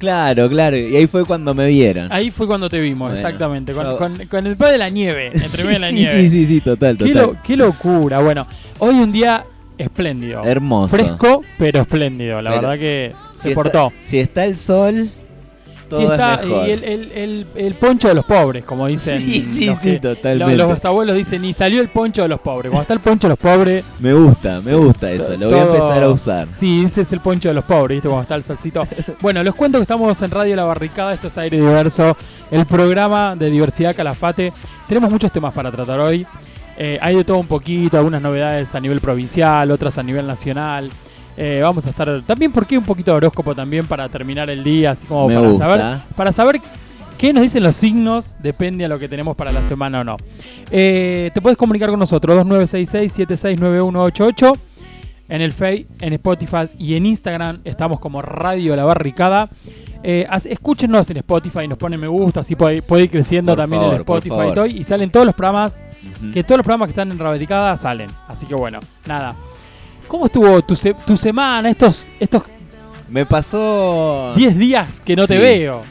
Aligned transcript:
Claro, 0.00 0.48
claro. 0.48 0.76
Y 0.76 0.96
ahí 0.96 1.06
fue 1.06 1.24
cuando 1.24 1.54
me 1.54 1.68
vieron. 1.68 2.10
Ahí 2.12 2.32
fue 2.32 2.46
cuando 2.48 2.68
te 2.68 2.80
vimos, 2.80 3.10
Bueno, 3.12 3.14
exactamente. 3.14 3.72
Con, 3.72 3.84
yo- 3.86 3.96
con- 3.96 4.26
con 4.26 4.46
el 4.48 4.56
pie 4.56 4.72
de 4.72 4.78
la 4.78 4.88
nieve, 4.88 5.26
entre 5.26 5.38
sí, 5.48 5.56
medio 5.58 5.70
de 5.74 5.78
la 5.78 5.88
sí, 5.88 5.94
nieve. 5.94 6.20
sí, 6.22 6.28
sí, 6.28 6.46
sí, 6.46 6.60
total, 6.60 6.96
Qué, 6.96 7.12
total. 7.12 7.22
lo- 7.22 7.36
qué 7.42 7.56
locura. 7.56 8.20
Bueno, 8.20 8.46
hoy 8.80 8.96
un 8.96 9.12
día 9.12 9.44
espléndido. 9.78 10.42
Hermoso. 10.44 10.96
Fresco, 10.96 11.42
pero 11.58 11.80
espléndido. 11.82 12.42
La 12.42 12.50
Pero 12.50 12.62
verdad 12.62 12.78
que 12.78 13.12
Si 13.34 13.42
se 13.42 13.48
está- 13.50 13.62
portó. 13.62 13.92
si 14.02 14.18
está 14.18 14.44
el 14.44 14.56
sol, 14.56 15.10
todo 15.90 16.12
está, 16.12 16.34
es 16.36 16.46
mejor. 16.46 16.68
y 16.68 16.70
el, 16.70 16.84
el- 16.84 17.12
el- 17.12 17.46
el 17.56 17.74
poncho 17.74 18.08
de 18.08 18.14
los 18.14 18.24
pobres, 18.24 18.64
como 18.64 18.86
dicen. 18.86 19.20
Sí, 19.20 19.40
sí, 19.40 19.66
los 19.66 19.78
sí, 19.78 19.92
que- 19.92 20.00
totalmente. 20.00 20.56
Los, 20.56 20.68
los 20.70 20.84
abuelos 20.84 21.16
dicen, 21.16 21.42
ni 21.42 21.52
salió 21.52 21.80
el 21.82 21.88
poncho 21.88 22.22
de 22.22 22.28
los 22.28 22.40
pobres. 22.40 22.70
Cuando 22.70 22.82
está 22.82 22.94
el 22.94 23.00
poncho 23.00 23.26
de 23.28 23.32
los 23.32 23.38
pobres, 23.38 23.84
Me 23.98 24.12
gusta, 24.14 24.60
me 24.62 24.74
gusta 24.74 25.10
eso. 25.10 25.36
Lo 25.36 25.50
voy 25.50 25.58
a 25.58 25.62
empezar 25.64 26.02
a 26.02 26.08
usar. 26.08 26.48
Sí, 26.50 26.82
ese 26.84 27.02
es 27.02 27.12
el 27.12 27.20
poncho 27.20 27.48
de 27.48 27.54
los 27.54 27.64
pobres, 27.64 27.96
¿viste? 27.96 28.08
Cuando 28.08 28.22
está 28.22 28.34
el 28.36 28.44
solcito. 28.44 28.86
Bueno, 29.20 29.42
les 29.42 29.54
cuento 29.54 29.78
que 29.78 29.82
estamos 29.82 30.20
en 30.22 30.30
Radio 30.30 30.56
La 30.56 30.64
Barricada, 30.64 31.12
esto 31.12 31.26
es 31.28 31.36
Aire 31.36 31.58
Diverso, 31.58 32.16
el 32.50 32.64
programa 32.66 33.36
de 33.36 33.50
Diversidad 33.50 33.94
Calafate. 33.94 34.52
Tenemos 34.88 35.10
muchos 35.10 35.30
temas 35.30 35.52
para 35.52 35.70
tratar 35.70 36.00
hoy. 36.00 36.26
Eh, 36.78 36.98
hay 37.02 37.14
de 37.16 37.24
todo 37.24 37.36
un 37.36 37.46
poquito, 37.46 37.98
algunas 37.98 38.22
novedades 38.22 38.74
a 38.74 38.80
nivel 38.80 39.00
provincial, 39.00 39.70
otras 39.70 39.98
a 39.98 40.02
nivel 40.02 40.26
nacional. 40.26 40.90
Eh, 41.36 41.60
vamos 41.62 41.86
a 41.86 41.90
estar 41.90 42.22
también, 42.26 42.50
¿por 42.52 42.66
qué 42.66 42.76
un 42.76 42.84
poquito 42.84 43.12
de 43.12 43.18
horóscopo 43.18 43.54
también 43.54 43.86
para 43.86 44.08
terminar 44.08 44.50
el 44.50 44.64
día? 44.64 44.90
Así 44.90 45.06
como 45.06 45.28
Me 45.28 45.34
para 45.34 45.48
gusta. 45.48 45.64
saber, 45.64 46.00
para 46.16 46.32
saber 46.32 46.60
qué 47.16 47.32
nos 47.32 47.42
dicen 47.42 47.62
los 47.62 47.76
signos, 47.76 48.32
depende 48.40 48.84
a 48.84 48.88
lo 48.88 48.98
que 48.98 49.08
tenemos 49.08 49.36
para 49.36 49.52
la 49.52 49.62
semana 49.62 50.00
o 50.00 50.04
no. 50.04 50.16
Eh, 50.70 51.30
te 51.32 51.40
puedes 51.40 51.56
comunicar 51.56 51.88
con 51.90 51.98
nosotros, 51.98 52.44
2966-769188. 52.46 54.58
En 55.28 55.40
el 55.42 55.52
Face, 55.52 55.86
en 56.00 56.12
Spotify 56.14 56.64
y 56.76 56.96
en 56.96 57.06
Instagram 57.06 57.60
estamos 57.64 58.00
como 58.00 58.20
Radio 58.20 58.74
La 58.74 58.84
Barricada. 58.84 59.48
Eh, 60.02 60.26
escúchenos 60.46 61.08
en 61.10 61.18
Spotify, 61.18 61.68
nos 61.68 61.78
ponen 61.78 62.00
me 62.00 62.08
gusta, 62.08 62.40
así 62.40 62.56
puede, 62.56 62.82
puede 62.82 63.04
ir 63.04 63.10
creciendo 63.10 63.52
Por 63.52 63.58
también 63.62 63.82
favor, 63.82 63.94
en 63.94 64.00
Spotify 64.00 64.48
y 64.50 64.54
todo. 64.54 64.66
Y 64.66 64.82
salen 64.82 65.10
todos 65.10 65.26
los 65.26 65.34
programas, 65.36 65.80
que 66.32 66.42
todos 66.42 66.56
los 66.58 66.64
programas 66.64 66.88
que 66.88 66.92
están 66.92 67.12
en 67.12 67.18
La 67.18 67.24
Barricada 67.30 67.76
salen. 67.76 68.10
Así 68.26 68.46
que 68.46 68.56
bueno, 68.56 68.80
nada. 69.06 69.36
¿Cómo 70.10 70.26
estuvo 70.26 70.60
tu, 70.62 70.74
se- 70.74 70.92
tu 71.06 71.16
semana, 71.16 71.70
estos 71.70 72.08
estos 72.18 72.42
Me 73.08 73.24
pasó. 73.24 74.32
10 74.34 74.58
días 74.58 75.00
que 75.00 75.14
no 75.14 75.24
te 75.24 75.34
Sí. 75.36 75.40
veo? 75.40 75.82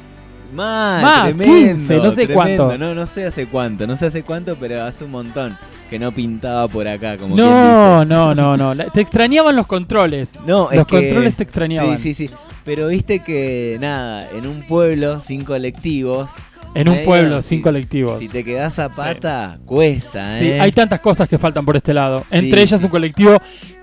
Más, 0.54 1.02
Más, 1.02 1.38
tremendo, 1.38 1.68
15, 1.68 1.98
no 1.98 2.12
sé 2.12 2.26
tremendo. 2.28 2.66
cuánto. 2.66 2.78
No, 2.78 2.94
no 2.96 3.06
sé 3.06 3.26
hace 3.28 3.46
cuánto, 3.48 3.88
no 3.88 3.96
sé 3.96 4.08
hace 4.08 4.24
cuánto, 4.24 4.58
pero 4.58 4.84
hace 4.84 5.06
un 5.06 5.12
montón 5.12 5.58
que 5.90 5.98
no 6.00 6.12
pintaba 6.12 6.68
por 6.68 6.86
acá, 6.88 7.18
como 7.18 7.36
quien 7.36 7.48
No, 7.48 8.00
dice. 8.00 8.06
no, 8.14 8.36
no, 8.36 8.58
no. 8.58 8.76
Te 8.92 9.00
extrañaban 9.00 9.56
los 9.56 9.68
controles. 9.68 10.42
No, 10.48 10.64
los 10.64 10.74
es 10.74 10.86
que- 10.86 10.96
controles 11.08 11.36
te 11.38 11.44
extrañaban. 11.44 11.98
Sí, 11.98 12.14
sí, 12.14 12.28
sí. 12.28 12.34
Pero 12.66 12.88
viste 12.90 13.20
que 13.20 13.78
nada, 13.80 14.28
en 14.36 14.48
un 14.48 14.64
pueblo 14.68 15.22
sin 15.22 15.46
colectivos. 15.46 16.32
En 16.76 16.88
un 16.90 17.04
pueblo 17.04 17.42
si- 17.42 17.50
sin 17.50 17.62
colectivos. 17.62 18.20
Si 18.20 18.28
te 18.28 18.44
quedás 18.44 18.78
a 18.80 18.90
pata, 18.90 19.58
cuesta, 19.66 20.38
Sí, 20.38 20.50
¿eh? 20.50 20.60
hay 20.62 20.72
tantas 20.72 21.00
cosas 21.00 21.28
que 21.30 21.38
faltan 21.40 21.66
por 21.66 21.78
este 21.78 21.94
lado. 21.94 22.20
Sí, 22.30 22.38
Entre 22.38 22.62
ellas 22.62 22.80
sí. 22.80 22.86
un 22.86 22.92
colectivo 22.92 23.38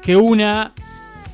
que 0.07 0.17
una 0.17 0.73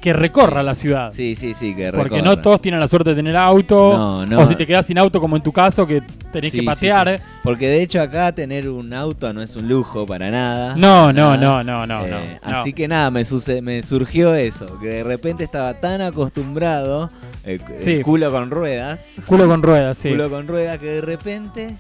que 0.01 0.13
recorra 0.13 0.65
la 0.65 0.75
ciudad. 0.75 1.13
Sí, 1.13 1.37
sí, 1.37 1.55
sí, 1.55 1.77
que 1.77 1.93
Porque 1.93 2.17
recorre. 2.17 2.23
no 2.23 2.39
todos 2.41 2.61
tienen 2.61 2.81
la 2.81 2.89
suerte 2.89 3.11
de 3.11 3.17
tener 3.17 3.37
auto. 3.37 3.97
No, 3.97 4.27
no. 4.27 4.41
O 4.41 4.47
si 4.47 4.57
te 4.57 4.67
quedas 4.67 4.85
sin 4.87 4.99
auto, 4.99 5.21
como 5.21 5.37
en 5.37 5.45
tu 5.45 5.53
caso, 5.53 5.87
que 5.87 6.03
tenés 6.33 6.51
Sí, 6.51 6.59
que 6.59 6.67
patear. 6.67 7.07
sí. 7.09 7.15
¿eh? 7.15 7.27
Porque 7.45 7.69
de 7.69 7.83
hecho 7.83 8.01
acá 8.03 8.33
tener 8.33 8.69
un 8.69 8.93
auto 8.95 9.33
no 9.33 9.43
es 9.43 9.55
un 9.55 9.69
lujo 9.69 10.05
para 10.05 10.29
nada. 10.29 10.75
No, 10.77 11.13
no, 11.13 11.37
Nada. 11.37 11.37
no, 11.37 11.63
no, 11.63 11.87
no, 11.87 12.01
no, 12.01 12.17
Eh, 12.19 12.41
no. 12.45 12.57
Así 12.57 12.73
que 12.73 12.89
nada, 12.89 13.13
me, 13.13 13.23
me 13.63 13.83
surgió 13.85 14.35
eso, 14.35 14.77
que 14.81 14.89
de 14.89 15.05
repente 15.05 15.45
estaba 15.45 15.75
tan 15.75 16.01
acostumbrado, 16.01 17.09
eh, 17.45 17.61
el 17.73 17.79
Sí. 17.79 18.01
culo 18.03 18.33
con 18.33 18.51
ruedas, 18.51 19.07
Culo 19.27 19.47
con 19.47 19.63
ruedas, 19.63 19.99
sí. 19.99 20.09
culo 20.09 20.29
con 20.31 20.49
ruedas, 20.49 20.79
que 20.81 20.87
de 20.87 21.01
repente 21.03 21.77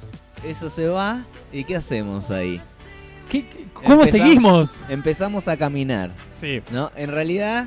eso 0.46 0.70
se 0.70 0.86
va 0.86 1.24
y 1.52 1.64
¿qué 1.64 1.74
hacemos 1.74 2.30
ahí? 2.30 2.60
¿Qué- 3.33 3.44
qué- 3.47 3.64
¿Cómo 3.72 4.02
Empezamos- 4.05 4.11
seguimos? 4.11 4.77
Empezamos 4.91 5.48
a 5.48 5.56
caminar, 5.56 6.12
Sí. 6.31 6.60
¿no? 6.70 6.91
En 6.97 7.10
realidad 7.10 7.66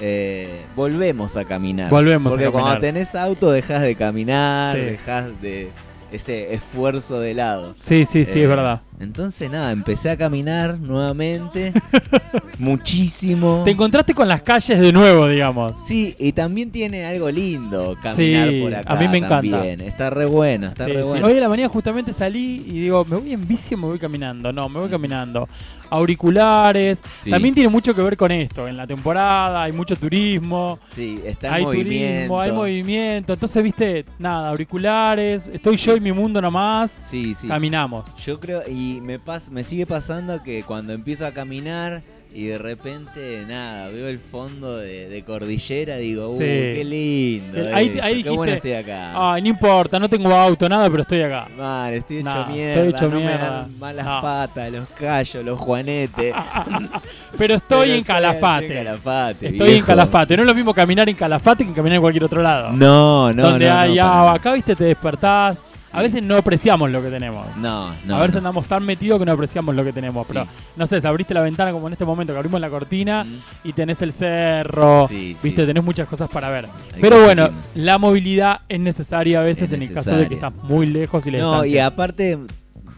eh, 0.00 0.62
volvemos 0.76 1.38
a 1.38 1.44
caminar. 1.46 1.88
Volvemos 1.90 2.26
a 2.26 2.36
Porque 2.36 2.44
caminar. 2.44 2.62
cuando 2.62 2.80
tenés 2.82 3.14
auto 3.14 3.50
dejas 3.50 3.80
de 3.80 3.94
caminar, 3.94 4.76
Sí. 4.76 4.82
dejas 4.82 5.40
de 5.40 5.70
ese 6.12 6.52
esfuerzo 6.54 7.18
de 7.18 7.32
lado. 7.34 7.72
Sí, 7.74 8.04
sí, 8.04 8.26
sí, 8.26 8.40
Eh, 8.40 8.42
es 8.42 8.48
verdad. 8.48 8.82
Entonces 8.98 9.50
nada, 9.50 9.72
empecé 9.72 10.10
a 10.10 10.16
caminar 10.16 10.78
nuevamente, 10.80 11.72
muchísimo. 12.58 13.62
Te 13.64 13.72
encontraste 13.72 14.14
con 14.14 14.26
las 14.28 14.42
calles 14.42 14.78
de 14.80 14.92
nuevo, 14.92 15.28
digamos. 15.28 15.74
Sí, 15.86 16.14
y 16.18 16.32
también 16.32 16.70
tiene 16.70 17.04
algo 17.04 17.30
lindo 17.30 17.96
caminar 18.00 18.48
Sí, 18.50 18.60
por 18.62 18.74
acá. 18.74 18.92
a 18.92 18.96
mí 18.96 19.08
me 19.08 19.18
encanta. 19.18 19.50
también. 19.50 19.80
Está 19.82 20.10
re 20.10 20.24
bueno, 20.26 20.68
está 20.68 20.86
Sí, 20.86 20.92
re 20.92 21.02
sí. 21.02 21.08
bueno. 21.08 21.26
Hoy 21.26 21.36
a 21.36 21.40
la 21.40 21.48
mañana 21.48 21.68
justamente 21.68 22.12
salí 22.12 22.64
y 22.66 22.80
digo, 22.80 23.04
¿me 23.04 23.16
voy 23.16 23.32
en 23.32 23.46
bici 23.46 23.74
o 23.74 23.78
me 23.78 23.86
voy 23.86 23.98
caminando? 23.98 24.52
No, 24.52 24.68
me 24.68 24.80
voy 24.80 24.88
caminando. 24.88 25.48
Auriculares. 25.88 27.00
Sí. 27.14 27.30
También 27.30 27.54
tiene 27.54 27.68
mucho 27.68 27.94
que 27.94 28.02
ver 28.02 28.16
con 28.16 28.32
esto. 28.32 28.66
En 28.66 28.76
la 28.76 28.86
temporada 28.86 29.62
hay 29.62 29.72
mucho 29.72 29.94
turismo. 29.96 30.78
Sí, 30.88 31.20
está 31.24 31.48
en 31.48 31.54
hay 31.54 31.64
movimiento. 31.64 32.14
turismo, 32.16 32.40
hay 32.40 32.52
movimiento. 32.52 33.32
Entonces, 33.34 33.62
viste, 33.62 34.04
nada, 34.18 34.50
auriculares. 34.50 35.48
Estoy 35.52 35.76
yo 35.76 35.94
y 35.96 36.00
mi 36.00 36.12
mundo 36.12 36.40
nomás. 36.40 36.90
Sí, 36.90 37.34
sí. 37.38 37.46
Caminamos. 37.48 38.14
Yo 38.16 38.40
creo, 38.40 38.62
y 38.68 38.85
me, 39.02 39.18
pas, 39.18 39.50
me 39.50 39.62
sigue 39.62 39.86
pasando 39.86 40.42
que 40.42 40.62
cuando 40.64 40.92
empiezo 40.92 41.26
a 41.26 41.32
caminar 41.32 42.02
y 42.34 42.46
de 42.46 42.58
repente, 42.58 43.44
nada, 43.48 43.88
veo 43.88 44.08
el 44.08 44.18
fondo 44.18 44.76
de, 44.76 45.08
de 45.08 45.22
cordillera, 45.24 45.96
digo, 45.96 46.28
uh, 46.28 46.32
Sí. 46.36 46.42
qué 46.44 46.82
lindo. 46.84 47.58
El- 47.58 47.74
ahí- 47.74 47.98
ahí 48.02 48.22
qué 48.22 48.28
bueno 48.30 48.52
dijiste, 48.52 48.78
estoy 48.78 48.92
acá. 48.92 49.32
Ay, 49.32 49.40
no 49.42 49.48
importa, 49.48 49.98
no 49.98 50.06
tengo 50.08 50.34
auto, 50.34 50.68
nada, 50.68 50.90
pero 50.90 51.02
estoy 51.02 51.22
acá. 51.22 51.46
Man, 51.56 51.94
estoy 51.94 52.18
hecho 52.18 52.28
Nah, 52.28 52.46
mierda, 52.46 52.74
estoy 52.74 52.88
hecho 52.90 53.08
no 53.08 53.20
me 53.20 53.26
mierda. 53.26 53.50
dan 53.50 53.78
malas 53.78 54.04
No. 54.04 54.20
patas, 54.20 54.72
los 54.72 54.88
callos, 54.90 55.44
los 55.44 55.58
juanetes. 55.58 56.34
Pero 57.38 57.54
estoy 57.54 57.86
Pero 57.88 57.98
en 57.98 58.04
Calafate. 58.04 58.66
Estoy 58.66 58.76
en 58.78 58.84
Calafate, 58.84 59.46
Estoy 59.48 59.70
en. 59.72 59.84
Calafate. 59.84 60.36
No 60.36 60.42
es 60.42 60.46
lo 60.46 60.54
mismo 60.54 60.74
caminar 60.74 61.08
en 61.08 61.16
Calafate 61.16 61.66
que 61.66 61.72
caminar 61.72 61.96
en 61.96 62.02
cualquier 62.02 62.24
otro 62.24 62.42
lado. 62.42 62.70
No, 62.72 63.32
no, 63.32 63.42
donde 63.50 63.66
no, 63.68 63.78
hay 63.78 63.94
no, 63.96 64.02
agua. 64.04 64.34
Acá, 64.34 64.52
viste, 64.54 64.74
te 64.76 64.84
despertás. 64.84 65.62
A 65.92 66.02
veces 66.02 66.22
no 66.22 66.36
apreciamos 66.36 66.90
lo 66.90 67.02
que 67.02 67.10
tenemos. 67.10 67.46
No, 67.56 67.94
no. 68.04 68.16
a 68.16 68.20
veces 68.20 68.34
no. 68.34 68.48
andamos 68.48 68.66
tan 68.66 68.84
metidos 68.84 69.18
que 69.18 69.24
no 69.26 69.32
apreciamos 69.32 69.74
lo 69.74 69.84
que 69.84 69.92
tenemos. 69.92 70.26
Pero, 70.26 70.46
no 70.76 70.86
sé, 70.86 71.00
si 71.00 71.06
abriste 71.06 71.32
la 71.34 71.42
ventana 71.42 71.72
como 71.72 71.86
en 71.86 71.92
este 71.92 72.04
momento 72.04 72.32
que 72.32 72.38
abrimos 72.38 72.60
la 72.60 72.68
cortina 72.70 73.24
Mm. 73.24 73.42
y 73.64 73.72
tenés 73.72 74.02
el 74.02 74.12
cerro. 74.12 75.06
Sí. 75.08 75.36
Viste, 75.42 75.64
tenés 75.66 75.82
muchas 75.84 76.06
cosas 76.08 76.28
para 76.28 76.50
ver. 76.50 76.66
Hay 76.94 77.00
Pero 77.00 77.22
bueno, 77.24 77.48
la 77.74 77.98
movilidad 77.98 78.60
es 78.68 78.80
necesaria 78.80 79.40
a 79.40 79.42
veces 79.42 79.70
Es 79.70 79.72
en 79.72 79.82
el 79.82 79.92
caso 79.92 80.16
de 80.16 80.28
que 80.28 80.34
estás 80.34 80.52
muy 80.64 80.86
lejos 80.86 81.26
y 81.26 81.30
la 81.30 81.38
No, 81.38 81.64
y 81.64 81.78
aparte, 81.78 82.38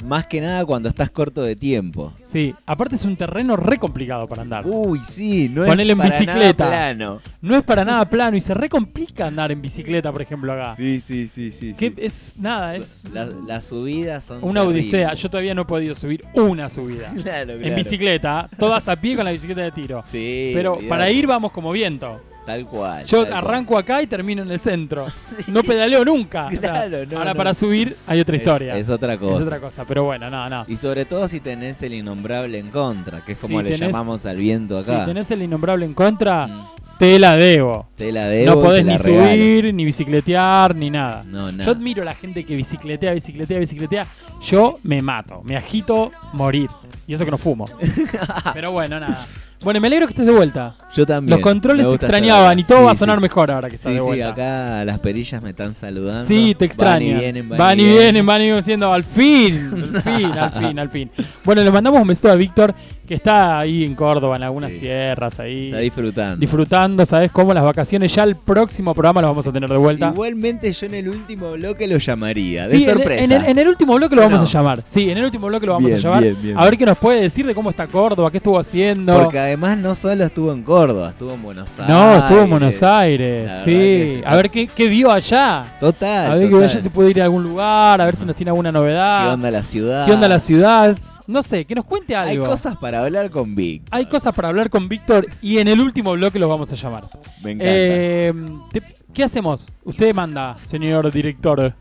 más 0.04 0.26
que 0.26 0.40
nada 0.40 0.64
cuando 0.64 0.88
estás 0.88 1.10
corto 1.10 1.42
de 1.42 1.56
tiempo. 1.56 2.12
Sí, 2.22 2.54
aparte 2.66 2.94
es 2.94 3.04
un 3.04 3.16
terreno 3.16 3.56
re 3.56 3.78
complicado 3.78 4.26
para 4.28 4.42
andar. 4.42 4.64
Uy, 4.66 5.00
sí, 5.04 5.48
no 5.48 5.64
Ponele 5.64 5.92
es 5.92 5.92
en 5.92 5.98
para 5.98 6.10
bicicleta. 6.10 6.64
nada 6.64 6.76
plano. 6.94 7.20
No 7.40 7.56
es 7.56 7.62
para 7.64 7.84
nada 7.84 8.04
plano 8.04 8.36
y 8.36 8.40
se 8.40 8.54
re 8.54 8.68
complica 8.68 9.26
andar 9.26 9.50
en 9.52 9.60
bicicleta, 9.62 10.12
por 10.12 10.22
ejemplo, 10.22 10.52
acá. 10.52 10.74
Sí, 10.76 11.00
sí, 11.00 11.26
sí, 11.28 11.50
sí. 11.52 11.74
Que 11.74 11.88
sí. 11.88 11.94
es 11.98 12.36
nada, 12.38 12.76
es 12.76 13.02
La- 13.12 13.26
las 13.46 13.64
subidas 13.64 14.24
son 14.24 14.42
una 14.42 14.62
odisea. 14.62 15.14
Yo 15.14 15.28
todavía 15.28 15.54
no 15.54 15.62
he 15.62 15.66
podido 15.66 15.94
subir 15.94 16.24
una 16.34 16.68
subida. 16.68 17.12
Claro, 17.22 17.54
En 17.54 17.60
claro. 17.60 17.76
bicicleta, 17.76 18.48
todas 18.58 18.88
a 18.88 18.96
pie 18.96 19.16
con 19.16 19.24
la 19.24 19.32
bicicleta 19.32 19.62
de 19.62 19.72
tiro. 19.72 20.00
Sí, 20.02 20.52
Pero 20.54 20.72
olvidate. 20.74 20.88
para 20.88 21.10
ir 21.10 21.26
vamos 21.26 21.52
como 21.52 21.72
viento. 21.72 22.20
Tal 22.48 22.66
cual. 22.66 23.04
Yo 23.04 23.18
tal 23.24 23.28
cual. 23.28 23.38
arranco 23.44 23.78
acá 23.78 24.02
y 24.02 24.06
termino 24.06 24.42
en 24.42 24.50
el 24.50 24.58
centro. 24.58 25.06
No 25.48 25.62
pedaleo 25.62 26.04
nunca. 26.04 26.46
O 26.48 26.50
sea, 26.50 26.60
Claro, 26.60 27.06
no, 27.06 27.18
ahora 27.18 27.32
no. 27.32 27.36
para 27.36 27.54
subir 27.54 27.94
hay 28.06 28.20
otra 28.20 28.36
historia. 28.36 28.76
Es, 28.76 28.88
otra 28.88 29.16
cosa. 29.18 29.40
Es 29.40 29.46
otra 29.46 29.60
cosa, 29.60 29.84
pero 29.86 30.04
bueno, 30.04 30.28
no, 30.30 30.48
no. 30.48 30.64
Y 30.68 30.76
sobre 30.76 31.04
todo 31.04 31.28
si 31.28 31.40
tenés 31.40 31.82
el 31.82 31.94
innombrable 31.94 32.58
en 32.58 32.70
contra, 32.70 33.24
que 33.24 33.32
es 33.32 33.38
como 33.38 33.58
Si 33.60 33.64
le 33.68 33.76
tenés- 33.76 33.86
llamamos 33.92 34.24
al 34.26 34.36
viento 34.36 34.78
acá. 34.78 35.00
Si 35.00 35.06
tenés 35.06 35.30
el 35.30 35.42
innombrable 35.42 35.84
en 35.86 35.94
contra, 35.94 36.46
Mm, 36.46 36.66
te 36.98 37.18
la 37.18 37.36
debo. 37.36 37.88
Te 37.96 38.10
la 38.12 38.26
debo. 38.26 38.54
no 38.56 38.60
podés 38.60 38.84
ni 38.84 38.96
regalo. 38.96 39.28
subir, 39.28 39.74
ni 39.74 39.84
bicicletear, 39.84 40.74
ni 40.74 40.90
nada. 40.90 41.22
No, 41.26 41.52
nada. 41.52 41.64
Yo 41.64 41.70
admiro 41.72 42.02
a 42.02 42.04
la 42.06 42.14
gente 42.14 42.44
que 42.44 42.56
bicicletea, 42.56 43.12
bicicletea, 43.12 43.58
bicicletea. 43.58 44.06
Yo 44.42 44.78
me 44.82 45.00
mato, 45.02 45.42
me 45.44 45.56
agito 45.56 46.10
morir. 46.32 46.68
Y 47.06 47.14
eso 47.14 47.24
que 47.24 47.30
no 47.30 47.38
fumo. 47.38 47.66
Pero 48.54 48.72
bueno, 48.72 48.98
nada. 49.00 49.26
Bueno, 49.62 49.80
me 49.80 49.86
alegro 49.88 50.06
que 50.06 50.12
estés 50.12 50.26
de 50.26 50.32
vuelta. 50.32 50.76
Yo 50.96 51.04
también. 51.06 51.30
Los 51.30 51.40
controles 51.40 51.86
te 51.86 51.92
estar 51.94 52.08
extrañaban 52.10 52.58
y 52.58 52.64
todo 52.64 52.78
Sí, 52.78 52.84
va 52.84 52.90
a 52.92 52.94
sonar 52.94 53.18
sí. 53.18 53.22
mejor 53.22 53.50
ahora 53.50 53.68
que 53.68 53.76
estás 53.76 53.90
Sí, 53.90 53.94
de 53.94 54.00
sí, 54.00 54.06
vuelta. 54.06 54.28
acá 54.30 54.84
las 54.84 54.98
perillas 54.98 55.42
me 55.42 55.50
están 55.50 55.74
saludando. 55.74 56.22
Sí, 56.24 56.54
te 56.54 56.64
Van 56.64 56.66
extraño. 56.66 57.06
y 57.06 57.14
vienen, 57.14 57.48
van, 57.48 57.58
van 57.58 57.78
y 57.78 57.82
vienen. 57.84 57.98
vienen, 58.02 58.26
van 58.26 58.40
y 58.40 58.44
vienen 58.44 58.58
diciendo 58.60 58.92
al 58.92 59.04
fin, 59.04 59.92
al 59.94 60.02
fin, 60.02 60.26
al 60.38 60.50
fin, 60.50 60.78
al 60.78 60.88
fin. 60.88 61.10
Bueno, 61.44 61.62
le 61.62 61.70
mandamos 61.70 62.00
un 62.00 62.08
besito 62.08 62.30
a 62.30 62.34
Víctor, 62.36 62.74
que 63.06 63.14
está 63.14 63.58
ahí 63.58 63.84
en 63.84 63.94
Córdoba, 63.94 64.36
en 64.36 64.42
algunas 64.42 64.74
sierras, 64.74 65.40
ahí 65.40 65.68
Está 65.68 65.78
disfrutando. 65.78 66.36
disfrutando, 66.36 67.06
¿sabes 67.06 67.30
cómo? 67.32 67.54
Las 67.54 67.64
vacaciones. 67.64 68.14
Ya 68.14 68.22
el 68.24 68.36
próximo 68.36 68.92
programa 68.94 69.22
los 69.22 69.30
vamos 69.30 69.46
a 69.46 69.52
tener 69.52 69.68
de 69.70 69.76
vuelta. 69.78 70.10
Igualmente 70.12 70.70
yo 70.72 70.86
en 70.86 70.94
el 70.94 71.08
último 71.08 71.52
bloque 71.52 71.86
lo 71.86 71.96
llamaría, 71.98 72.68
de 72.68 72.76
en- 72.76 72.84
sorpresa. 72.84 73.24
En, 73.24 73.32
el, 73.32 73.44
en 73.46 73.58
el 73.58 73.68
último 73.68 73.94
bloque 73.94 74.14
lo 74.14 74.22
vamos 74.22 74.40
No. 74.40 74.46
a 74.46 74.50
llamar. 74.50 74.82
Sí, 74.84 75.10
en 75.10 75.16
el 75.18 75.24
último 75.24 75.46
bloque 75.46 75.64
lo 75.66 75.72
vamos 75.72 75.86
Bien, 75.86 75.98
a 75.98 76.02
llamar. 76.02 76.22
bien, 76.22 76.36
bien. 76.42 76.58
A 76.58 76.64
ver 76.64 76.76
qué 76.76 76.84
nos 76.84 76.98
puede 76.98 77.22
decir 77.22 77.46
de 77.46 77.54
cómo 77.54 77.70
está 77.70 77.86
Córdoba, 77.86 78.30
qué 78.30 78.36
estuvo 78.38 78.58
haciendo. 78.58 79.14
Porque 79.22 79.38
además 79.38 79.78
no 79.78 79.94
solo 79.94 80.24
estuvo 80.24 80.52
en 80.52 80.62
Córdoba, 80.62 80.78
Córdoba, 80.88 81.10
estuvo 81.10 81.34
en 81.34 81.42
Buenos 81.42 81.78
Aires. 81.78 81.94
No, 81.94 82.16
estuvo 82.16 82.40
en 82.40 82.50
Buenos 82.50 82.82
Aires, 82.82 83.50
La 83.50 83.62
sí. 83.62 84.20
A 84.24 84.36
ver 84.36 84.50
qué, 84.50 84.66
qué 84.68 84.88
vio 84.88 85.10
allá. 85.12 85.64
Total. 85.78 86.30
A 86.32 86.34
ver 86.34 86.48
total. 86.50 86.64
allá 86.64 86.80
se 86.80 86.88
puede 86.88 87.10
ir 87.10 87.20
a 87.20 87.24
algún 87.24 87.42
lugar, 87.42 88.00
a 88.00 88.04
ver 88.06 88.16
si 88.16 88.24
nos 88.24 88.34
tiene 88.34 88.48
alguna 88.50 88.72
novedad. 88.72 89.26
¿Qué 89.26 89.34
onda 89.34 89.50
la 89.50 89.62
ciudad? 89.62 90.06
¿Qué 90.06 90.12
onda 90.12 90.28
la 90.28 90.38
ciudad? 90.38 90.96
No 91.26 91.42
sé, 91.42 91.66
que 91.66 91.74
nos 91.74 91.84
cuente 91.84 92.16
algo. 92.16 92.30
Hay 92.42 92.50
cosas 92.50 92.76
para 92.78 93.04
hablar 93.04 93.30
con 93.30 93.54
Vic. 93.54 93.82
Hay 93.90 94.06
cosas 94.06 94.34
para 94.34 94.48
hablar 94.48 94.70
con 94.70 94.88
Víctor 94.88 95.26
y 95.42 95.58
en 95.58 95.68
el 95.68 95.78
último 95.78 96.12
bloque 96.12 96.38
los 96.38 96.48
vamos 96.48 96.72
a 96.72 96.74
llamar. 96.74 97.04
Me 97.42 97.50
encanta. 97.52 97.64
Eh, 97.70 98.32
te- 98.72 98.82
¿Qué 99.12 99.24
hacemos? 99.24 99.68
Usted 99.84 100.14
manda, 100.14 100.56
señor 100.62 101.12
director. 101.12 101.74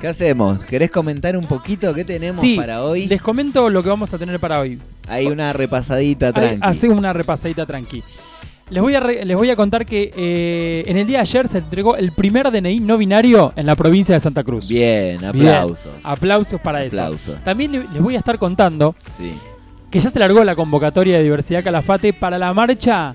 ¿Qué 0.00 0.08
hacemos? 0.08 0.64
¿Querés 0.64 0.90
comentar 0.90 1.36
un 1.36 1.44
poquito 1.44 1.92
qué 1.92 2.04
tenemos 2.06 2.40
Sí, 2.40 2.56
para 2.56 2.82
hoy? 2.82 3.06
les 3.06 3.20
comento 3.20 3.68
lo 3.68 3.82
que 3.82 3.90
vamos 3.90 4.12
a 4.14 4.18
tener 4.18 4.40
para 4.40 4.58
hoy. 4.58 4.80
Hay 5.06 5.26
una 5.26 5.52
repasadita 5.52 6.32
tranqui. 6.32 6.58
Hace 6.62 6.88
una 6.88 7.12
repasadita 7.12 7.66
tranqui. 7.66 8.02
Les 8.70 8.80
voy 8.80 8.94
a, 8.94 9.00
re- 9.00 9.24
les 9.24 9.36
voy 9.36 9.50
a 9.50 9.56
contar 9.56 9.84
que 9.84 10.12
eh, 10.16 10.84
en 10.86 10.96
el 10.96 11.06
día 11.06 11.18
de 11.18 11.22
ayer 11.22 11.48
se 11.48 11.58
entregó 11.58 11.96
el 11.96 12.12
primer 12.12 12.50
DNI 12.52 12.78
no 12.80 12.96
binario 12.98 13.52
en 13.56 13.66
la 13.66 13.74
provincia 13.74 14.14
de 14.14 14.20
Santa 14.20 14.44
Cruz. 14.44 14.68
Bien, 14.68 15.24
aplausos. 15.24 15.92
Aplausos 16.04 16.60
para 16.60 16.84
eso. 16.84 17.34
También 17.44 17.72
le- 17.72 17.78
les 17.92 18.00
voy 18.00 18.14
a 18.14 18.18
estar 18.18 18.38
contando 18.38 18.94
Sí. 19.10 19.34
que 19.90 19.98
ya 19.98 20.08
se 20.08 20.18
largó 20.20 20.44
la 20.44 20.54
convocatoria 20.54 21.16
de 21.18 21.24
Diversidad 21.24 21.64
Calafate 21.64 22.12
para 22.12 22.38
la 22.38 22.54
marcha 22.54 23.14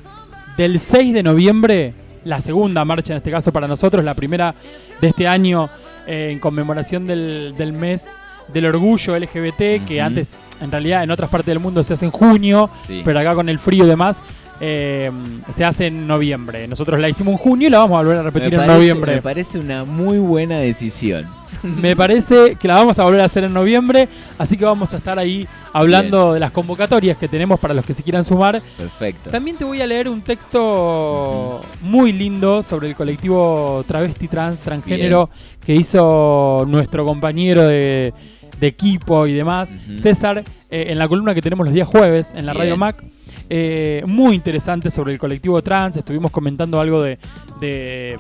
del 0.58 0.78
6 0.80 1.14
de 1.14 1.24
noviembre, 1.24 1.94
la 2.26 2.42
segunda 2.42 2.84
marcha 2.84 3.14
en 3.14 3.18
este 3.18 3.32
caso 3.32 3.54
para 3.54 3.68
nosotros, 3.68 4.04
la 4.04 4.14
primera 4.14 4.54
de 5.00 5.08
este 5.08 5.26
año 5.28 5.70
eh, 6.06 6.32
en 6.34 6.40
conmemoración 6.40 7.08
del, 7.08 7.54
del 7.58 7.72
mes 7.72 8.10
del 8.54 8.66
orgullo 8.68 9.18
LGBT, 9.18 9.86
que 9.88 10.02
antes 10.02 10.38
en 10.62 10.70
realidad 10.72 11.04
en 11.04 11.12
otras 11.12 11.30
partes 11.30 11.48
del 11.48 11.60
mundo 11.60 11.84
se 11.84 11.94
hace 11.94 12.06
en 12.06 12.12
junio, 12.12 12.70
Sí. 12.78 13.02
pero 13.06 13.20
acá 13.20 13.34
con 13.36 13.48
el 13.50 13.58
frío 13.58 13.86
y 13.86 13.88
demás 13.88 14.22
eh, 14.60 15.12
se 15.50 15.66
hace 15.66 15.88
en 15.88 16.08
noviembre. 16.08 16.68
Nosotros 16.68 17.00
la 17.00 17.10
hicimos 17.10 17.34
en 17.34 17.38
junio 17.38 17.68
y 17.68 17.72
la 17.72 17.80
vamos 17.80 17.96
a 17.96 18.02
volver 18.02 18.18
a 18.18 18.24
repetir 18.24 18.50
me 18.50 18.56
en 18.56 18.62
parece, 18.62 18.78
noviembre. 18.78 19.16
Me 19.16 19.22
parece 19.22 19.60
una 19.60 19.84
muy 19.84 20.18
buena 20.18 20.60
decisión. 20.60 21.28
Me 21.64 21.96
parece 21.96 22.56
que 22.56 22.68
la 22.68 22.76
vamos 22.76 23.00
a 23.00 23.04
volver 23.04 23.22
a 23.22 23.26
hacer 23.26 23.44
en 23.46 23.54
noviembre, 23.54 24.08
así 24.38 24.58
que 24.58 24.66
vamos 24.66 24.94
a 24.94 24.98
estar 24.98 25.18
ahí 25.18 25.48
hablando 25.74 26.34
de 26.34 26.40
las 26.40 26.52
convocatorias 26.52 27.18
que 27.18 27.28
tenemos 27.28 27.60
para 27.60 27.74
los 27.74 27.86
que 27.86 27.94
se 27.94 28.04
quieran 28.04 28.24
sumar. 28.24 28.62
Perfecto. 28.78 29.30
También 29.30 29.58
te 29.58 29.64
voy 29.64 29.82
a 29.82 29.88
leer 29.88 30.10
un 30.10 30.22
texto 30.22 31.62
muy 31.82 32.12
lindo 32.12 32.62
sobre 32.62 32.90
el 32.90 32.96
colectivo 32.96 33.84
travesti 33.88 34.28
trans 34.28 34.60
transgénero 34.60 35.30
que 35.66 35.74
hizo 35.74 36.66
nuestro 36.68 37.06
compañero 37.06 37.68
de, 37.68 38.14
de 38.60 38.68
equipo 38.68 39.26
y 39.28 39.34
demás. 39.34 39.74
César, 39.98 40.44
eh, 40.70 40.86
en 40.90 41.00
la 41.00 41.08
columna 41.08 41.34
que 41.34 41.42
tenemos 41.42 41.66
los 41.66 41.74
días 41.74 41.88
jueves 41.88 42.34
en 42.36 42.46
la 42.46 42.52
Bien. 42.54 42.64
Radio 42.64 42.78
Mac. 42.78 43.04
Eh, 43.50 44.04
muy 44.06 44.36
interesante 44.36 44.90
sobre 44.90 45.14
el 45.14 45.20
colectivo 45.20 45.62
trans. 45.62 45.98
Estuvimos 45.98 46.32
comentando 46.32 46.80
algo 46.80 47.02
de, 47.02 47.18
de 47.60 48.18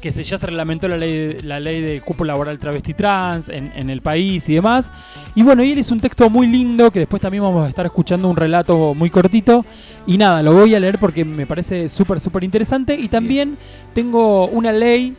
que 0.00 0.10
se, 0.10 0.24
ya 0.24 0.38
se 0.38 0.46
reglamentó 0.46 0.88
la 0.88 0.96
ley, 0.96 1.38
la 1.42 1.60
ley 1.60 1.82
de 1.82 2.00
cupo 2.00 2.24
laboral 2.24 2.58
travesti 2.58 2.94
trans 2.94 3.48
en, 3.48 3.72
en 3.76 3.90
el 3.90 4.00
país 4.00 4.48
y 4.48 4.54
demás. 4.54 4.90
Y 5.34 5.42
bueno, 5.42 5.62
y 5.62 5.72
él 5.72 5.78
hizo 5.78 5.94
un 5.94 6.00
texto 6.00 6.30
muy 6.30 6.46
lindo 6.46 6.90
que 6.90 7.00
después 7.00 7.20
también 7.20 7.42
vamos 7.42 7.66
a 7.66 7.68
estar 7.68 7.84
escuchando 7.84 8.28
un 8.28 8.36
relato 8.36 8.94
muy 8.94 9.10
cortito. 9.10 9.64
Y 10.06 10.16
nada, 10.16 10.42
lo 10.42 10.52
voy 10.52 10.74
a 10.74 10.80
leer 10.80 10.98
porque 10.98 11.24
me 11.24 11.46
parece 11.46 11.88
súper, 11.88 12.20
súper 12.20 12.44
interesante. 12.44 12.94
Y 12.94 13.08
también 13.08 13.58
tengo 13.92 14.46
una 14.48 14.72
ley 14.72 15.14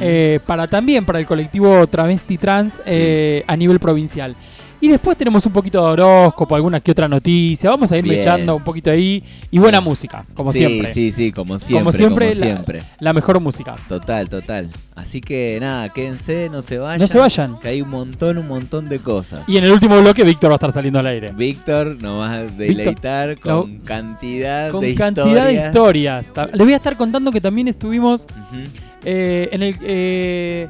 eh, 0.00 0.40
para 0.46 0.66
también 0.66 1.04
para 1.04 1.18
el 1.18 1.26
colectivo 1.26 1.86
travesti 1.86 2.38
trans 2.38 2.80
eh, 2.86 3.44
a 3.46 3.56
nivel 3.56 3.78
provincial. 3.80 4.36
Y 4.82 4.88
después 4.88 5.16
tenemos 5.16 5.46
un 5.46 5.52
poquito 5.52 5.78
de 5.78 5.92
horóscopo, 5.92 6.56
alguna 6.56 6.80
que 6.80 6.90
otra 6.90 7.06
noticia. 7.06 7.70
Vamos 7.70 7.92
a 7.92 7.96
ir 7.96 8.02
Bien. 8.02 8.18
echando 8.18 8.56
un 8.56 8.64
poquito 8.64 8.90
ahí. 8.90 9.22
Y 9.48 9.60
buena 9.60 9.78
Bien. 9.78 9.88
música, 9.88 10.24
como 10.34 10.50
sí, 10.50 10.58
siempre. 10.58 10.92
Sí, 10.92 11.12
sí, 11.12 11.30
como 11.30 11.56
siempre. 11.60 11.84
como 11.84 11.92
siempre, 11.96 12.26
como 12.30 12.40
siempre. 12.40 12.82
La, 12.98 13.12
mejor 13.12 13.38
música. 13.38 13.76
Total, 13.88 14.28
total. 14.28 14.70
Así 14.96 15.20
que 15.20 15.56
nada, 15.60 15.88
quédense, 15.90 16.48
no 16.50 16.62
se 16.62 16.78
vayan. 16.78 16.98
No 17.00 17.06
se 17.06 17.16
vayan. 17.16 17.60
Que 17.60 17.68
hay 17.68 17.80
un 17.80 17.90
montón, 17.90 18.38
un 18.38 18.48
montón 18.48 18.88
de 18.88 18.98
cosas. 18.98 19.42
Y 19.46 19.56
en 19.56 19.62
el 19.62 19.70
último 19.70 20.00
bloque, 20.00 20.24
Víctor 20.24 20.50
va 20.50 20.54
a 20.54 20.56
estar 20.56 20.72
saliendo 20.72 20.98
al 20.98 21.06
aire. 21.06 21.30
Víctor 21.32 21.96
nos 22.02 22.20
va 22.20 22.34
a 22.34 22.42
deleitar 22.42 23.38
con 23.38 23.78
cantidad 23.78 24.72
Con 24.72 24.80
de 24.80 24.96
cantidad 24.96 25.46
de 25.46 25.54
historias. 25.54 26.26
historias. 26.26 26.50
Les 26.54 26.64
voy 26.64 26.72
a 26.72 26.76
estar 26.76 26.96
contando 26.96 27.30
que 27.30 27.40
también 27.40 27.68
estuvimos 27.68 28.26
eh, 29.04 29.48
en 29.52 29.62
el. 29.62 29.76
eh, 29.82 30.68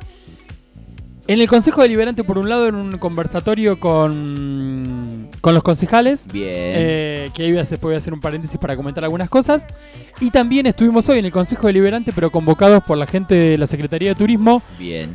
en 1.26 1.40
el 1.40 1.48
Consejo 1.48 1.82
Deliberante, 1.82 2.24
por 2.24 2.38
un 2.38 2.48
lado, 2.48 2.66
en 2.66 2.74
un 2.74 2.98
conversatorio 2.98 3.78
con, 3.78 5.28
con 5.40 5.54
los 5.54 5.62
concejales. 5.62 6.26
Bien. 6.32 6.46
Eh, 6.48 7.30
que 7.34 7.44
ahí 7.44 7.50
voy 7.50 7.58
a 7.58 7.62
hacer, 7.62 7.78
voy 7.80 7.94
a 7.94 7.98
hacer 7.98 8.12
un 8.12 8.20
paréntesis 8.20 8.58
para 8.58 8.76
comentar 8.76 9.04
algunas 9.04 9.28
cosas. 9.28 9.66
Y 10.20 10.30
también 10.30 10.66
estuvimos 10.66 11.08
hoy 11.08 11.18
en 11.20 11.24
el 11.24 11.32
Consejo 11.32 11.66
Deliberante, 11.68 12.12
pero 12.12 12.30
convocados 12.30 12.82
por 12.84 12.98
la 12.98 13.06
gente 13.06 13.34
de 13.34 13.56
la 13.56 13.66
Secretaría 13.66 14.10
de 14.10 14.14
Turismo. 14.14 14.62
Bien. 14.78 15.10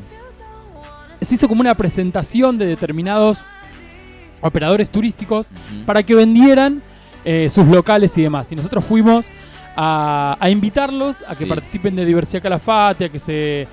Se 1.21 1.36
hizo 1.36 1.48
como 1.48 1.62
una 1.62 1.75
presentación 1.75 2.57
de 2.57 2.68
determinados 2.68 3.39
operadores 4.42 4.89
turísticos 4.89 5.50
para 5.86 6.03
que 6.03 6.13
vendieran 6.15 6.81
eh, 7.25 7.50
sus 7.50 7.65
locales 7.68 8.18
y 8.18 8.21
demás. 8.21 8.51
Y 8.51 8.56
nosotros 8.56 8.86
fuimos 8.86 9.25
a, 9.75 10.38
a 10.39 10.50
invitarlos 10.50 11.24
a 11.27 11.30
que 11.30 11.44
Sí. 11.44 11.45
participen 11.45 11.95
de 11.95 12.06
Diversidad 12.06 12.42
Calafate, 12.44 13.06
a 13.06 13.10
que 13.10 13.19
se 13.19 13.68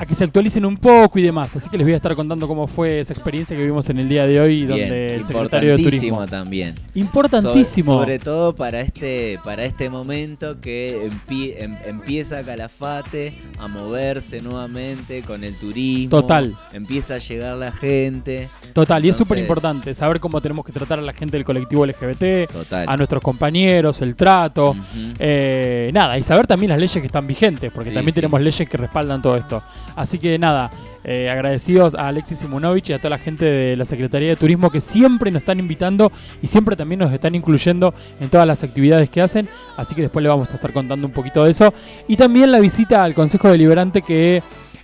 a 0.00 0.06
que 0.06 0.14
se 0.14 0.24
actualicen 0.24 0.64
un 0.64 0.78
poco 0.78 1.18
y 1.18 1.22
demás. 1.22 1.54
Así 1.56 1.68
que 1.68 1.76
les 1.76 1.86
voy 1.86 1.92
a 1.92 1.96
estar 1.96 2.14
contando 2.16 2.48
cómo 2.48 2.66
fue 2.66 3.00
esa 3.00 3.12
experiencia 3.12 3.54
que 3.54 3.60
vivimos 3.60 3.88
en 3.90 3.98
el 3.98 4.08
día 4.08 4.26
de 4.26 4.40
hoy, 4.40 4.64
Bien. 4.64 4.68
donde 4.68 5.14
el 5.16 5.24
secretario 5.26 5.76
de 5.76 5.82
Turismo. 5.82 6.24
también. 6.26 6.74
Importantísimo. 6.94 7.92
Sobre, 7.92 8.14
sobre 8.14 8.18
todo 8.18 8.54
para 8.54 8.80
este, 8.80 9.38
para 9.44 9.64
este 9.64 9.90
momento 9.90 10.60
que 10.60 10.98
empie- 11.10 11.54
em- 11.58 11.76
empieza 11.86 12.42
Calafate 12.42 13.34
a 13.58 13.68
moverse 13.68 14.40
nuevamente 14.40 15.20
con 15.22 15.44
el 15.44 15.54
turismo. 15.58 16.10
Total. 16.22 16.56
Empieza 16.72 17.16
a 17.16 17.18
llegar 17.18 17.56
la 17.58 17.70
gente. 17.72 18.48
Total, 18.72 19.04
y 19.04 19.10
es 19.10 19.16
súper 19.16 19.36
importante 19.38 19.92
saber 19.92 20.18
cómo 20.18 20.40
tenemos 20.40 20.64
que 20.64 20.72
tratar 20.72 20.98
a 20.98 21.02
la 21.02 21.12
gente 21.12 21.36
del 21.36 21.44
colectivo 21.44 21.84
LGBT, 21.84 22.46
Total. 22.50 22.86
a 22.88 22.96
nuestros 22.96 23.22
compañeros, 23.22 24.00
el 24.00 24.16
trato. 24.16 24.74
Eh, 25.18 25.90
nada, 25.92 26.16
y 26.16 26.22
saber 26.22 26.46
también 26.46 26.70
las 26.70 26.78
leyes 26.78 26.94
que 27.00 27.06
están 27.06 27.26
vigentes, 27.26 27.70
porque 27.70 27.90
Sí, 27.90 27.94
también 27.94 28.14
sí. 28.14 28.20
tenemos 28.20 28.40
leyes 28.40 28.66
que 28.68 28.76
respaldan 28.78 29.20
todo 29.20 29.36
esto. 29.36 29.62
Así 29.96 30.18
que 30.18 30.38
nada, 30.38 30.70
eh, 31.02 31.30
agradecidos 31.30 31.94
a 31.94 32.08
Alexis 32.08 32.38
Simonovich 32.38 32.90
y 32.90 32.92
a 32.92 32.98
toda 32.98 33.10
la 33.10 33.18
gente 33.18 33.44
de 33.44 33.76
la 33.76 33.86
Secretaría 33.86 34.28
de 34.28 34.36
Turismo 34.36 34.70
que 34.70 34.80
siempre 34.80 35.30
nos 35.30 35.40
están 35.40 35.58
invitando 35.58 36.12
y 36.42 36.46
siempre 36.46 36.76
también 36.76 36.98
nos 36.98 37.12
están 37.12 37.34
incluyendo 37.34 37.94
en 38.20 38.28
todas 38.28 38.46
las 38.46 38.62
actividades 38.62 39.08
que 39.08 39.22
hacen. 39.22 39.48
Así 39.76 39.94
que 39.94 40.02
después 40.02 40.22
le 40.22 40.28
vamos 40.28 40.50
a 40.50 40.54
estar 40.54 40.72
contando 40.72 41.06
un 41.06 41.12
poquito 41.12 41.44
de 41.44 41.52
eso. 41.52 41.72
Y 42.06 42.16
también 42.16 42.52
la 42.52 42.60
visita 42.60 43.02
al 43.02 43.14
Consejo 43.14 43.48
Deliberante 43.48 44.02
que 44.02 44.42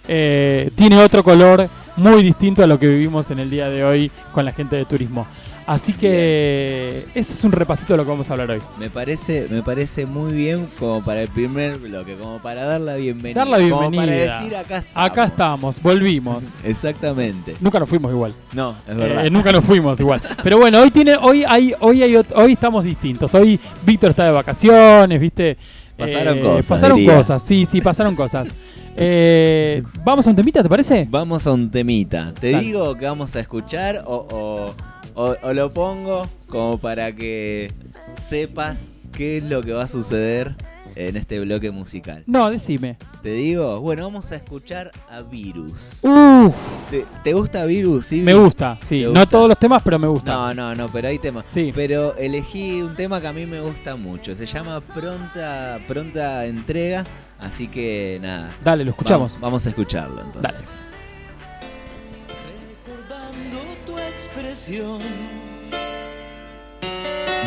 eh, 0.08 0.70
tiene 0.74 0.96
otro 1.02 1.22
color 1.22 1.68
muy 1.96 2.22
distinto 2.22 2.62
a 2.62 2.66
lo 2.66 2.78
que 2.78 2.88
vivimos 2.88 3.30
en 3.30 3.38
el 3.38 3.50
día 3.50 3.68
de 3.68 3.84
hoy 3.84 4.10
con 4.32 4.44
la 4.44 4.52
gente 4.52 4.76
de 4.76 4.84
turismo. 4.84 5.26
Así 5.66 5.94
que 5.94 7.04
ese 7.16 7.32
es 7.32 7.42
un 7.42 7.50
repasito 7.50 7.92
de 7.92 7.96
lo 7.96 8.04
que 8.04 8.10
vamos 8.10 8.30
a 8.30 8.34
hablar 8.34 8.52
hoy. 8.52 8.60
Me 8.78 8.88
parece, 8.88 9.48
me 9.50 9.62
parece 9.64 10.06
muy 10.06 10.32
bien 10.32 10.68
como 10.78 11.02
para 11.02 11.22
el 11.22 11.28
primer 11.28 11.78
bloque, 11.78 12.14
como 12.16 12.38
para 12.40 12.64
dar 12.64 12.80
la 12.80 12.94
bienvenida. 12.94 13.40
Dar 13.44 13.48
la 13.48 13.58
Como 13.68 13.76
para 13.78 13.90
bienvenida. 13.90 14.38
decir 14.38 14.54
acá 14.54 14.78
estamos. 14.78 15.10
Acá 15.10 15.24
estamos, 15.24 15.82
volvimos. 15.82 16.54
Exactamente. 16.64 17.56
Nunca 17.60 17.80
nos 17.80 17.88
fuimos 17.88 18.12
igual. 18.12 18.32
No, 18.52 18.76
es 18.86 18.96
verdad. 18.96 19.26
Eh, 19.26 19.30
nunca 19.30 19.50
nos 19.50 19.64
fuimos 19.64 19.98
igual. 19.98 20.20
Pero 20.44 20.58
bueno, 20.58 20.80
hoy 20.80 20.90
tiene, 20.92 21.16
hoy 21.16 21.42
hay, 21.44 21.74
hoy 21.80 22.00
hay, 22.02 22.14
hoy 22.16 22.52
estamos 22.52 22.84
distintos. 22.84 23.34
Hoy 23.34 23.58
Víctor 23.84 24.10
está 24.10 24.24
de 24.26 24.30
vacaciones, 24.30 25.20
viste. 25.20 25.56
Pasaron 25.96 26.38
Eh, 26.38 26.40
cosas, 26.42 26.66
Pasaron 26.68 26.96
diría. 26.98 27.16
cosas, 27.16 27.42
sí, 27.42 27.66
sí, 27.66 27.80
pasaron 27.80 28.14
cosas. 28.14 28.48
Eh, 28.98 29.82
Vamos 30.06 30.26
a 30.26 30.30
un 30.30 30.36
temita, 30.36 30.62
¿te 30.62 30.70
parece? 30.70 31.06
Vamos 31.10 31.46
a 31.46 31.52
un 31.52 31.70
temita. 31.70 32.32
¿Te 32.32 32.50
Dale. 32.52 32.64
digo 32.64 32.94
que 32.94 33.04
vamos 33.04 33.36
a 33.36 33.40
escuchar 33.40 34.02
o, 34.06 34.26
o- 34.32 34.74
o- 35.16 35.36
o 35.42 35.52
lo 35.52 35.70
pongo 35.70 36.28
como 36.48 36.78
para 36.78 37.10
que 37.14 37.72
sepas 38.20 38.92
qué 39.12 39.38
es 39.38 39.44
lo 39.44 39.62
que 39.62 39.72
va 39.72 39.82
a 39.84 39.88
suceder 39.88 40.54
en 40.94 41.16
este 41.16 41.40
bloque 41.40 41.70
musical? 41.70 42.22
No, 42.26 42.48
decime. 42.50 42.96
¿Te 43.22 43.30
digo? 43.32 43.80
Bueno, 43.80 44.04
vamos 44.04 44.30
a 44.32 44.36
escuchar 44.36 44.90
a 45.10 45.20
Virus. 45.22 46.00
Uf, 46.04 46.54
¿Te, 46.90 47.04
te 47.24 47.32
gusta 47.34 47.64
Virus? 47.66 48.06
Sí, 48.06 48.20
me 48.20 48.34
gusta, 48.34 48.78
sí. 48.80 49.02
¿Te 49.02 49.08
No 49.12 49.26
todos 49.28 49.48
los 49.48 49.58
temas, 49.58 49.82
pero 49.84 49.98
me 49.98 50.06
gusta. 50.06 50.32
No, 50.32 50.54
no, 50.54 50.74
no, 50.74 50.88
pero 50.88 51.08
hay 51.08 51.18
temas. 51.18 51.44
Sí. 51.48 51.72
Pero 51.74 52.14
elegí 52.16 52.80
un 52.82 52.94
tema 52.94 53.20
que 53.20 53.26
a 53.26 53.32
mí 53.32 53.44
me 53.46 53.60
gusta 53.60 53.96
mucho. 53.96 54.34
Se 54.34 54.46
llama 54.46 54.80
Pronta, 54.80 55.78
pronta 55.88 56.46
Entrega. 56.46 57.04
Así 57.38 57.68
que 57.68 58.18
nada. 58.22 58.50
Dale, 58.64 58.82
lo 58.84 58.90
escuchamos. 58.92 59.32
Vamos, 59.34 59.40
vamos 59.42 59.66
a 59.66 59.68
escucharlo 59.70 60.22
entonces. 60.22 60.60
Recordando 60.60 60.95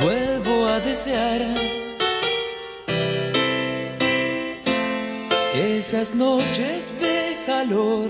vuelvo 0.02 0.68
a 0.68 0.80
desear 0.80 1.42
esas 5.56 6.14
noches 6.14 6.94
de 7.02 7.36
calor, 7.48 8.10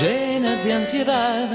llenas 0.00 0.64
de 0.64 0.72
ansiedad, 0.72 1.48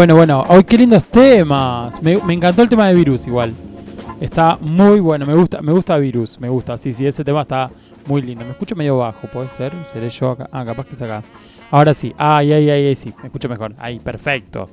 Bueno, 0.00 0.16
bueno, 0.16 0.46
hoy 0.48 0.64
qué 0.64 0.78
lindos 0.78 1.04
temas. 1.04 2.02
Me, 2.02 2.12
encantó 2.32 2.62
el 2.62 2.70
tema 2.70 2.88
de 2.88 2.94
virus 2.94 3.26
igual. 3.26 3.52
Está 4.18 4.56
muy 4.58 4.98
bueno, 4.98 5.26
me 5.26 5.34
gusta, 5.34 5.60
me 5.60 5.72
gusta 5.72 5.98
virus, 5.98 6.40
me 6.40 6.48
gusta. 6.48 6.78
Sí, 6.78 6.94
sí, 6.94 7.06
ese 7.06 7.22
tema 7.22 7.42
está 7.42 7.70
muy 8.06 8.22
lindo. 8.22 8.42
Me 8.46 8.52
escucho 8.52 8.74
medio 8.74 8.96
bajo, 8.96 9.28
puede 9.28 9.50
ser. 9.50 9.74
Seré 9.84 10.08
yo 10.08 10.30
acá. 10.30 10.48
Ah, 10.52 10.64
capaz 10.64 10.86
que 10.86 10.94
es 10.94 11.02
acá. 11.02 11.22
Ahora 11.70 11.92
sí. 11.92 12.14
Ay, 12.16 12.50
ay, 12.50 12.70
ay, 12.70 12.86
ay, 12.86 12.96
sí. 12.96 13.12
Me 13.18 13.26
escucho 13.26 13.46
mejor. 13.50 13.74
Ahí, 13.78 13.98
perfecto. 13.98 14.70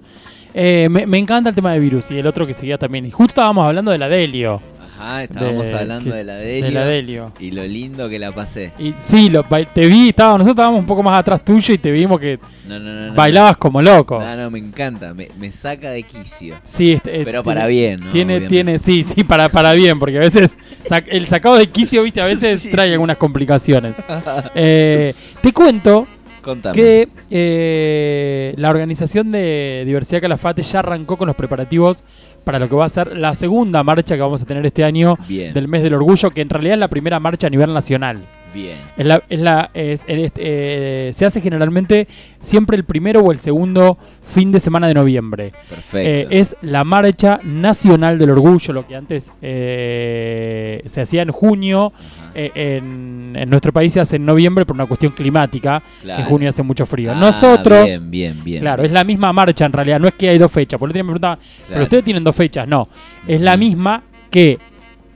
Eh, 0.54 0.88
me, 0.90 1.06
me 1.06 1.18
encanta 1.18 1.50
el 1.50 1.56
tema 1.56 1.74
de 1.74 1.80
virus 1.80 2.10
y 2.12 2.20
el 2.20 2.26
otro 2.26 2.48
que 2.48 2.54
seguía 2.54 2.78
también. 2.78 3.06
Y 3.06 3.12
justo 3.12 3.32
estábamos 3.32 3.66
hablando 3.66 3.92
de 3.92 3.98
la 3.98 4.08
Delio. 4.08 4.62
Ajá, 5.00 5.24
estábamos 5.24 5.68
De- 5.68 5.76
hablando 5.78 6.12
que- 6.12 6.18
de 6.18 6.24
la 6.24 6.34
De 6.36 6.46
Delio. 6.46 6.72
la 6.72 6.86
Delio. 6.86 7.32
Y 7.40 7.52
lo 7.52 7.64
lindo 7.64 8.10
que 8.10 8.18
la 8.20 8.32
pasé. 8.32 8.72
Y 8.80 8.94
sí, 8.98 9.30
lo, 9.30 9.44
te 9.44 9.86
vi, 9.88 10.10
estaba, 10.10 10.32
nosotros 10.34 10.56
estábamos 10.56 10.80
un 10.82 10.86
poco 10.88 11.04
más 11.04 11.20
atrás 11.20 11.44
tuyo 11.46 11.74
y 11.74 11.78
te 11.78 11.92
vimos 11.92 12.20
que 12.20 12.40
No, 12.68 12.80
no, 12.80 13.08
no. 13.08 13.14
bailabas 13.14 13.58
como 13.58 13.82
loco. 13.82 14.20
No, 14.20 14.36
no, 14.36 14.50
me 14.50 14.60
encanta. 14.60 15.14
Me, 15.14 15.28
me 15.40 15.52
saca 15.52 15.92
de 15.92 16.04
quicio. 16.04 16.56
Sí, 16.64 16.94
este, 16.94 17.24
Pero 17.24 17.40
este, 17.40 17.44
para 17.44 17.68
bien, 17.68 18.00
¿no? 18.00 18.12
Tiene, 18.12 18.34
Obviamente. 18.38 18.50
tiene, 18.50 18.80
sí, 18.80 19.04
sí, 19.04 19.24
para, 19.24 19.50
para 19.50 19.74
bien, 19.74 20.00
porque 20.00 20.18
a 20.18 20.22
veces 20.22 20.56
sac- 20.84 21.08
el 21.10 21.28
sacado 21.28 21.56
de 21.58 21.68
quicio, 21.68 22.04
viste, 22.04 22.22
a 22.22 22.26
veces 22.28 22.60
Sí, 22.62 22.72
trae 22.72 22.92
algunas 22.92 23.18
complicaciones. 23.18 24.02
Eh, 24.56 25.14
te 25.42 25.54
cuento 25.54 26.08
Contame. 26.42 26.76
que 26.76 27.08
eh, 27.30 28.54
la 28.58 28.70
organización 28.70 29.32
de 29.32 29.84
Diversidad 29.86 30.22
Calafate 30.22 30.62
ya 30.62 30.80
arrancó 30.80 31.18
con 31.18 31.28
los 31.28 31.36
preparativos 31.36 32.04
para 32.44 32.60
lo 32.60 32.70
que 32.70 32.76
va 32.76 32.86
a 32.86 32.90
ser 32.90 33.16
la 33.18 33.36
segunda 33.36 33.84
marcha 33.84 34.16
que 34.16 34.22
vamos 34.22 34.42
a 34.42 34.46
tener 34.46 34.66
este 34.66 34.84
año 34.84 35.16
Bien, 35.28 35.54
del 35.54 35.68
mes 35.68 35.84
del 35.84 35.94
orgullo, 35.94 36.32
que 36.32 36.42
en 36.42 36.50
realidad 36.50 36.76
es 36.76 36.80
la 36.80 36.88
primera 36.88 37.20
marcha 37.20 37.48
a 37.48 37.50
nivel 37.50 37.74
nacional. 37.74 38.22
Bien. 38.64 38.78
Es 38.98 39.06
la, 39.06 39.24
es 39.30 39.40
la, 39.40 39.70
es- 39.74 40.06
este, 40.08 40.42
eh, 40.44 41.12
se 41.14 41.26
hace 41.26 41.42
generalmente 41.42 42.08
siempre 42.42 42.76
el 42.78 42.84
primero 42.84 43.22
o 43.22 43.32
el 43.32 43.40
segundo 43.40 43.98
fin 44.26 44.52
de 44.52 44.60
semana 44.60 44.88
de 44.88 44.94
noviembre. 44.94 45.52
Perfecto. 45.70 45.98
Eh, 46.34 46.40
es 46.40 46.56
la 46.62 46.84
Marcha 46.84 47.40
Nacional 47.44 48.18
del 48.18 48.32
Orgullo, 48.32 48.74
lo 48.74 48.86
que 48.88 48.96
antes 48.96 49.32
eh, 49.42 50.82
se 50.86 51.02
hacía 51.02 51.22
en 51.22 51.32
junio. 51.32 51.94
Eh, 52.40 52.52
en, 52.54 53.34
en 53.36 53.50
nuestro 53.50 53.74
país 53.74 53.94
se 53.94 54.00
hace 54.00 54.18
en 54.18 54.26
noviembre 54.26 54.64
por 54.64 54.76
una 54.76 54.86
cuestión 54.86 55.12
climática, 55.14 55.82
que 56.04 56.12
en 56.12 56.24
junio 56.26 56.50
hace 56.50 56.62
mucho 56.62 56.86
frío. 56.86 57.12
Ah, 57.12 57.16
Nosotros, 57.16 57.86
Bien, 57.86 58.12
bien, 58.12 58.44
bien. 58.44 58.62
claro, 58.62 58.84
bien. 58.84 58.92
es 58.92 58.94
la 58.94 59.04
misma 59.04 59.34
marcha 59.34 59.66
en 59.66 59.74
realidad, 59.74 60.00
no 60.00 60.08
es 60.08 60.14
que 60.14 60.30
hay 60.30 60.38
dos 60.38 60.52
fechas. 60.52 60.80
Por 60.80 60.94
día 60.94 61.04
me 61.04 61.08
preguntaban, 61.08 61.40
pero 61.68 61.84
ustedes 61.84 62.04
tienen 62.04 62.24
dos 62.24 62.36
fechas. 62.36 62.68
No, 62.68 62.90
es 63.28 63.42
la 63.42 63.58
misma 63.58 64.04
que 64.30 64.60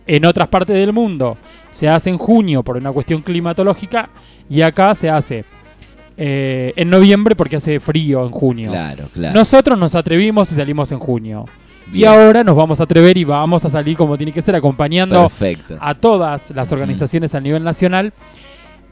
en 0.08 0.26
otras 0.26 0.48
partes 0.48 0.76
del 0.76 0.94
mundo 0.94 1.38
se 1.72 1.90
hace 1.90 2.12
en 2.12 2.18
junio 2.18 2.62
por 2.62 2.78
una 2.78 2.92
cuestión 2.92 3.22
climatológica 3.22 4.10
y 4.50 4.62
acá 4.62 4.94
se 4.94 5.10
hace 5.10 5.46
eh, 6.18 6.74
en 6.76 6.90
noviembre 6.90 7.36
porque 7.36 7.56
hace 7.56 7.80
frío 7.80 8.24
en 8.26 8.32
junio. 8.32 8.70
Claro, 8.70 9.08
claro. 9.12 9.34
Nosotros 9.34 9.80
nos 9.80 9.96
atrevimos 9.96 10.52
y 10.52 10.56
salimos 10.56 10.92
en 10.92 11.00
junio. 11.00 11.46
Y 11.94 12.06
ahora 12.06 12.44
nos 12.44 12.56
vamos 12.56 12.80
a 12.80 12.84
atrever 12.84 13.18
y 13.18 13.24
vamos 13.24 13.66
a 13.66 13.70
salir 13.70 13.98
como 13.98 14.16
tiene 14.18 14.32
que 14.32 14.42
ser, 14.42 14.56
acompañando 14.56 15.22
Perfecto. 15.24 15.78
a 15.80 15.94
todas 15.94 16.52
las 16.52 16.72
organizaciones 16.72 17.36
a 17.36 17.40
nivel 17.40 17.64
nacional. 17.64 18.14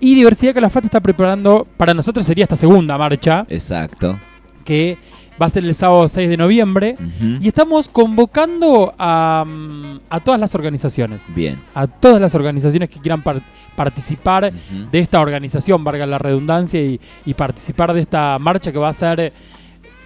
Y 0.02 0.16
Diversidad 0.16 0.54
Calafate 0.54 0.88
está 0.88 1.00
preparando, 1.00 1.68
para 1.78 1.94
nosotros 1.94 2.26
sería 2.26 2.44
esta 2.44 2.56
segunda 2.56 2.98
marcha, 2.98 3.46
Exacto. 3.50 4.18
que 4.66 4.98
va 5.42 5.46
a 5.46 5.50
ser 5.50 5.64
el 5.64 5.74
sábado 5.76 6.08
6 6.08 6.30
de 6.30 6.38
noviembre. 6.38 6.96
Y 7.40 7.48
estamos 7.48 7.88
convocando 7.88 8.94
a, 8.98 9.46
mm, 9.48 10.00
a 10.10 10.20
todas 10.20 10.40
las 10.40 10.54
organizaciones, 10.56 11.34
Bien. 11.34 11.58
a 11.74 11.88
todas 11.88 12.20
las 12.22 12.36
organizaciones 12.36 12.90
que 12.90 13.00
quieran 13.00 13.22
par- 13.22 13.42
participar 13.76 14.52
de 14.92 15.00
esta 15.00 15.20
organización, 15.22 15.84
valga 15.84 16.06
la 16.06 16.18
redundancia, 16.18 16.82
y, 16.82 17.00
y 17.26 17.34
participar 17.34 17.94
de 17.94 18.02
esta 18.02 18.38
marcha 18.40 18.72
que 18.72 18.78
va 18.78 18.90
a 18.90 18.94
ser, 18.94 19.32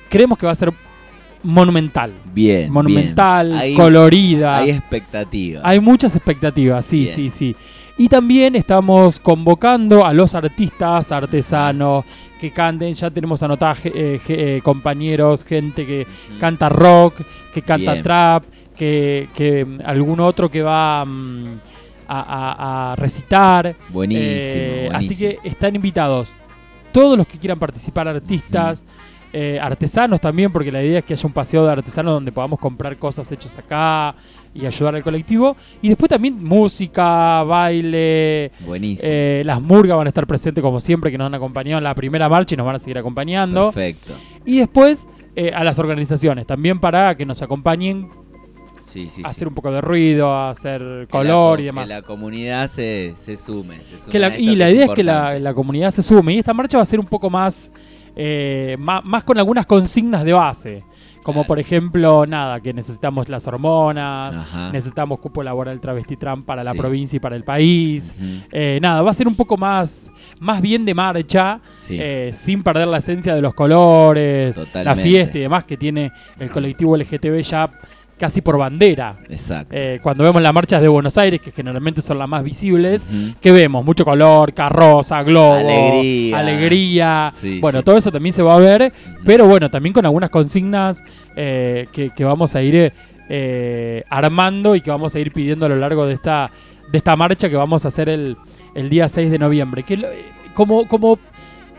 creemos 0.10 0.38
que 0.38 0.46
va 0.46 0.52
a 0.52 0.56
ser 0.56 0.72
monumental. 1.42 2.14
Bien. 2.34 2.72
monumental, 2.72 3.48
bien. 3.50 3.60
Hay- 3.60 3.74
colorida. 3.76 4.58
Hay 4.58 4.70
Hay, 4.72 4.78
expectativas. 4.78 5.82
muchas 5.82 6.16
expectativas, 6.16 6.86
sí, 6.86 7.04
Bien. 7.04 7.16
sí, 7.16 7.30
sí. 7.30 7.56
Y 7.98 8.08
también 8.10 8.56
estamos 8.56 9.20
convocando 9.20 10.06
a 10.06 10.14
los 10.14 10.34
artistas, 10.34 11.12
artesanos, 11.12 12.06
que 12.50 12.52
canten. 12.52 12.94
Ya 12.94 13.10
tenemos 13.10 13.42
anotados 13.42 13.86
eh, 13.86 14.20
eh, 14.28 14.60
compañeros, 14.64 15.44
gente 15.46 15.86
que 15.86 16.06
canta 16.40 16.68
rock, 16.70 17.16
que 17.54 17.62
canta 17.62 17.92
Bien. 17.94 18.04
trap, 18.04 18.44
que, 18.76 19.30
que 19.34 19.64
mm, 19.64 19.80
algún 19.86 20.20
otro 20.20 20.52
que 20.52 20.62
va 20.62 21.06
mm, 21.06 21.60
a, 22.08 22.92
a- 22.92 22.96
recitar. 22.98 23.76
Buenísimo, 23.90 24.24
Eh, 24.28 24.90
Así 24.94 25.18
que 25.18 25.40
están 25.44 25.76
invitados 25.76 26.34
todos 26.92 27.18
los 27.18 27.26
que 27.26 27.38
quieran 27.40 27.58
participar, 27.60 28.08
artistas, 28.08 28.84
eh, 29.32 29.58
artesanos 29.60 30.20
también, 30.22 30.52
porque 30.52 30.72
la 30.72 30.84
idea 30.84 31.00
es 31.00 31.06
que 31.06 31.14
haya 31.14 31.26
un 31.26 31.34
paseo 31.34 31.66
de 31.66 31.72
artesanos 31.72 32.14
donde 32.14 32.32
podamos 32.32 32.60
comprar 32.60 32.98
cosas 32.98 33.32
hechas 33.32 33.58
acá 33.58 34.14
y 34.54 34.66
ayudar 34.66 34.96
al 34.96 35.04
colectivo. 35.04 35.56
Y 35.82 35.90
después 35.90 36.10
también 36.10 36.44
música, 36.44 37.44
baile. 37.44 38.52
Buenísimo. 38.66 39.10
eh, 39.12 39.44
las 39.46 39.62
murgas 39.62 39.98
van 39.98 40.08
a 40.08 40.10
estar 40.10 40.28
presentes 40.28 40.62
como 40.64 40.80
siempre, 40.80 41.12
que 41.12 41.18
nos 41.18 41.26
han 41.28 41.36
acompañado 41.36 41.78
en 41.80 41.84
la 41.84 41.96
primera 41.96 42.30
marcha 42.30 42.56
y 42.56 42.58
nos 42.58 42.66
van 42.66 42.76
a 42.76 42.80
seguir 42.80 42.98
acompañando. 42.98 43.72
Perfecto. 43.72 44.14
Y 44.46 44.58
después 44.60 45.06
eh, 45.36 45.52
a 45.56 45.64
las 45.64 45.80
organizaciones, 45.80 46.46
también 46.46 46.80
para 46.80 47.16
que 47.16 47.26
nos 47.26 47.42
acompañen 47.42 48.10
Sí, 48.82 49.10
sí, 49.10 49.22
a 49.24 49.30
sí. 49.30 49.32
hacer 49.32 49.48
un 49.48 49.56
poco 49.56 49.72
de 49.72 49.82
ruido, 49.82 50.32
a 50.32 50.52
hacer 50.52 51.08
color 51.10 51.58
la, 51.58 51.62
y 51.64 51.66
demás. 51.66 51.88
Que 51.88 51.94
la 51.96 52.02
comunidad 52.04 52.68
se, 52.68 53.14
se 53.16 53.38
sume. 53.38 53.80
se 53.84 53.98
sume 53.98 54.12
Que 54.12 54.20
la- 54.20 54.28
a 54.28 54.30
esto 54.30 54.42
y 54.42 54.56
la 54.56 54.70
idea 54.70 54.86
es 54.86 54.92
que 54.92 55.04
la, 55.04 55.40
la 55.40 55.54
comunidad 55.56 55.90
se 55.90 56.04
sume. 56.04 56.34
Y 56.36 56.40
esta 56.40 56.54
marcha 56.54 56.78
va 56.78 56.84
a 56.84 56.86
ser 56.86 57.00
un 57.00 57.08
poco 57.08 57.30
más, 57.30 57.72
eh, 58.16 58.76
ma- 58.78 59.02
más, 59.02 59.24
con 59.24 59.38
algunas 59.40 59.66
consignas 59.66 60.24
de 60.24 60.34
base. 60.34 60.84
Como 61.24 61.46
por 61.46 61.60
ejemplo, 61.60 62.26
nada, 62.26 62.60
que 62.60 62.74
necesitamos 62.74 63.30
las 63.30 63.48
hormonas, 63.48 64.34
Ajá. 64.34 64.70
necesitamos 64.72 65.20
cupo 65.20 65.42
laboral 65.44 65.80
travesti 65.80 66.18
trans 66.18 66.44
para 66.44 66.64
la 66.64 66.74
provincia 66.74 67.18
y 67.18 67.20
para 67.20 67.36
el 67.36 67.44
país. 67.44 68.14
Eh, 68.52 68.80
nada, 68.82 69.02
va 69.02 69.12
a 69.12 69.14
ser 69.14 69.28
un 69.28 69.36
poco 69.36 69.58
más, 69.58 70.12
más 70.40 70.62
bien 70.62 70.86
de 70.86 70.94
marcha, 70.94 71.60
Sí. 71.78 71.98
eh, 72.00 72.32
sin 72.34 72.62
perder 72.64 72.88
la 72.88 72.98
esencia 72.98 73.34
de 73.36 73.42
los 73.42 73.54
colores, 73.54 74.60
la 74.74 74.96
fiesta 74.96 75.38
y 75.38 75.42
demás 75.42 75.64
que 75.64 75.78
tiene 75.78 76.12
el 76.40 76.52
colectivo 76.52 76.96
LGTB 76.98 77.42
ya 77.42 77.70
casi 78.18 78.42
por 78.42 78.58
bandera. 78.58 79.18
Exacto. 79.30 79.76
Eh, 79.78 80.00
cuando 80.02 80.24
vemos 80.24 80.42
las 80.42 80.54
marchas 80.54 80.82
de 80.82 80.88
Buenos 80.88 81.18
Aires, 81.18 81.42
que 81.42 81.52
generalmente 81.52 82.02
son 82.02 82.20
las 82.20 82.30
más 82.30 82.44
visibles, 82.44 83.06
Ujú. 83.10 83.34
que 83.42 83.52
vemos 83.52 83.84
mucho 83.84 84.06
color, 84.06 84.54
carroza, 84.54 85.24
globo, 85.24 85.56
Alegría. 85.56 86.38
alegría. 86.40 87.30
Sí, 87.34 87.60
bueno, 87.60 87.80
sí. 87.80 87.86
todo 87.86 87.98
eso 87.98 88.12
también 88.12 88.34
se 88.34 88.42
va 88.42 88.56
a 88.56 88.60
ver, 88.60 88.94
pero 89.26 89.46
bueno, 89.48 89.70
también 89.70 89.94
con 89.94 90.06
algunas 90.06 90.30
consignas 90.30 91.04
eh, 91.36 91.88
que, 91.92 92.12
que 92.12 92.24
vamos 92.24 92.56
a 92.56 92.62
ir 92.62 92.94
eh, 93.30 94.04
armando 94.10 94.76
y 94.76 94.82
que 94.82 94.92
vamos 94.92 95.16
a 95.16 95.20
ir 95.20 95.32
pidiendo 95.34 95.66
a 95.66 95.70
lo 95.70 95.76
largo 95.78 96.06
de 96.06 96.14
esta, 96.14 96.52
de 96.92 96.98
esta 96.98 97.16
marcha 97.16 97.50
que 97.50 97.56
vamos 97.56 97.84
a 97.86 97.88
hacer 97.88 98.10
el, 98.10 98.38
el 98.76 98.90
día 98.90 99.08
6 99.10 99.32
de 99.32 99.40
noviembre. 99.40 99.84
Que 99.84 100.00
como, 100.54 100.88
como, 100.88 101.18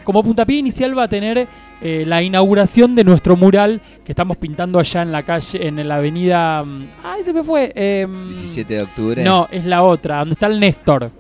como 0.05 0.23
puntapié 0.23 0.59
inicial 0.59 0.97
va 0.97 1.05
a 1.05 1.09
tener 1.09 1.49
eh, 1.83 2.05
la 2.07 2.23
inauguración 2.23 2.95
de 2.95 3.03
nuestro 3.05 3.37
mural 3.37 3.81
que 4.05 4.13
estamos 4.13 4.37
pintando 4.37 4.79
allá 4.79 5.03
en 5.03 5.11
la 5.13 5.23
calle, 5.23 5.67
en 5.67 5.89
la 5.89 5.97
avenida... 5.97 6.63
mm, 6.65 6.85
¡Ay, 7.05 7.23
se 7.25 7.33
me 7.33 7.43
fue! 7.43 7.73
em, 7.75 8.29
17 8.29 8.75
de 8.75 8.83
octubre. 8.85 9.23
no, 9.25 9.49
es 9.51 9.65
la 9.65 9.83
otra, 9.83 10.19
donde 10.21 10.35
está 10.35 10.47
el 10.47 10.61
Néstor. 10.61 11.11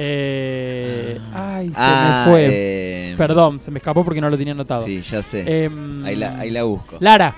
Eh, 0.00 1.18
ay, 1.34 1.68
se 1.68 1.74
Ah, 1.76 2.22
me 2.26 2.30
fue. 2.32 2.46
eh, 2.50 3.14
Perdón, 3.18 3.58
se 3.58 3.70
me 3.70 3.78
escapó 3.78 4.04
porque 4.04 4.20
no 4.20 4.30
lo 4.30 4.38
tenía 4.38 4.52
anotado. 4.54 4.84
Sí, 4.84 5.00
ya 5.02 5.22
sé. 5.22 5.64
Em, 5.64 6.04
ahí, 6.04 6.14
la, 6.16 6.38
ahí 6.38 6.50
la 6.50 6.62
busco. 6.62 6.96
Lara. 7.00 7.34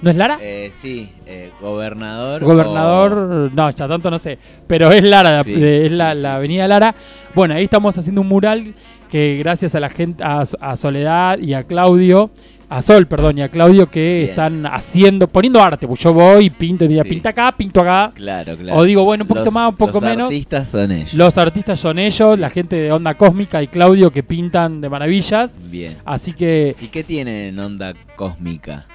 ¿No 0.00 0.10
es 0.10 0.16
Lara? 0.16 0.38
Eh, 0.40 0.70
sí, 0.72 1.08
eh, 1.26 1.50
gobernador. 1.60 2.42
Gobernador, 2.42 3.50
no, 3.54 3.70
ya 3.70 3.86
tanto 3.86 4.10
no 4.10 4.18
sé, 4.18 4.36
pero 4.66 4.90
es 4.90 5.04
Lara, 5.04 5.44
Sí, 5.44 5.54
es 5.54 5.92
la, 5.92 6.12
sí, 6.16 6.20
la 6.22 6.30
sí, 6.32 6.38
avenida 6.38 6.66
Lara. 6.66 6.92
Bueno, 7.36 7.54
ahí 7.54 7.62
estamos 7.62 7.96
haciendo 7.96 8.20
un 8.22 8.26
mural 8.26 8.74
que 9.12 9.36
gracias 9.38 9.74
a 9.74 9.80
la 9.80 9.90
gente, 9.90 10.24
a, 10.24 10.42
a 10.60 10.76
Soledad 10.78 11.38
y 11.38 11.52
a 11.52 11.64
Claudio, 11.64 12.30
a 12.70 12.80
Sol, 12.80 13.06
perdón, 13.06 13.36
y 13.36 13.42
a 13.42 13.50
Claudio 13.50 13.90
que 13.90 14.20
Bien. 14.20 14.30
están 14.30 14.64
haciendo, 14.66 15.28
poniendo 15.28 15.62
arte. 15.62 15.86
Pues 15.86 16.00
yo 16.00 16.14
voy, 16.14 16.48
pinto 16.48 16.88
diga, 16.88 17.02
Sí. 17.02 17.10
pinta 17.10 17.28
acá, 17.28 17.54
pinto 17.54 17.82
acá. 17.82 18.10
Claro, 18.14 18.56
claro. 18.56 18.78
O 18.78 18.84
digo, 18.84 19.04
bueno, 19.04 19.24
un 19.24 19.28
poquito 19.28 19.44
Los- 19.44 19.54
más, 19.54 19.68
un 19.68 19.76
poco 19.76 19.92
los 20.00 20.02
menos. 20.02 20.24
artistas 20.28 20.70
son 20.70 20.90
ellos. 20.92 21.12
Los 21.12 21.36
artistas 21.36 21.78
son 21.78 21.98
ellos, 21.98 22.38
la 22.38 22.48
gente 22.48 22.76
de 22.76 22.90
Onda 22.90 23.12
Cósmica 23.12 23.62
y 23.62 23.66
Claudio 23.66 24.10
que 24.10 24.22
pintan 24.22 24.80
de 24.80 24.88
maravillas. 24.88 25.54
Bien. 25.70 25.98
Así 26.06 26.32
que 26.32 26.74
¿Y 26.80 26.86
qué 26.86 27.04
tienen 27.04 27.34
en 27.50 27.58
onda 27.58 27.92
cósmica? 28.16 28.86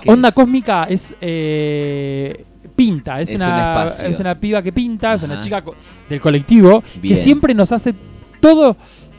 ¿Qué 0.00 0.08
Onda 0.12 0.28
es? 0.28 0.34
Cósmica 0.36 0.84
es 0.88 1.12
eh, 1.20 2.44
pinta, 2.76 3.20
es, 3.20 3.30
Es 3.32 3.40
un 3.40 3.46
una, 3.48 3.86
es 3.88 4.20
una 4.20 4.34
piba 4.38 4.62
que 4.62 4.70
pinta, 4.70 5.14
es 5.14 5.24
una 5.24 5.40
chica 5.40 5.62
co- 5.62 5.74
del 6.08 6.20
colectivo 6.20 6.84
Bien. 7.02 7.16
que 7.16 7.20
siempre 7.20 7.54
nos 7.54 7.72
hace 7.72 7.92
todo, 8.38 8.76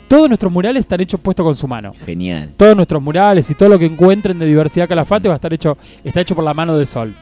todos 0.08 0.28
nuestros 0.28 0.52
murales 0.52 0.82
están 0.82 1.02
hechos 1.02 1.20
puestos 1.20 1.43
con 1.43 1.56
su 1.56 1.67
mano. 1.67 1.93
Genial. 2.06 2.52
Todos 2.58 2.76
nuestros 2.76 3.02
murales 3.02 3.50
y 3.50 3.56
todo 3.56 3.70
lo 3.70 3.80
que 3.80 3.86
encuentren 3.86 4.39
de 4.39 4.46
diversidad 4.46 4.88
Calafate 4.88 5.28
va 5.28 5.36
a 5.36 5.38
estar 5.38 5.54
hecho, 5.54 5.78
está 6.04 6.22
hecho 6.22 6.36
por 6.36 6.43
la 6.43 6.54
mano 6.54 6.78
del 6.78 6.88
sol. 6.88 7.13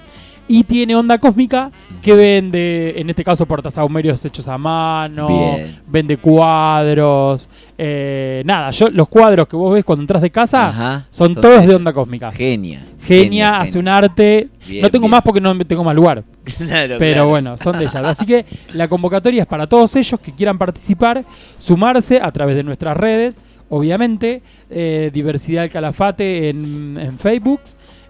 Y 0.48 0.64
tiene 0.64 0.96
onda 0.96 1.18
cósmica 1.18 1.72
que 2.04 2.14
vende, 2.14 2.94
en 2.98 3.10
este 3.10 3.24
caso, 3.24 3.48
portasahumerios 3.48 4.24
hechos 4.26 4.48
a 4.48 4.60
mano, 4.60 5.28
Bien. 5.28 5.80
vende 5.88 6.18
cuadros, 6.18 7.50
eh, 7.78 8.44
nada, 8.46 8.70
yo 8.70 8.90
los 8.90 9.08
cuadros 9.10 9.48
que 9.48 9.56
vos 9.56 9.74
ves 9.74 9.84
cuando 9.84 10.04
entras 10.04 10.22
de 10.22 10.30
casa 10.30 10.68
Ajá, 10.68 11.06
son, 11.10 11.34
son 11.34 11.42
todos 11.42 11.66
de 11.66 11.74
onda 11.76 11.92
cósmica. 11.94 12.30
Genia. 12.30 12.86
Genia, 13.04 13.60
hace 13.62 13.80
un 13.80 13.88
arte. 13.88 14.50
Bien, 14.68 14.82
no 14.84 14.92
tengo 14.92 15.04
bien. 15.06 15.12
más 15.12 15.22
porque 15.24 15.42
no 15.42 15.58
tengo 15.66 15.84
más 15.84 15.96
lugar. 15.96 16.24
Claro, 16.58 16.98
Pero 17.00 17.14
claro. 17.14 17.28
bueno, 17.30 17.58
son 17.58 17.74
de 17.80 17.86
ellas. 17.86 17.96
Así 17.96 18.26
que 18.28 18.46
la 18.74 18.88
convocatoria 18.88 19.42
es 19.42 19.48
para 19.48 19.66
todos 19.68 19.96
ellos 19.96 20.20
que 20.20 20.32
quieran 20.32 20.58
participar, 20.60 21.26
sumarse 21.58 22.20
a 22.22 22.32
través 22.32 22.56
de 22.56 22.64
nuestras 22.64 22.96
redes, 22.96 23.42
obviamente, 23.70 24.44
eh, 24.70 25.10
Diversidad 25.12 25.64
del 25.64 25.72
Calafate 25.72 26.50
en, 26.50 26.98
en 27.00 27.18
Facebook, 27.18 27.62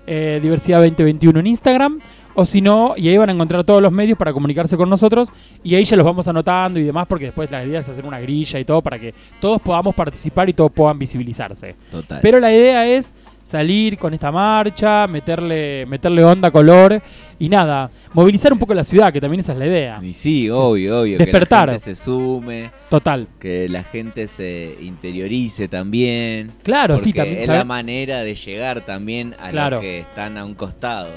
eh, 0.05 0.39
Diversidad 0.43 0.79
2021 0.79 1.39
en 1.39 1.47
Instagram, 1.47 1.99
o 2.35 2.45
si 2.45 2.61
no, 2.61 2.93
y 2.97 3.07
ahí 3.09 3.17
van 3.17 3.29
a 3.29 3.31
encontrar 3.33 3.63
todos 3.63 3.81
los 3.81 3.91
medios 3.91 4.17
para 4.17 4.31
comunicarse 4.33 4.77
con 4.77 4.89
nosotros, 4.89 5.31
y 5.63 5.73
ahí 5.75 5.85
ya 5.85 5.95
los 5.97 6.05
vamos 6.05 6.27
anotando 6.27 6.79
y 6.79 6.83
demás, 6.83 7.07
porque 7.07 7.25
después 7.25 7.49
la 7.49 7.65
idea 7.65 7.79
es 7.79 7.89
hacer 7.89 8.05
una 8.05 8.19
grilla 8.19 8.59
y 8.59 8.65
todo 8.65 8.81
para 8.81 8.99
que 8.99 9.13
todos 9.39 9.61
podamos 9.61 9.95
participar 9.95 10.49
y 10.49 10.53
todos 10.53 10.71
puedan 10.71 10.99
visibilizarse. 10.99 11.75
Total. 11.89 12.19
Pero 12.21 12.39
la 12.39 12.51
idea 12.53 12.85
es 12.87 13.15
salir 13.41 13.97
con 13.97 14.13
esta 14.13 14.31
marcha, 14.31 15.05
meterle, 15.07 15.85
meterle 15.85 16.23
onda, 16.23 16.49
color 16.49 16.99
y 17.37 17.47
nada, 17.47 17.91
movilizar 18.13 18.51
un 18.51 18.57
poco 18.57 18.73
la 18.73 18.83
ciudad, 18.83 19.13
que 19.13 19.21
también 19.21 19.39
esa 19.41 19.51
es 19.53 19.59
la 19.59 19.67
idea. 19.67 19.99
Y 20.01 20.13
sí, 20.13 20.49
obvio, 20.49 21.01
obvio. 21.01 21.17
Despertar. 21.19 21.67
Que 21.69 21.73
la 21.73 21.79
gente 21.79 21.95
se 21.95 22.03
sume, 22.03 22.71
Total. 22.89 23.27
que 23.39 23.69
la 23.69 23.83
gente 23.83 24.27
se 24.27 24.75
interiorice 24.81 25.67
también. 25.67 26.51
Claro, 26.63 26.97
sí, 26.97 27.13
también. 27.13 27.39
es 27.39 27.45
¿sabes? 27.45 27.59
la 27.59 27.65
manera 27.65 28.21
de 28.21 28.33
llegar 28.35 28.81
también 28.81 29.35
a 29.39 29.49
Claro. 29.49 29.75
los 29.75 29.81
que 29.81 29.99
están 29.99 30.37
a 30.37 30.45
un 30.45 30.55
costado. 30.55 31.09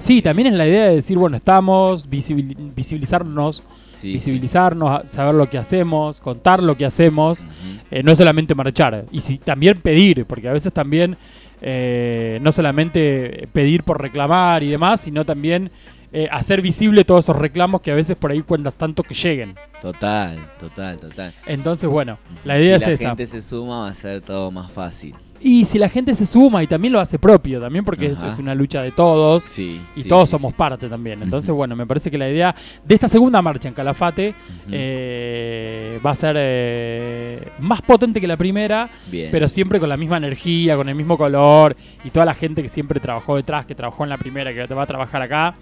Sí, 0.00 0.22
también 0.22 0.48
es 0.48 0.54
la 0.54 0.66
idea 0.66 0.86
de 0.86 0.96
decir, 0.96 1.16
bueno, 1.18 1.36
estamos, 1.36 2.08
visibil- 2.10 2.56
visibilizarnos, 2.74 3.62
Sí, 3.92 4.12
visibilizarnos, 4.14 5.08
saber 5.10 5.34
lo 5.34 5.48
que 5.48 5.58
hacemos, 5.58 6.20
contar 6.20 6.62
lo 6.62 6.74
que 6.76 6.86
hacemos, 6.86 7.44
eh, 7.90 8.02
no 8.02 8.14
solamente 8.14 8.54
marchar, 8.54 9.04
y 9.12 9.20
si, 9.20 9.36
también 9.38 9.80
pedir, 9.80 10.24
porque 10.24 10.48
a 10.48 10.52
veces 10.54 10.72
también 10.72 11.16
eh, 11.60 12.38
no 12.40 12.50
solamente 12.50 13.46
pedir 13.52 13.82
por 13.82 14.00
reclamar 14.00 14.62
y 14.62 14.68
demás, 14.68 15.02
sino 15.02 15.26
también 15.26 15.70
eh, 16.12 16.28
hacer 16.32 16.62
visible 16.62 17.04
todos 17.04 17.26
esos 17.26 17.36
reclamos 17.36 17.82
que 17.82 17.92
a 17.92 17.94
veces 17.94 18.16
por 18.16 18.30
ahí 18.30 18.40
cuentas 18.40 18.72
tanto 18.74 19.02
que 19.02 19.14
lleguen. 19.14 19.54
Total, 19.82 20.38
total, 20.58 20.96
total. 20.96 21.34
Entonces, 21.46 21.88
bueno, 21.90 22.18
la 22.44 22.58
idea 22.58 22.78
si 22.78 22.84
es 22.84 22.88
la 22.88 22.94
esa. 22.94 23.08
gente 23.08 23.26
se 23.26 23.42
suma 23.42 23.80
va 23.80 23.88
a 23.90 23.94
ser 23.94 24.22
todo 24.22 24.50
más 24.50 24.72
fácil. 24.72 25.14
Y 25.42 25.64
si 25.64 25.78
la 25.78 25.88
gente 25.88 26.14
se 26.14 26.26
suma 26.26 26.62
y 26.62 26.66
también 26.66 26.92
lo 26.92 27.00
hace 27.00 27.18
propio, 27.18 27.60
también 27.60 27.82
porque 27.84 28.06
es, 28.06 28.38
una 28.38 28.54
lucha 28.54 28.82
de 28.82 28.90
todos 28.90 29.42
Sí. 29.44 29.80
y 29.96 30.02
sí, 30.02 30.08
todos 30.08 30.28
sí, 30.28 30.32
somos 30.36 30.52
parte 30.52 30.86
también. 30.88 31.22
Entonces, 31.22 31.50
bueno, 31.54 31.74
me 31.74 31.86
parece 31.86 32.10
que 32.10 32.18
la 32.18 32.28
idea 32.28 32.54
de 32.84 32.94
esta 32.94 33.08
segunda 33.08 33.40
marcha 33.40 33.66
en 33.68 33.72
Calafate 33.74 34.34
eh, 34.70 35.98
va 36.04 36.10
a 36.10 36.14
ser 36.14 36.36
eh, 36.38 37.48
más 37.60 37.80
potente 37.82 38.20
que 38.20 38.26
la 38.26 38.36
primera, 38.36 38.88
Bien. 39.10 39.30
pero 39.30 39.48
siempre 39.48 39.80
con 39.80 39.88
la 39.88 39.96
misma 39.96 40.16
energía, 40.18 40.76
con 40.76 40.88
el 40.88 40.94
mismo 40.94 41.16
color 41.16 41.76
y 42.04 42.10
toda 42.10 42.26
la 42.26 42.34
gente 42.34 42.62
que 42.62 42.68
siempre 42.68 43.00
trabajó 43.00 43.36
detrás, 43.36 43.66
que 43.66 43.74
trabajó 43.74 44.04
en 44.04 44.10
la 44.10 44.18
primera, 44.18 44.52
que 44.52 44.66
va 44.74 44.82
a 44.82 44.86
trabajar 44.86 45.22
acá. 45.22 45.54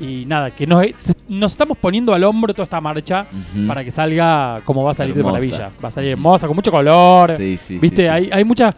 Y 0.00 0.24
nada, 0.26 0.50
que 0.50 0.66
nos, 0.66 0.84
se- 0.96 1.14
nos 1.28 1.52
estamos 1.52 1.76
poniendo 1.78 2.14
al 2.14 2.24
hombro 2.24 2.52
toda 2.54 2.64
esta 2.64 2.80
marcha 2.80 3.26
para 3.68 3.84
que 3.84 3.90
salga 3.90 4.60
como 4.64 4.82
va 4.82 4.90
a 4.90 4.94
salir 4.94 5.16
Hermosa. 5.16 5.38
de 5.38 5.46
maravilla. 5.46 5.70
Va 5.84 5.88
a 5.88 5.90
salir 5.90 6.10
hermosa, 6.12 6.46
con 6.46 6.56
mucho 6.56 6.70
color. 6.72 7.30
Sí, 7.36 7.56
sí, 7.56 7.74
sí, 7.74 7.78
Viste, 7.78 8.08
hay, 8.10 8.30
hay 8.32 8.44
mucha... 8.44 8.74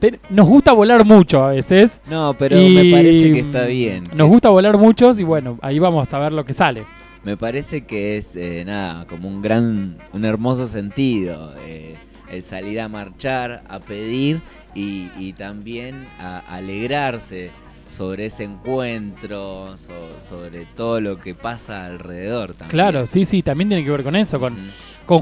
te- 0.00 0.20
nos 0.30 0.46
gusta 0.48 0.72
volar 0.72 1.04
mucho 1.04 1.44
a 1.44 1.50
veces. 1.52 2.00
No, 2.08 2.34
pero 2.38 2.56
me 2.56 2.90
parece 2.90 3.32
que 3.32 3.40
está 3.40 3.64
bien. 3.64 4.04
Nos 4.14 4.28
gusta 4.28 4.50
volar 4.50 4.76
muchos 4.78 5.18
y 5.18 5.24
bueno, 5.24 5.58
ahí 5.62 5.78
vamos 5.78 6.12
a 6.14 6.18
ver 6.18 6.32
lo 6.32 6.44
que 6.44 6.52
sale. 6.52 6.84
Me 7.24 7.36
parece 7.36 7.84
que 7.84 8.16
es 8.16 8.36
eh, 8.36 8.62
nada, 8.64 9.04
como 9.06 9.28
un 9.28 9.42
gran, 9.42 9.96
un 10.12 10.24
hermoso 10.24 10.66
sentido. 10.68 11.52
eh, 11.66 11.96
el 12.30 12.42
salir 12.42 12.78
a 12.80 12.88
marchar, 12.88 13.62
a 13.70 13.78
pedir 13.80 14.42
y, 14.74 15.08
y 15.18 15.32
también 15.32 16.04
a 16.20 16.40
alegrarse 16.40 17.50
sobre 17.88 18.26
ese 18.26 18.44
encuentro, 18.44 19.76
so- 19.78 20.20
sobre 20.20 20.66
todo 20.76 21.00
lo 21.00 21.18
que 21.18 21.34
pasa 21.34 21.86
alrededor 21.86 22.48
también. 22.50 22.70
Claro, 22.70 23.06
sí, 23.06 23.24
sí, 23.24 23.42
también 23.42 23.68
tiene 23.68 23.82
que 23.84 23.90
ver 23.90 24.02
con 24.02 24.14
eso, 24.16 24.38
con 24.38 24.56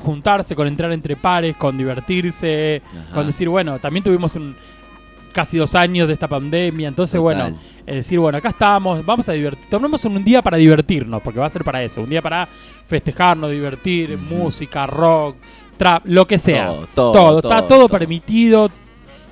juntarse, 0.01 0.55
con 0.57 0.67
entrar 0.67 0.91
entre 0.93 1.15
pares, 1.17 1.57
con 1.57 1.79
divertirse, 1.79 2.83
Ajá. 2.87 3.15
con 3.15 3.27
decir, 3.27 3.49
bueno, 3.49 3.79
también 3.79 4.03
tuvimos 4.05 4.35
un 4.37 4.55
casi 5.33 5.59
dos 5.59 5.75
años 5.75 6.09
de 6.09 6.15
esta 6.15 6.29
pandemia, 6.29 6.89
entonces 6.89 7.21
Total. 7.21 7.23
bueno, 7.53 7.59
es 7.87 7.95
decir, 7.97 8.19
bueno, 8.19 8.39
acá 8.39 8.49
estamos, 8.49 9.05
vamos 9.05 9.29
a 9.29 9.33
divertir, 9.33 9.67
tomemos 9.69 10.03
un 10.07 10.25
día 10.25 10.41
para 10.43 10.57
divertirnos, 10.57 11.21
porque 11.23 11.39
va 11.41 11.47
a 11.47 11.51
ser 11.51 11.63
para 11.63 11.83
eso, 11.85 12.01
un 12.03 12.09
día 12.09 12.23
para 12.23 12.49
festejarnos, 12.87 13.51
divertir, 13.51 14.17
música, 14.17 14.87
rock, 14.87 15.37
trap, 15.77 16.03
lo 16.07 16.27
que 16.27 16.39
sea. 16.39 16.69
Todo, 16.95 17.13
todo, 17.13 17.37
está 17.39 17.49
todo, 17.61 17.69
todo, 17.69 17.79
todo. 17.87 17.99
permitido, 17.99 18.71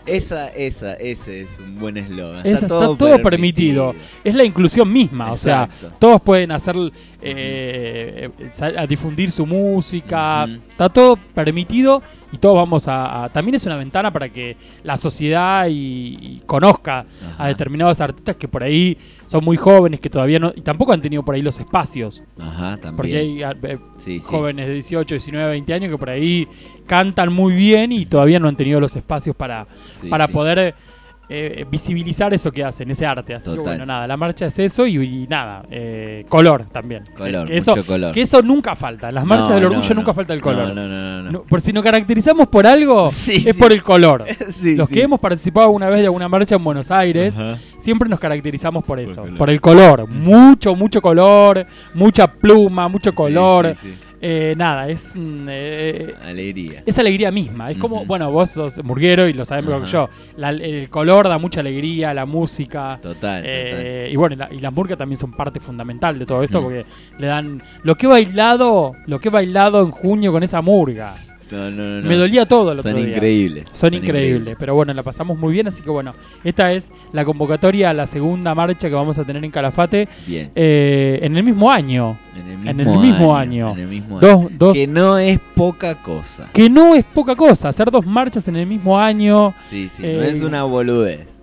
Esa, 0.07 0.49
esa, 0.49 0.93
ese 0.95 1.41
es 1.41 1.59
un 1.59 1.79
buen 1.79 1.97
eslogan. 1.97 2.41
Esa- 2.47 2.67
está 2.67 2.95
todo 2.99 3.23
permitido. 3.23 3.95
es 4.23 4.35
la 4.35 4.45
inclusión 4.45 4.93
misma, 4.93 5.33
o 5.33 5.35
sea, 5.37 5.71
todos 5.99 6.21
pueden 6.21 6.53
hacer, 6.53 6.77
eh, 7.25 8.31
eh, 8.39 8.75
a 8.77 8.87
difundir 8.87 9.31
su 9.31 9.47
música, 9.47 10.47
está 10.69 10.89
todo 10.89 11.17
permitido 11.17 12.03
y 12.33 12.39
todos 12.39 12.57
vamos 12.57 12.89
a, 12.89 13.25
a- 13.25 13.29
También 13.29 13.55
es 13.55 13.65
una 13.65 13.77
ventana 13.77 14.13
para 14.13 14.29
que 14.29 14.57
la 14.83 14.97
sociedad 14.97 15.67
y, 15.69 16.19
y 16.21 16.43
conozca 16.47 17.07
Ajá. 17.33 17.45
a 17.45 17.49
determinados 17.49 18.01
artistas 18.01 18.37
que 18.37 18.49
por 18.49 18.63
ahí 18.63 18.99
son 19.27 19.45
muy 19.45 19.57
jóvenes, 19.57 20.01
que 20.01 20.11
todavía 20.11 20.39
no... 20.39 20.53
y 20.55 20.61
tampoco 20.61 20.93
han 20.93 21.01
tenido 21.01 21.23
por 21.25 21.35
ahí 21.35 21.43
los 21.43 21.59
espacios, 21.61 22.23
Ajá, 22.39 22.73
también. 22.77 22.97
porque 22.97 23.17
hay 23.17 23.43
a- 23.43 23.53
eh, 23.63 23.79
Sí, 23.97 24.21
sí. 24.21 24.27
jóvenes 24.29 24.67
de 24.67 24.75
18, 24.75 25.15
19, 25.15 25.49
20 25.51 25.75
años 25.75 25.91
que 25.91 25.99
por 25.99 26.11
ahí 26.11 26.47
cantan 26.87 27.33
muy 27.33 27.55
bien 27.55 27.93
y 27.93 28.05
todavía 28.05 28.39
no 28.41 28.49
han 28.49 28.57
tenido 28.57 28.81
los 28.81 28.95
espacios 28.97 29.35
para 29.37 29.67
Sí, 29.95 30.09
para 30.09 30.29
poder 30.29 30.75
eh, 31.29 31.65
visibilizar 31.71 32.33
eso 32.35 32.53
que 32.53 32.63
hacen, 32.65 32.91
ese 32.91 33.07
arte. 33.07 33.35
Así 33.35 33.51
que 33.51 33.59
bueno, 33.59 33.87
nada, 33.87 34.07
la 34.07 34.17
marcha 34.17 34.47
es 34.47 34.59
eso 34.59 34.87
y, 34.87 34.97
y 34.97 35.27
nada, 35.27 35.65
eh, 35.71 36.25
color 36.29 36.67
también. 36.71 37.05
Color, 37.17 37.49
que, 37.49 37.57
eso, 37.57 37.75
mucho 37.75 37.87
color. 37.87 38.13
que 38.13 38.23
eso 38.23 38.43
nunca 38.43 38.77
falta. 38.77 39.09
En 39.09 39.15
las 39.15 39.25
marchas 39.25 39.49
No, 39.51 39.55
del 39.57 39.65
orgullo 39.67 39.89
no. 39.91 39.95
nunca 39.97 40.13
falta 40.15 40.35
el 40.35 40.41
color. 40.41 40.75
No, 40.75 40.89
no, 40.89 41.23
no, 41.31 41.43
por 41.43 41.61
si 41.61 41.73
nos 41.73 41.83
caracterizamos 41.83 42.49
por 42.49 42.67
algo, 42.67 43.09
Sí, 43.11 43.33
es 43.37 43.45
sí. 43.45 43.53
por 43.55 43.73
el 43.73 43.83
color. 43.83 44.25
Sí, 44.49 44.77
Los 44.77 44.89
que 44.89 45.03
hemos 45.03 45.19
participado 45.21 45.67
alguna 45.67 45.89
vez 45.89 46.01
de 46.01 46.07
alguna 46.07 46.29
marcha 46.29 46.57
en 46.57 46.65
Buenos 46.65 46.91
Aires, 46.91 47.39
Ajá. 47.39 47.59
siempre 47.79 48.09
nos 48.09 48.21
caracterizamos 48.21 48.85
por 48.85 49.01
eso, 49.01 49.23
color. 49.23 49.39
por 49.39 49.51
el 49.51 49.61
color. 49.61 50.09
Mucho, 50.09 50.75
mucho 50.77 51.01
color, 51.01 51.67
mucha 51.95 52.27
pluma, 52.31 52.89
mucho 52.89 53.13
color. 53.13 53.75
Eh, 54.27 54.55
nada, 54.57 54.89
es... 54.89 55.15
mm, 55.17 55.47
eh, 55.51 56.15
Alegría. 56.25 56.83
es 56.87 56.99
alegría 56.99 57.31
misma. 57.31 57.71
Es 57.71 57.77
como, 57.77 57.97
Ujú. 57.97 58.07
bueno, 58.07 58.31
vos 58.33 58.49
sos 58.53 58.83
murguero 58.83 59.29
y 59.29 59.35
lo 59.35 59.45
sabes 59.45 59.67
mejor 59.67 59.83
que 59.83 59.89
Ajá. 59.89 60.09
yo. 60.09 60.11
La- 60.39 60.49
el 60.49 60.89
color 60.89 61.29
da 61.29 61.37
mucha 61.37 61.61
alegría, 61.61 62.15
la 62.15 62.25
música. 62.25 62.99
Total, 63.03 63.43
total. 63.43 63.43
eh, 63.45 64.09
y 64.11 64.17
bueno, 64.17 64.35
y 64.35 64.39
la- 64.39 64.49
y 64.51 64.61
las 64.61 64.73
murgas 64.73 64.97
también 64.97 65.19
son 65.19 65.33
parte 65.33 65.61
fundamental 65.61 66.19
de 66.19 66.25
todo 66.25 66.43
esto 66.43 66.63
porque 66.63 66.87
le 67.19 67.27
dan. 67.27 67.63
Lo 67.83 67.97
que 67.97 68.07
he 68.07 68.09
bailado, 68.09 68.93
lo 69.07 69.21
que 69.21 69.29
he 69.29 69.31
bailado 69.31 69.83
en 69.83 69.91
junio 69.91 70.33
con 70.33 70.43
esa 70.43 70.63
murga. 70.63 71.15
No, 71.51 71.71
no, 71.71 71.83
no, 71.83 72.01
no. 72.01 72.09
Me 72.09 72.17
dolía 72.17 72.47
todo 72.47 72.73
el 72.73 72.79
Son 72.79 72.93
otro 72.93 73.05
día. 73.05 73.15
increíbles. 73.15 73.65
Son, 73.73 73.93
increíbles, 73.95 74.57
pero 74.59 74.75
bueno, 74.75 74.93
la 74.95 75.03
pasamos 75.03 75.39
muy 75.39 75.53
bien, 75.53 75.69
así 75.69 75.83
que 75.83 75.91
bueno, 75.91 76.15
esta 76.43 76.73
es 76.73 76.91
la 77.13 77.25
convocatoria 77.25 77.91
a 77.91 77.95
la 77.95 78.07
segunda 78.07 78.55
marcha 78.55 78.89
que 78.89 78.95
vamos 78.95 79.19
a 79.19 79.25
tener 79.25 79.45
en 79.45 79.51
Calafate 79.51 80.09
Bien. 80.27 80.51
eh, 80.55 81.19
en 81.23 81.37
el 81.37 81.45
mismo 81.45 81.71
año. 81.71 82.17
En 82.37 82.51
el 82.51 82.69
en 82.69 82.81
el 82.81 82.99
mismo 82.99 83.37
año. 83.37 83.73
En 83.73 83.79
el 83.81 83.89
mismo 83.89 84.19
año. 84.19 84.27
Dos, 84.29 84.59
dos, 84.59 84.75
Que 84.75 84.87
no 84.87 85.19
es 85.19 85.39
poca 85.55 85.95
cosa. 85.97 86.49
que 86.53 86.69
no 86.69 86.95
es 86.95 87.05
poca 87.05 87.37
cosa, 87.37 87.69
hacer 87.69 87.91
dos 87.91 88.07
marchas 88.07 88.49
en 88.49 88.57
el 88.57 88.67
mismo 88.67 88.99
año. 88.99 89.55
Sí, 89.71 89.89
sí. 89.89 90.03
Eh, 90.05 90.17
no 90.17 90.23
es 90.23 90.43
una 90.43 90.65
boludez. 90.65 91.34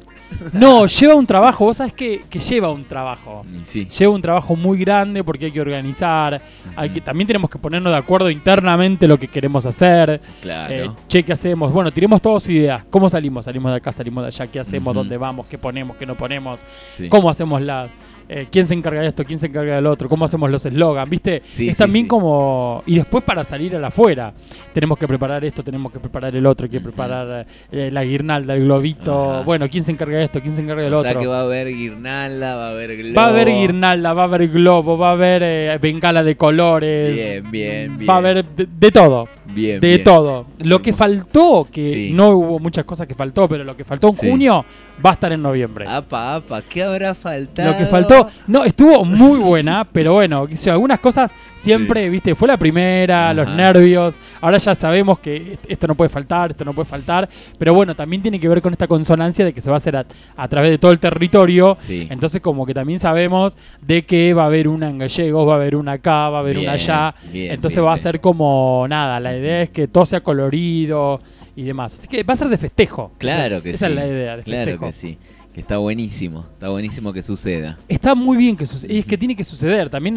No, 0.53 0.85
lleva 0.85 1.15
un 1.15 1.25
trabajo, 1.25 1.65
vos 1.65 1.77
sabés 1.77 1.93
que, 1.93 2.23
que 2.29 2.39
lleva 2.39 2.71
un 2.71 2.83
trabajo. 2.85 3.45
Sí. 3.63 3.87
Lleva 3.87 4.13
un 4.13 4.21
trabajo 4.21 4.55
muy 4.55 4.77
grande 4.79 5.23
porque 5.23 5.45
hay 5.45 5.51
que 5.51 5.61
organizar, 5.61 6.41
hay 6.75 6.89
que, 6.89 7.01
también 7.01 7.27
tenemos 7.27 7.49
que 7.49 7.59
ponernos 7.59 7.91
de 7.91 7.97
acuerdo 7.97 8.29
internamente 8.29 9.07
lo 9.07 9.17
que 9.17 9.27
queremos 9.27 9.65
hacer. 9.65 10.21
Claro. 10.41 10.73
Eh, 10.73 10.91
che, 11.07 11.23
¿qué 11.23 11.33
hacemos? 11.33 11.71
Bueno, 11.71 11.91
tiremos 11.91 12.21
todos 12.21 12.47
ideas. 12.49 12.83
¿Cómo 12.89 13.09
salimos? 13.09 13.45
Salimos 13.45 13.71
de 13.71 13.77
acá, 13.77 13.91
salimos 13.91 14.23
de 14.23 14.27
allá. 14.27 14.47
¿Qué 14.47 14.59
hacemos? 14.59 14.93
¿Dónde 14.93 15.17
vamos? 15.17 15.47
¿Qué 15.47 15.57
ponemos? 15.57 15.97
¿Qué 15.97 16.05
no 16.05 16.15
ponemos? 16.15 16.59
Sí. 16.87 17.09
¿Cómo 17.09 17.29
hacemos 17.29 17.61
la... 17.61 17.87
eh, 18.29 18.47
¿Quién 18.51 18.67
se 18.67 18.73
encarga 18.73 19.01
de 19.01 19.07
esto? 19.07 19.23
¿Quién 19.25 19.39
se 19.39 19.47
encarga 19.47 19.75
del 19.75 19.85
otro? 19.87 20.07
¿Cómo 20.07 20.25
hacemos 20.25 20.49
los 20.49 20.65
eslogans? 20.65 21.09
¿Viste? 21.09 21.41
Sí, 21.45 21.69
es 21.69 21.77
sí, 21.77 21.83
también 21.83 22.05
sí. 22.05 22.09
como... 22.09 22.83
Y 22.85 22.95
después 22.95 23.23
para 23.23 23.43
salir 23.43 23.75
a 23.75 23.79
la 23.79 23.87
afuera. 23.87 24.33
Tenemos 24.73 24.97
que 24.97 25.07
preparar 25.07 25.43
esto, 25.43 25.63
tenemos 25.63 25.91
que 25.91 25.99
preparar 25.99 26.33
el 26.35 26.45
otro, 26.45 26.63
hay 26.63 26.69
que 26.69 26.79
preparar 26.79 27.45
eh, 27.71 27.89
la 27.91 28.03
guirnalda, 28.03 28.53
el 28.55 28.63
globito. 28.63 29.43
Bueno, 29.43 29.67
¿quién 29.69 29.83
se 29.83 29.91
encarga 29.91 30.17
de 30.17 30.25
esto? 30.25 30.39
¿Quién 30.41 30.53
se 30.53 30.61
encarga 30.61 30.83
del 30.83 30.93
o 30.93 30.99
otro? 30.99 31.11
sea 31.11 31.19
que 31.19 31.27
va 31.27 31.39
a 31.39 31.43
haber 31.43 31.67
guirnalda, 31.67 32.55
va 32.55 32.67
a 32.67 32.71
haber 32.71 32.95
globo. 32.95 33.15
Va 33.15 33.25
a 33.25 33.29
haber 33.29 33.47
guirnalda, 33.49 34.13
va 34.13 34.21
a 34.21 34.25
haber 34.25 34.47
globo, 34.47 34.97
va 34.97 35.09
a 35.09 35.11
haber 35.11 35.43
eh, 35.43 35.77
bengala 35.81 36.23
de 36.23 36.37
colores. 36.37 37.13
Bien, 37.13 37.51
bien, 37.51 37.97
bien. 37.97 38.09
Va 38.09 38.13
a 38.13 38.17
haber 38.17 38.45
de, 38.45 38.67
de 38.79 38.91
todo. 38.91 39.27
Bien, 39.53 39.81
de 39.81 39.87
bien. 39.89 40.03
todo. 40.03 40.45
Lo 40.59 40.81
que 40.81 40.93
faltó, 40.93 41.67
que 41.69 42.11
no 42.13 42.29
hubo 42.29 42.59
muchas 42.59 42.85
cosas 42.85 43.07
que 43.07 43.15
faltó, 43.15 43.49
pero 43.49 43.65
lo 43.65 43.75
que 43.75 43.83
faltó 43.83 44.07
en 44.07 44.13
junio 44.13 44.65
va 45.03 45.11
a 45.11 45.13
estar 45.13 45.31
en 45.31 45.41
noviembre. 45.41 45.85
Apa, 45.87 46.35
apa, 46.35 46.61
¿qué 46.61 46.83
habrá 46.83 47.13
faltado? 47.15 47.71
Lo 47.71 47.77
que 47.77 47.85
faltó, 47.85 48.29
no, 48.47 48.63
estuvo 48.63 49.03
muy 49.05 49.39
buena, 49.39 49.85
pero 49.91 50.13
bueno, 50.13 50.47
algunas 50.67 50.99
cosas 50.99 51.33
siempre, 51.55 52.09
viste, 52.09 52.33
fue 52.35 52.47
la 52.47 52.57
primera, 52.57 53.33
los 53.33 53.47
nervios, 53.49 54.17
ahora 54.41 54.57
ya 54.57 54.73
sabemos 54.75 55.19
que 55.19 55.57
esto 55.67 55.87
no 55.87 55.95
puede 55.95 56.09
faltar, 56.09 56.51
esto 56.51 56.65
no 56.65 56.73
puede 56.73 56.87
faltar, 56.89 57.29
pero 57.57 57.73
bueno, 57.73 57.95
también 57.95 58.21
tiene 58.21 58.39
que 58.39 58.47
ver 58.49 58.61
con 58.61 58.71
esta 58.73 58.87
consonancia 58.87 59.45
de 59.45 59.53
que 59.53 59.61
se 59.61 59.69
va 59.69 59.75
a 59.75 59.77
hacer 59.77 59.95
a, 59.95 60.05
a 60.37 60.47
través 60.47 60.71
de 60.71 60.77
todo 60.77 60.91
el 60.91 60.99
territorio, 60.99 61.75
Sí. 61.77 62.07
entonces 62.09 62.41
como 62.41 62.65
que 62.65 62.73
también 62.73 62.99
sabemos 62.99 63.57
de 63.81 64.05
que 64.05 64.33
va 64.33 64.43
a 64.43 64.45
haber 64.47 64.67
una 64.67 64.89
en 64.89 64.97
Gallegos, 64.97 65.47
va 65.47 65.53
a 65.53 65.55
haber 65.57 65.75
una 65.75 65.93
acá, 65.93 66.29
va 66.29 66.37
a 66.37 66.41
haber 66.41 66.57
una 66.57 66.73
allá, 66.73 67.13
bien, 67.31 67.53
entonces 67.53 67.77
bien, 67.77 67.87
va 67.89 67.93
a 67.93 67.97
ser 67.97 68.19
como 68.21 68.85
nada, 68.89 69.19
la 69.19 69.35
idea 69.37 69.61
es 69.63 69.69
que 69.69 69.87
todo 69.87 70.05
sea 70.05 70.21
colorido 70.21 71.19
y 71.61 71.65
demás, 71.65 71.93
así 71.93 72.07
que 72.07 72.23
va 72.23 72.33
a 72.33 72.37
ser 72.37 72.49
de 72.49 72.57
festejo. 72.57 73.11
Claro 73.17 73.55
Esa- 73.57 73.63
que 73.63 73.69
esa 73.71 73.85
sí. 73.87 73.91
es 73.91 73.95
la 73.97 74.07
idea, 74.07 74.37
de 74.37 74.43
Claro 74.43 74.65
festejo. 74.65 74.85
que 74.87 74.91
sí. 74.93 75.17
Que 75.53 75.59
está 75.61 75.77
buenísimo. 75.77 76.45
Está 76.53 76.69
buenísimo 76.69 77.11
que 77.11 77.21
suceda. 77.21 77.77
Está 77.89 78.15
muy 78.15 78.37
bien 78.37 78.55
que 78.55 78.65
suceda. 78.65 78.93
Y 78.93 78.99
es 78.99 79.05
que 79.05 79.17
tiene 79.17 79.35
que 79.35 79.43
suceder. 79.43 79.89
También 79.89 80.15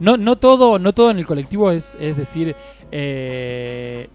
no, 0.00 0.16
no, 0.16 0.36
todo, 0.36 0.78
no 0.80 0.92
todo 0.92 1.12
en 1.12 1.18
el 1.18 1.26
colectivo 1.26 1.70
es, 1.70 1.96
es 2.00 2.16
decir, 2.16 2.56
eh, 2.90 4.08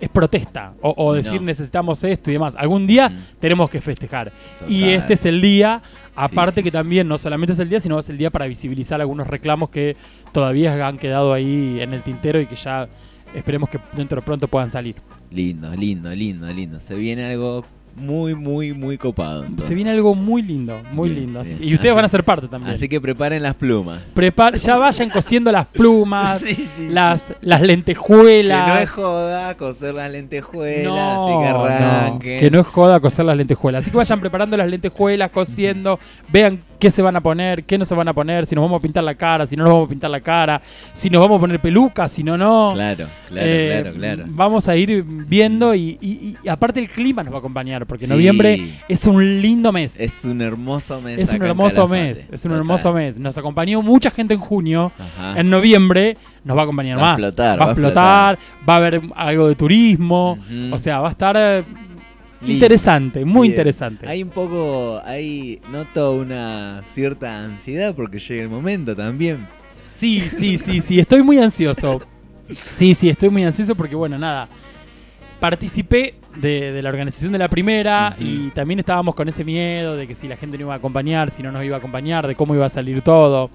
es 0.00 0.08
protesta. 0.08 0.72
O, 0.80 0.94
o 0.96 1.12
decir 1.12 1.40
No. 1.40 1.46
necesitamos 1.46 2.02
esto 2.04 2.30
y 2.30 2.32
demás. 2.32 2.56
Algún 2.56 2.86
día 2.86 3.10
Mm. 3.10 3.16
tenemos 3.40 3.68
que 3.68 3.82
festejar. 3.82 4.32
Y 4.66 4.84
este 4.88 5.12
es 5.12 5.26
el 5.26 5.42
día. 5.42 5.82
Aparte 6.16 6.60
sí, 6.60 6.62
que 6.62 6.70
sí. 6.70 6.76
también 6.78 7.06
no 7.06 7.18
solamente 7.18 7.52
es 7.52 7.58
el 7.58 7.68
día, 7.68 7.78
sino 7.80 7.98
es 7.98 8.08
el 8.08 8.16
día 8.16 8.30
para 8.30 8.46
visibilizar 8.46 9.02
algunos 9.02 9.26
reclamos 9.26 9.68
que 9.68 9.96
todavía 10.32 10.86
han 10.86 10.96
quedado 10.96 11.34
ahí 11.34 11.78
en 11.80 11.92
el 11.92 12.02
tintero 12.02 12.40
y 12.40 12.46
que 12.46 12.56
ya 12.56 12.88
esperemos 13.34 13.68
que 13.68 13.78
dentro 13.94 14.18
de 14.20 14.24
pronto 14.24 14.48
puedan 14.48 14.70
salir. 14.70 14.96
Lindo, 15.30 15.74
lindo, 15.76 16.12
lindo, 16.12 16.52
lindo. 16.52 16.80
Se 16.80 16.94
viene 16.96 17.24
algo 17.24 17.64
muy, 17.96 18.34
muy, 18.34 18.72
muy 18.72 18.96
copado. 18.98 19.42
entonces. 19.42 19.66
Se 19.66 19.74
viene 19.74 19.90
algo 19.90 20.14
muy 20.14 20.42
lindo, 20.42 20.80
muy 20.92 21.10
Bien, 21.10 21.22
lindo. 21.22 21.40
Así- 21.40 21.54
bien. 21.54 21.68
y 21.70 21.74
ustedes 21.74 21.90
Así- 21.92 21.96
van 21.96 22.04
a 22.04 22.08
ser 22.08 22.24
parte 22.24 22.48
también. 22.48 22.74
Así 22.74 22.88
que 22.88 23.00
preparen 23.00 23.42
las 23.42 23.54
plumas. 23.54 24.14
Prepar- 24.14 24.56
ya 24.58 24.76
vayan 24.76 25.10
cosiendo 25.10 25.52
las 25.52 25.66
plumas, 25.66 26.40
Sí, 26.40 26.54
sí, 26.54 26.88
las, 26.90 27.32
las 27.40 27.60
Que 27.60 27.66
lentejuelas. 27.66 28.68
no 28.68 28.78
es 28.78 28.90
joda 28.90 29.56
coser 29.56 29.94
las 29.94 30.10
lentejuelas 30.10 30.82
y 30.84 31.44
que 31.44 31.52
no, 31.52 31.64
arranquen. 31.64 32.40
que 32.40 32.50
no 32.50 32.60
es 32.60 32.66
joda 32.66 33.00
coser 33.00 33.24
las 33.24 33.36
lentejuelas. 33.36 33.82
Así 33.82 33.90
que 33.90 33.96
vayan 33.96 34.20
preparando 34.20 34.56
las 34.56 34.68
lentejuelas, 34.68 35.30
cosiendo, 35.30 35.98
vean 36.32 36.60
qué 36.78 36.90
se 36.90 37.02
van 37.02 37.14
a 37.14 37.20
poner, 37.20 37.64
qué 37.64 37.76
no 37.76 37.84
se 37.84 37.94
van 37.94 38.08
a 38.08 38.14
poner, 38.14 38.46
si 38.46 38.54
nos 38.54 38.62
vamos 38.64 38.78
a 38.78 38.82
pintar 38.82 39.04
la 39.04 39.14
cara, 39.14 39.46
si 39.46 39.54
no 39.54 39.64
nos 39.64 39.72
vamos 39.74 39.86
a 39.86 39.90
pintar 39.90 40.10
la 40.10 40.20
cara, 40.20 40.62
si 40.94 41.10
nos 41.10 41.20
vamos 41.20 41.36
a 41.36 41.40
poner 41.42 41.60
pelucas, 41.60 42.10
si 42.10 42.22
no, 42.24 42.38
no. 42.38 42.70
Claro, 42.72 43.06
claro, 43.28 43.46
Eh, 43.46 43.80
claro, 43.82 43.96
claro. 43.98 44.24
Vamos 44.28 44.66
a 44.66 44.76
ir 44.76 45.04
viendo 45.06 45.74
y, 45.74 45.98
y- 46.00 46.36
y 46.42 46.48
aparte 46.48 46.80
el 46.80 46.88
clima 46.88 47.22
nos 47.22 47.32
va 47.34 47.36
a 47.36 47.40
acompañar, 47.40 47.79
porque 47.86 48.04
Sí. 48.06 48.10
noviembre 48.12 48.68
es 48.88 49.06
un 49.06 49.40
lindo 49.42 49.72
mes. 49.72 50.00
Es 50.00 50.24
un 50.24 50.40
hermoso 50.42 51.00
mes. 51.00 51.18
Es 51.18 51.32
un 51.32 51.42
hermoso 51.42 51.86
mes, 51.88 52.28
es 52.32 52.44
un 52.44 52.50
Total. 52.50 52.56
hermoso 52.58 52.92
mes. 52.92 53.18
Nos 53.18 53.36
acompañó 53.38 53.82
mucha 53.82 54.10
gente 54.10 54.34
en 54.34 54.40
junio. 54.40 54.92
Ajá. 54.98 55.40
En 55.40 55.50
noviembre 55.50 56.16
nos 56.44 56.56
va 56.56 56.62
a 56.62 56.64
acompañar 56.64 56.98
Va 56.98 57.02
a 57.02 57.04
más. 57.12 57.18
explotar, 57.22 57.60
va 57.60 57.64
a 57.64 57.70
explotar, 57.70 58.38
va 58.68 58.74
a 58.74 58.76
haber 58.76 59.00
algo 59.16 59.48
de 59.48 59.54
turismo. 59.54 60.38
O 60.72 60.78
sea, 60.78 61.00
va 61.00 61.08
a 61.08 61.10
estar 61.12 61.36
eh, 61.38 61.64
Lindo. 62.40 62.54
interesante, 62.54 63.24
muy 63.24 63.48
Bien. 63.48 63.52
interesante. 63.58 64.08
Hay 64.08 64.22
un 64.22 64.30
poco, 64.30 65.00
hay, 65.04 65.60
noto 65.70 66.14
una 66.14 66.82
cierta 66.86 67.44
ansiedad 67.44 67.94
porque 67.94 68.18
llega 68.18 68.42
el 68.42 68.48
momento 68.48 68.96
también. 68.96 69.46
Sí, 69.88 70.20
sí, 70.20 70.56
sí, 70.56 70.80
sí, 70.80 70.98
estoy 71.00 71.22
muy 71.22 71.38
ansioso. 71.38 72.00
Sí, 72.52 72.96
sí, 72.96 73.08
estoy 73.08 73.28
muy 73.28 73.44
ansioso 73.44 73.76
porque, 73.76 73.94
bueno, 73.94 74.18
nada. 74.18 74.48
Participé 75.40 76.14
de, 76.36 76.70
de 76.72 76.82
la 76.82 76.90
organización 76.90 77.32
de 77.32 77.38
la 77.38 77.48
primera 77.48 78.14
y 78.18 78.50
también 78.50 78.78
estábamos 78.78 79.14
con 79.14 79.28
ese 79.28 79.42
miedo 79.42 79.96
de 79.96 80.06
que 80.06 80.14
si 80.14 80.28
la 80.28 80.36
gente 80.36 80.58
no 80.58 80.64
iba 80.64 80.74
a 80.74 80.76
acompañar, 80.76 81.30
si 81.30 81.42
no 81.42 81.50
nos 81.50 81.64
iba 81.64 81.76
a 81.76 81.78
acompañar, 81.78 82.26
de 82.26 82.34
cómo 82.34 82.54
iba 82.54 82.66
a 82.66 82.68
salir 82.68 83.00
todo. 83.02 83.50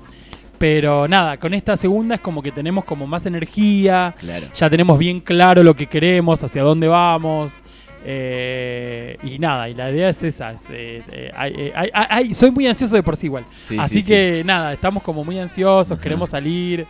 Pero 0.58 1.08
nada, 1.08 1.38
con 1.38 1.54
esta 1.54 1.78
segunda 1.78 2.16
es 2.16 2.22
como 2.22 2.42
que 2.42 2.52
tenemos 2.52 2.86
como 2.86 3.06
más 3.06 3.26
energía, 3.26 4.16
Claro. 4.18 4.48
ya 4.54 4.70
tenemos 4.70 4.98
bien 4.98 5.20
claro 5.20 5.62
lo 5.64 5.76
que 5.76 5.86
queremos, 5.86 6.44
hacia 6.44 6.64
dónde 6.64 6.88
vamos. 6.88 7.54
eh, 8.08 9.18
y 9.24 9.40
nada, 9.40 9.68
y 9.68 9.74
la 9.74 9.90
idea 9.92 10.10
es 10.10 10.22
esa. 10.22 10.52
es, 10.52 10.70
eh, 10.72 11.02
eh, 11.12 11.32
hay- 11.36 11.54
eh, 11.58 11.74
hay- 11.94 12.34
soy 12.36 12.52
muy 12.52 12.68
ansioso 12.68 12.96
de 12.96 13.02
por 13.02 13.18
sí 13.18 13.26
igual. 13.26 13.46
Sí, 13.60 13.78
Así 13.80 14.04
sí, 14.04 14.08
que 14.10 14.44
nada, 14.46 14.74
estamos 14.74 15.02
como 15.02 15.24
muy 15.24 15.40
ansiosos, 15.40 15.92
Ajá. 15.94 16.02
queremos 16.02 16.30
salir 16.30 16.86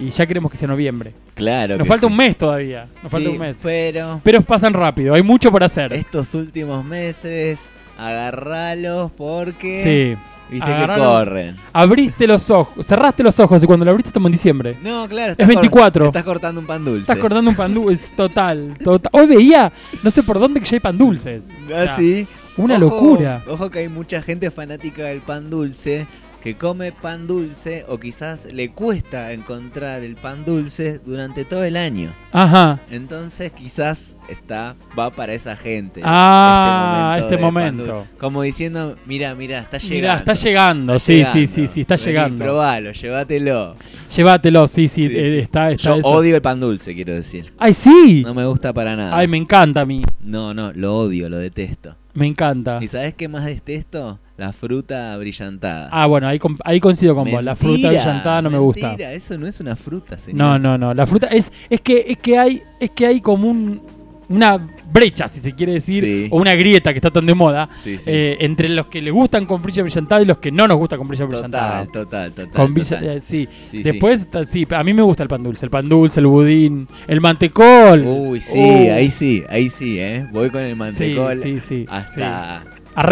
y 0.00 0.10
ya 0.10 0.26
queremos 0.26 0.50
que 0.50 0.56
sea 0.56 0.66
noviembre. 0.68 1.12
Claro. 1.34 1.76
Nos 1.76 1.84
que 1.84 1.88
falta 1.88 2.06
sí. 2.06 2.12
un 2.12 2.16
mes 2.16 2.36
todavía, 2.36 2.86
nos 3.02 3.12
falta 3.12 3.30
un 3.30 3.38
mes. 3.38 3.58
Pero 3.62 4.20
Pero 4.24 4.42
pasan 4.42 4.72
rápido, 4.72 5.14
hay 5.14 5.22
mucho 5.22 5.50
por 5.50 5.62
hacer. 5.62 5.92
estos 5.92 6.34
últimos 6.34 6.84
meses, 6.84 7.70
agarralos 7.98 9.10
porque 9.12 9.82
Sí. 9.82 10.52
viste 10.52 10.66
que 10.70 10.94
corren. 10.98 11.56
Abriste 11.72 12.26
los 12.26 12.50
ojos, 12.50 12.86
cerraste 12.86 13.22
los 13.22 13.38
ojos 13.40 13.62
y 13.62 13.66
cuando 13.66 13.84
lo 13.84 13.90
abriste 13.90 14.08
estamos 14.08 14.28
en 14.28 14.32
diciembre. 14.32 14.76
No, 14.82 15.08
claro. 15.08 15.34
Es 15.36 15.46
24. 15.46 16.06
Estás 16.06 16.24
cortando 16.24 16.60
un 16.60 16.66
pan 16.66 16.84
dulce. 16.84 17.02
Estás 17.02 17.18
cortando 17.18 17.50
un 17.50 17.56
pan 17.56 17.72
dulce, 17.74 18.04
es 18.04 18.10
total, 18.16 18.74
total. 18.82 19.10
Hoy 19.12 19.26
veía, 19.26 19.72
no 20.02 20.10
sé 20.10 20.22
por 20.22 20.38
dónde 20.38 20.60
que 20.60 20.66
ya 20.66 20.76
hay 20.76 20.80
pan 20.80 20.96
dulces. 20.98 21.50
O 21.70 21.74
Ah, 21.74 21.84
sea, 21.86 21.96
sí. 21.96 22.26
Una 22.56 22.74
Ojo- 22.76 22.84
locura. 22.84 23.42
Ojo 23.48 23.70
que 23.70 23.78
hay 23.80 23.88
mucha 23.88 24.20
gente 24.22 24.50
fanática 24.50 25.04
del 25.04 25.20
pan 25.20 25.48
dulce 25.50 26.06
que 26.42 26.56
come 26.56 26.90
pan 26.92 27.26
dulce 27.26 27.84
o 27.88 27.98
quizás 27.98 28.46
le 28.52 28.70
cuesta 28.70 29.32
encontrar 29.32 30.02
el 30.02 30.16
pan 30.16 30.44
dulce 30.44 30.98
durante 31.04 31.44
todo 31.44 31.64
el 31.64 31.76
año. 31.76 32.10
Ajá. 32.32 32.78
Entonces 32.90 33.50
quizás 33.52 34.16
está 34.28 34.74
va 34.98 35.10
para 35.10 35.34
esa 35.34 35.54
gente. 35.56 36.00
Ah, 36.04 37.18
este 37.20 37.36
momento. 37.36 37.84
dulce. 37.84 38.08
Como 38.18 38.42
diciendo, 38.42 38.96
mira, 39.06 39.34
mira, 39.34 39.60
está 39.60 39.78
llegando. 39.78 39.94
Mirá, 40.00 40.16
está 40.18 40.34
llegando, 40.34 40.94
Está 40.94 41.06
sí, 41.06 41.12
llegando. 41.18 41.32
sí, 41.40 41.46
sí, 41.46 41.66
sí, 41.68 41.80
está 41.82 41.94
Vení, 41.96 42.06
llegando. 42.06 42.44
Probalo, 42.44 42.92
llévatelo. 42.92 43.76
Llévatelo, 44.16 44.68
sí, 44.68 44.88
sí, 44.88 45.08
Sí, 45.08 45.16
eh, 45.16 45.32
sí. 45.32 45.38
está, 45.40 45.70
está 45.70 45.90
Yo 45.90 45.96
eso. 45.96 46.08
odio 46.08 46.36
el 46.36 46.42
pan 46.42 46.58
dulce, 46.60 46.94
quiero 46.94 47.12
decir. 47.14 47.52
Ay, 47.58 47.74
sí. 47.74 48.22
No 48.24 48.34
me 48.34 48.46
gusta 48.46 48.72
para 48.72 48.96
nada. 48.96 49.16
Ay, 49.16 49.28
me 49.28 49.36
encanta 49.36 49.82
a 49.82 49.86
mí. 49.86 50.02
No, 50.22 50.52
no, 50.54 50.72
lo 50.72 50.96
odio, 50.96 51.28
lo 51.28 51.38
detesto. 51.38 51.96
Me 52.12 52.26
encanta. 52.26 52.78
¿Y 52.82 52.88
sabes 52.88 53.14
qué 53.14 53.28
más 53.28 53.44
detesto? 53.44 54.18
La 54.40 54.54
fruta 54.54 55.14
brillantada. 55.18 55.90
Ah, 55.92 56.06
bueno, 56.06 56.26
ahí, 56.26 56.38
ahí 56.64 56.80
coincido 56.80 57.14
con 57.14 57.30
vos. 57.30 57.44
La 57.44 57.54
fruta 57.54 57.88
brillantada 57.88 58.40
no 58.40 58.48
me 58.48 58.56
gusta. 58.56 58.88
Mentira, 58.88 59.12
eso 59.12 59.36
no 59.36 59.46
es 59.46 59.60
una 59.60 59.76
fruta, 59.76 60.16
señor. 60.16 60.38
No, 60.38 60.58
no, 60.58 60.78
no. 60.78 60.94
La 60.94 61.06
fruta 61.06 61.26
es, 61.26 61.52
es 61.68 61.82
que 61.82 62.06
es 62.08 62.16
que 62.16 62.38
hay 62.38 62.62
es 62.80 62.90
que 62.92 63.04
hay 63.06 63.20
como 63.20 63.48
un, 63.50 63.82
una 64.30 64.56
brecha, 64.90 65.28
si 65.28 65.40
se 65.40 65.52
quiere 65.54 65.74
decir, 65.74 66.02
Sí. 66.02 66.28
o 66.30 66.38
una 66.40 66.54
grieta 66.54 66.92
que 66.92 66.98
está 66.98 67.10
tan 67.10 67.26
de 67.26 67.34
moda 67.34 67.68
Sí, 67.76 67.98
sí. 67.98 68.10
eh, 68.10 68.38
entre 68.40 68.68
los 68.70 68.86
que 68.86 69.02
les 69.02 69.12
gustan 69.12 69.44
con 69.44 69.60
brilla 69.60 69.82
brillantada 69.82 70.22
y 70.22 70.24
los 70.24 70.38
que 70.38 70.50
no 70.50 70.66
nos 70.66 70.78
gusta 70.78 70.96
con 70.96 71.06
brilla 71.06 71.26
brillantada. 71.26 71.84
total, 71.84 72.04
total, 72.04 72.32
total. 72.32 72.50
Con 72.52 72.74
brilla- 72.74 72.98
total. 72.98 73.16
eh, 73.16 73.20
sí. 73.20 73.46
Después, 73.82 74.26
sí, 74.46 74.66
a 74.70 74.82
mí 74.82 74.94
me 74.94 75.02
gusta 75.02 75.22
el 75.22 75.28
pan 75.28 75.42
dulce. 75.42 75.66
El 75.66 75.70
pan 75.70 75.86
dulce, 75.86 76.18
el 76.20 76.26
budín, 76.28 76.88
el 77.06 77.20
mantecol. 77.20 78.04
Uy, 78.06 78.40
sí, 78.40 78.58
Uh, 78.58 78.92
ahí 78.94 79.10
sí, 79.10 79.44
ahí 79.50 79.68
sí, 79.68 79.98
¿eh? 80.00 80.26
Voy 80.32 80.48
con 80.48 80.64
el 80.64 80.76
mantecol 80.76 81.36
sí, 81.36 81.60
sí. 81.60 81.60
sí. 81.60 81.84
hasta 81.88 82.64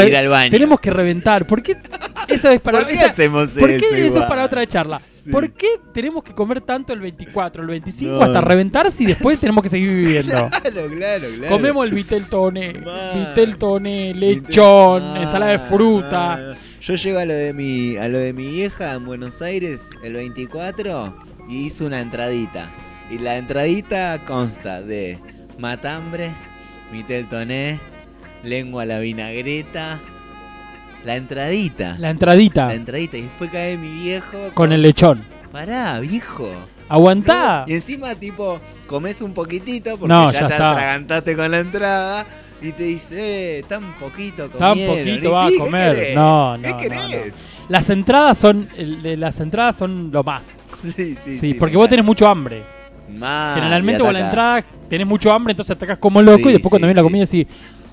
ir 0.07 0.17
al 0.17 0.29
baño. 0.29 0.51
Tenemos 0.51 0.81
que 0.81 0.91
reventar. 0.91 1.47
¿Por 1.47 1.63
qué? 1.63 1.77
Eso 2.29 2.51
es 2.51 2.61
para 2.61 2.79
¿Por 2.79 2.89
qué 2.89 2.95
esa- 2.95 3.07
hacemos 3.07 3.51
¿Por 3.51 3.71
eso? 3.71 3.87
qué 3.91 4.07
eso 4.07 4.21
es 4.21 4.27
para 4.27 4.45
otra 4.45 4.67
charla? 4.67 5.01
Sí. 5.17 5.31
¿Por 5.31 5.51
qué 5.53 5.69
tenemos 5.93 6.23
que 6.23 6.33
comer 6.35 6.61
tanto 6.61 6.93
el 6.93 7.01
24, 7.01 7.63
el 7.63 7.69
25 7.69 8.15
No. 8.17 8.23
hasta 8.23 8.41
reventarse 8.41 9.03
y 9.03 9.07
después 9.07 9.39
tenemos 9.41 9.63
que 9.63 9.69
seguir 9.69 9.89
viviendo? 9.89 10.33
Claro, 10.33 10.51
claro, 10.91 11.29
claro. 11.37 11.49
Comemos 11.49 11.89
el 11.89 11.95
vitel 11.95 12.25
toné, 12.27 12.73
Man. 12.75 12.95
vitel 13.15 13.57
toné, 13.59 14.15
lechón, 14.15 15.03
Ah, 15.03 15.19
ensalada 15.21 15.53
de 15.53 15.59
fruta. 15.59 16.55
Yo 16.81 16.95
llego 16.95 17.19
a 17.19 17.25
lo 17.25 17.35
de 17.35 17.53
mi 17.53 17.97
a 17.97 18.09
lo 18.09 18.19
de 18.19 18.33
mi 18.33 18.47
vieja 18.49 18.93
en 18.95 19.05
Buenos 19.05 19.43
Aires 19.43 19.91
el 20.03 20.13
24 20.15 21.15
y 21.49 21.65
hice 21.67 21.85
una 21.85 22.01
entradita. 22.01 22.67
Y 23.11 23.19
la 23.19 23.37
entradita 23.39 24.19
consta 24.27 24.81
de 24.83 25.19
matambre, 25.59 26.31
vitel 26.93 27.27
toné, 27.27 27.79
lengua 28.45 28.83
a 28.83 28.87
la 28.87 28.99
vinagreta, 29.01 29.99
La 31.05 31.17
entradita. 31.17 31.97
La 31.99 32.11
entradita 32.11 32.67
La 32.67 32.75
entradita. 32.75 33.17
Y 33.17 33.23
después 33.23 33.51
cae 33.51 33.77
mi 33.77 33.89
viejo. 33.89 34.39
con 34.55 34.73
el 34.73 34.83
lechón. 34.83 35.23
Pará, 35.53 35.99
viejo. 36.01 36.51
Aguantá. 36.89 37.65
No, 37.67 37.73
Y 37.73 37.75
encima, 37.77 38.15
tipo, 38.15 38.59
comes 38.87 39.21
un 39.23 39.33
poquitito 39.35 39.97
porque 39.99 40.09
No, 40.13 40.33
ya, 40.33 40.41
ya 40.41 40.47
te 40.49 40.53
está. 40.55 40.71
atragantaste 40.73 41.37
con 41.37 41.51
la 41.51 41.59
entrada. 41.59 42.27
Y 42.61 42.73
te 42.73 42.83
dice, 42.83 43.59
eh, 43.61 43.65
tan 43.69 43.93
poquito 43.95 44.49
Tan 44.49 44.71
comieron. 44.71 44.97
poquito 44.99 45.29
Y 45.29 45.31
va 45.33 45.45
a 45.45 45.49
sí, 45.49 45.55
¿qué 45.55 45.59
comer. 45.61 45.95
querés? 45.95 46.15
No, 46.17 46.57
¿Qué 46.61 46.69
no, 46.69 46.73
no, 46.75 46.77
querés? 46.79 47.35
Las 47.69 47.91
entradas 47.91 48.39
son 48.39 48.69
las 48.77 49.41
entradas 49.41 49.77
son 49.77 50.11
lo 50.13 50.23
más. 50.25 50.61
Sí, 50.79 51.17
sí, 51.21 51.33
Sí, 51.33 51.55
porque 51.55 51.77
vos 51.77 51.89
tenés 51.89 52.05
mucho 52.05 52.27
hambre. 52.29 52.63
Generalmente 53.09 54.01
con 54.03 54.13
la 54.13 54.21
entrada 54.21 54.65
tenés 54.89 55.07
mucho 55.07 55.33
hambre, 55.33 55.53
entonces 55.53 55.75
atacás 55.77 55.99
como 55.99 56.21
loco 56.23 56.45
Sí, 56.45 56.49
y 56.51 56.53
después 56.53 56.71
cuando 56.71 56.87
viene 56.87 56.97
la 56.99 57.03
comida 57.03 57.25
decís, 57.25 57.47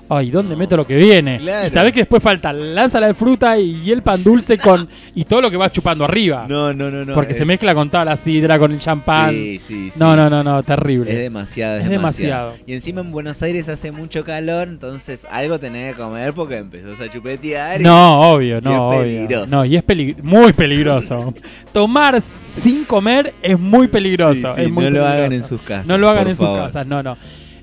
ay, 0.08 0.30
¿dónde 0.30 0.56
meto 0.56 0.76
lo 0.76 0.86
que 0.86 0.96
viene? 0.96 1.38
Claro. 1.38 1.66
Y 1.66 1.70
sabés 1.70 1.92
que 1.92 2.00
después 2.00 2.22
falta 2.22 2.52
la 2.52 2.84
ensalada 2.84 3.12
de 3.12 3.18
fruta 3.18 3.58
y 3.58 3.90
el 3.90 4.02
pan 4.02 4.22
dulce 4.22 4.56
con 4.62 4.88
y 5.14 5.24
todo 5.24 5.40
lo 5.40 5.50
que 5.50 5.56
vas 5.56 5.72
chupando 5.72 6.04
arriba. 6.04 6.46
No, 6.48 6.72
no, 6.72 6.90
no, 6.90 7.04
no. 7.04 7.14
porque 7.14 7.34
se 7.34 7.44
mezcla 7.44 7.74
con 7.74 7.90
toda 7.90 8.04
la 8.04 8.16
sidra, 8.16 8.58
con 8.58 8.72
el 8.72 8.78
champán. 8.78 9.30
Sí, 9.32 9.58
sí, 9.58 9.90
sí. 9.90 9.98
No, 10.00 10.14
no, 10.16 10.28
no, 10.30 10.42
no, 10.44 10.62
terrible. 10.62 11.10
Es 11.12 11.18
demasiado, 11.18 11.76
es, 11.76 11.84
Es 11.84 11.90
demasiado. 11.90 12.46
demasiado. 12.50 12.66
Y 12.66 12.74
encima 12.74 13.00
en 13.00 13.12
Buenos 13.12 13.42
Aires 13.42 13.68
hace 13.68 13.92
mucho 13.92 14.24
calor, 14.24 14.68
entonces 14.68 15.26
algo 15.30 15.58
tenés 15.58 15.94
que 15.94 16.02
comer 16.02 16.32
porque 16.32 16.58
empezás 16.58 17.00
a 17.00 17.10
chupetear. 17.10 17.80
y- 17.80 17.84
No, 17.84 18.20
obvio, 18.32 18.58
y 18.58 18.60
no, 18.62 18.70
es 18.72 18.78
obvio. 18.78 19.00
peligroso. 19.02 19.46
No, 19.56 19.64
y 19.64 19.76
es 19.76 19.82
peli- 19.82 20.16
muy 20.22 20.52
peligroso. 20.52 21.34
Tomar 21.72 22.20
sin 22.22 22.84
comer 22.84 23.34
es 23.42 23.58
muy 23.58 23.88
peligroso. 23.88 24.48
Sí, 24.48 24.54
sí, 24.54 24.60
es 24.62 24.70
muy 24.70 24.84
no 24.84 24.90
lo 24.90 25.06
hagan 25.06 25.32
en 25.32 25.44
sus 25.44 25.60
casas. 25.60 25.86
No 25.86 25.98
lo 25.98 26.08
hagan 26.08 26.28
en 26.28 26.36
sus 26.36 26.48
casas, 26.48 26.86
no, 26.86 27.02
no. 27.02 27.16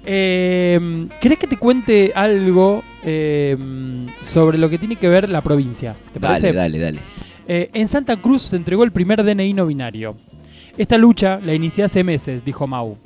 Eh, 0.06 1.08
¿Querés 1.22 1.40
que 1.40 1.48
te 1.48 1.58
cuente 1.58 2.12
algo 2.16 2.84
eh, 3.04 3.58
sobre 4.22 4.58
lo 4.58 4.70
que 4.70 4.78
tiene 4.78 4.96
que 4.96 5.08
ver 5.08 5.30
la 5.30 5.42
provincia? 5.42 5.96
¿Te 6.14 6.20
parece? 6.20 6.48
Dale, 6.48 6.80
dale, 6.80 6.80
dale. 6.80 7.00
Eh, 7.48 7.70
en 7.74 7.88
Santa 7.88 8.18
Cruz 8.18 8.44
se 8.44 8.56
entregó 8.56 8.84
el 8.84 8.92
primer 8.92 9.24
DNI 9.24 9.54
no 9.54 9.66
binario. 9.66 10.18
Esta 10.78 10.98
lucha 10.98 11.40
la 11.44 11.54
inicié 11.54 11.84
hace 11.84 12.04
meses, 12.04 12.44
dijo 12.44 12.68
Mau. 12.68 12.98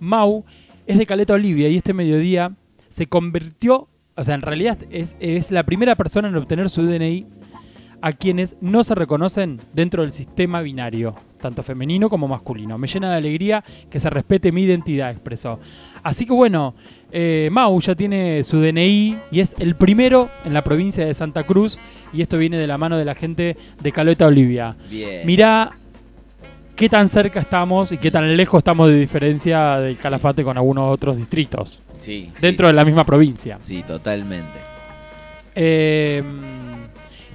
Mau 0.00 0.44
es 0.86 0.98
de 0.98 1.06
Caleta 1.06 1.34
Olivia 1.34 1.68
y 1.68 1.76
este 1.76 1.94
mediodía 1.94 2.52
se 2.88 3.06
convirtió, 3.06 3.88
o 4.14 4.22
sea, 4.22 4.34
en 4.34 4.42
realidad 4.42 4.78
es, 4.90 5.16
es 5.18 5.50
la 5.50 5.64
primera 5.64 5.94
persona 5.94 6.28
en 6.28 6.36
obtener 6.36 6.68
su 6.70 6.82
DNI 6.82 7.26
a 8.00 8.12
quienes 8.12 8.56
no 8.60 8.84
se 8.84 8.94
reconocen 8.94 9.60
dentro 9.72 10.02
del 10.02 10.12
sistema 10.12 10.60
binario, 10.60 11.14
tanto 11.40 11.62
femenino 11.62 12.08
como 12.08 12.28
masculino. 12.28 12.78
Me 12.78 12.86
llena 12.88 13.10
de 13.10 13.16
alegría 13.16 13.64
que 13.90 13.98
se 13.98 14.10
respete 14.10 14.52
mi 14.52 14.62
identidad, 14.62 15.10
expresó. 15.10 15.58
Así 16.02 16.26
que 16.26 16.32
bueno, 16.32 16.74
eh, 17.10 17.48
Mau 17.50 17.80
ya 17.80 17.94
tiene 17.94 18.42
su 18.42 18.60
DNI 18.60 19.16
y 19.30 19.40
es 19.40 19.56
el 19.58 19.74
primero 19.74 20.28
en 20.44 20.54
la 20.54 20.62
provincia 20.62 21.04
de 21.04 21.14
Santa 21.14 21.44
Cruz 21.44 21.80
y 22.12 22.22
esto 22.22 22.38
viene 22.38 22.58
de 22.58 22.66
la 22.66 22.78
mano 22.78 22.96
de 22.96 23.04
la 23.04 23.14
gente 23.14 23.56
de 23.80 23.92
Caleta 23.92 24.26
Olivia. 24.26 24.76
Bien. 24.90 25.26
Mirá 25.26 25.70
qué 26.76 26.88
tan 26.88 27.08
cerca 27.08 27.40
estamos 27.40 27.90
y 27.92 27.98
qué 27.98 28.10
tan 28.10 28.36
lejos 28.36 28.58
estamos 28.58 28.88
de 28.88 29.00
diferencia 29.00 29.78
del 29.78 29.96
Calafate 29.96 30.44
con 30.44 30.56
algunos 30.58 30.92
otros 30.92 31.16
distritos 31.16 31.80
Sí, 31.96 32.30
sí, 32.34 32.40
dentro 32.40 32.66
de 32.66 32.74
la 32.74 32.84
misma 32.84 33.04
provincia. 33.04 33.58
Sí, 33.62 33.82
totalmente. 33.82 34.58
Eh, 35.54 36.22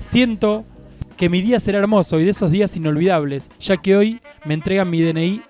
siento 0.02 0.66
que 1.16 1.30
mi 1.30 1.42
día 1.42 1.60
será 1.60 1.80
hermoso 1.80 2.20
y 2.20 2.26
de 2.26 2.32
esos 2.32 2.52
días 2.52 2.76
inolvidables, 2.76 3.50
ya 3.60 3.78
que 3.78 3.96
hoy 3.96 4.20
me 4.44 4.56
entregan 4.56 4.90
mi 4.90 5.02
DNI 5.02 5.42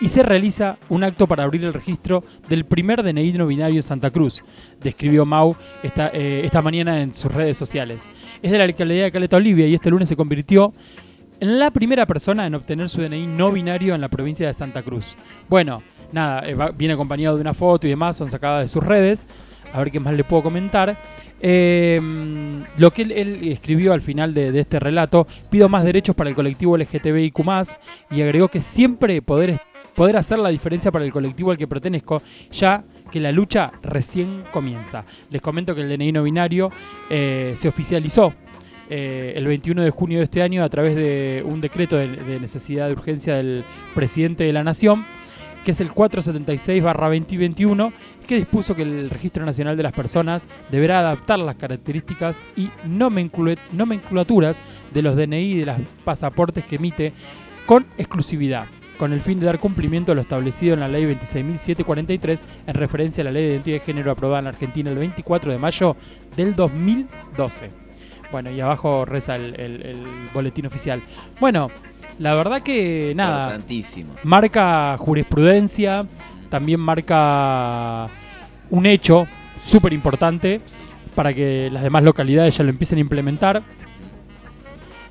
y 0.00 0.08
se 0.08 0.22
realiza 0.22 0.78
un 0.88 1.02
acto 1.02 1.26
para 1.26 1.44
abrir 1.44 1.64
el 1.64 1.74
registro 1.74 2.22
del 2.48 2.64
primer 2.64 3.02
DNI 3.02 3.32
no 3.32 3.46
binario 3.46 3.76
en 3.76 3.82
Santa 3.82 4.10
Cruz, 4.10 4.42
describió 4.80 5.24
Mau 5.24 5.56
esta, 5.82 6.10
eh, 6.12 6.42
esta 6.44 6.62
mañana 6.62 7.02
en 7.02 7.12
sus 7.14 7.32
redes 7.32 7.56
sociales. 7.56 8.06
Es 8.42 8.50
de 8.52 8.58
la 8.58 8.64
alcaldía 8.64 9.04
de 9.04 9.10
Caleta 9.10 9.36
Olivia 9.36 9.66
y 9.66 9.74
este 9.74 9.90
lunes 9.90 10.08
se 10.08 10.16
convirtió 10.16 10.72
en 11.40 11.58
la 11.58 11.70
primera 11.70 12.06
persona 12.06 12.46
en 12.46 12.54
obtener 12.54 12.88
su 12.88 13.00
DNI 13.00 13.26
no 13.26 13.50
binario 13.50 13.94
en 13.94 14.00
la 14.00 14.08
provincia 14.08 14.46
de 14.46 14.52
Santa 14.52 14.82
Cruz. 14.82 15.16
Bueno, 15.48 15.82
nada, 16.12 16.42
eh, 16.46 16.54
viene 16.76 16.94
acompañado 16.94 17.36
de 17.36 17.40
una 17.40 17.54
foto 17.54 17.86
y 17.86 17.90
demás, 17.90 18.16
son 18.16 18.30
sacadas 18.30 18.62
de 18.62 18.68
sus 18.68 18.84
redes. 18.84 19.26
A 19.72 19.78
ver 19.78 19.90
qué 19.90 20.00
más 20.00 20.14
le 20.14 20.24
puedo 20.24 20.42
comentar. 20.42 20.96
Eh, 21.40 22.00
lo 22.78 22.90
que 22.90 23.02
él, 23.02 23.40
escribió 23.44 23.92
al 23.92 24.02
final 24.02 24.34
de, 24.34 24.50
de 24.50 24.60
este 24.60 24.80
relato, 24.80 25.26
pido 25.50 25.68
más 25.68 25.84
derechos 25.84 26.16
para 26.16 26.30
el 26.30 26.36
colectivo 26.36 26.76
LGTBIQ+, 26.76 27.38
y 28.10 28.22
agregó 28.22 28.48
que 28.48 28.60
siempre 28.60 29.22
poder, 29.22 29.60
poder 29.94 30.16
hacer 30.16 30.38
la 30.38 30.48
diferencia 30.48 30.90
para 30.90 31.04
el 31.04 31.12
colectivo 31.12 31.50
al 31.50 31.58
que 31.58 31.68
pertenezco, 31.68 32.22
ya 32.50 32.82
que 33.10 33.20
la 33.20 33.32
lucha 33.32 33.72
recién 33.82 34.44
comienza. 34.50 35.04
Les 35.30 35.40
comento 35.40 35.74
que 35.74 35.82
el 35.82 35.88
DNI 35.88 36.12
no 36.12 36.22
binario 36.22 36.70
eh, 37.08 37.54
se 37.56 37.68
oficializó 37.68 38.34
eh, 38.90 39.32
el 39.36 39.46
21 39.46 39.82
de 39.82 39.90
junio 39.90 40.18
de 40.18 40.24
este 40.24 40.42
año 40.42 40.64
a 40.64 40.68
través 40.68 40.96
de 40.96 41.42
un 41.44 41.60
decreto 41.60 41.96
de, 41.96 42.08
de 42.08 42.40
necesidad 42.40 42.86
de 42.86 42.92
urgencia 42.92 43.36
del 43.36 43.64
presidente 43.94 44.44
de 44.44 44.52
la 44.52 44.64
Nación, 44.64 45.04
que 45.64 45.72
es 45.72 45.80
el 45.80 45.90
476-2021, 45.90 47.92
que 48.28 48.36
dispuso 48.36 48.76
que 48.76 48.82
el 48.82 49.10
Registro 49.10 49.44
Nacional 49.44 49.76
de 49.76 49.82
las 49.82 49.92
Personas 49.94 50.46
deberá 50.70 51.00
adaptar 51.00 51.38
las 51.40 51.56
características 51.56 52.40
y 52.56 52.68
nomenclaturas 53.72 54.60
de 54.92 55.02
los 55.02 55.16
DNI 55.16 55.36
y 55.52 55.58
de 55.58 55.66
los 55.66 55.76
pasaportes 56.04 56.64
que 56.64 56.76
emite 56.76 57.12
con 57.66 57.86
exclusividad, 57.96 58.66
con 58.98 59.12
el 59.12 59.20
fin 59.20 59.40
de 59.40 59.46
dar 59.46 59.58
cumplimiento 59.58 60.12
a 60.12 60.14
lo 60.14 60.20
establecido 60.20 60.74
en 60.74 60.80
la 60.80 60.88
Ley 60.88 61.04
26.743 61.04 62.40
en 62.66 62.74
referencia 62.74 63.22
a 63.22 63.24
la 63.24 63.32
Ley 63.32 63.44
de 63.44 63.50
Identidad 63.52 63.76
de 63.76 63.80
Género 63.84 64.10
aprobada 64.12 64.38
en 64.40 64.44
la 64.44 64.50
Argentina 64.50 64.90
el 64.90 64.98
24 64.98 65.52
de 65.52 65.58
mayo 65.58 65.96
del 66.36 66.54
2012. 66.54 67.70
Bueno, 68.30 68.50
y 68.50 68.60
abajo 68.60 69.04
reza 69.06 69.36
el, 69.36 69.58
el- 69.58 69.86
el 69.86 70.04
boletín 70.34 70.66
oficial. 70.66 71.00
Bueno, 71.40 71.70
la 72.18 72.34
verdad 72.34 72.62
que 72.62 73.12
nada, 73.16 73.52
marca 74.24 74.96
jurisprudencia, 74.98 76.04
también 76.50 76.80
marca 76.80 78.08
un 78.70 78.86
hecho 78.86 79.26
súper 79.62 79.92
importante 79.92 80.60
para 81.14 81.34
que 81.34 81.68
las 81.72 81.82
demás 81.82 82.02
localidades 82.04 82.56
ya 82.56 82.64
lo 82.64 82.70
empiecen 82.70 82.98
a 82.98 83.00
implementar. 83.00 83.62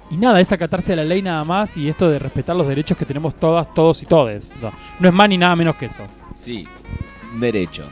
Y 0.10 0.16
nada, 0.16 0.40
es 0.40 0.52
acatarse 0.54 0.94
a 0.94 0.96
la 0.96 1.04
ley 1.04 1.22
nada 1.22 1.44
más 1.44 1.76
y 1.76 1.90
esto 1.90 2.10
de 2.10 2.18
respetar 2.18 2.56
los 2.56 2.68
derechos 2.68 2.98
que 2.98 3.06
tenemos 3.06 3.36
todas, 3.36 3.74
todos 3.74 4.02
y 4.04 4.06
todes. 4.06 4.54
No, 4.62 4.72
no 5.02 5.08
es 5.10 5.14
más 5.14 5.28
ni 5.28 5.38
nada 5.38 5.56
menos 5.56 5.76
que 5.76 5.88
eso. 5.88 6.04
Sí, 6.36 6.66
derecho. 7.40 7.84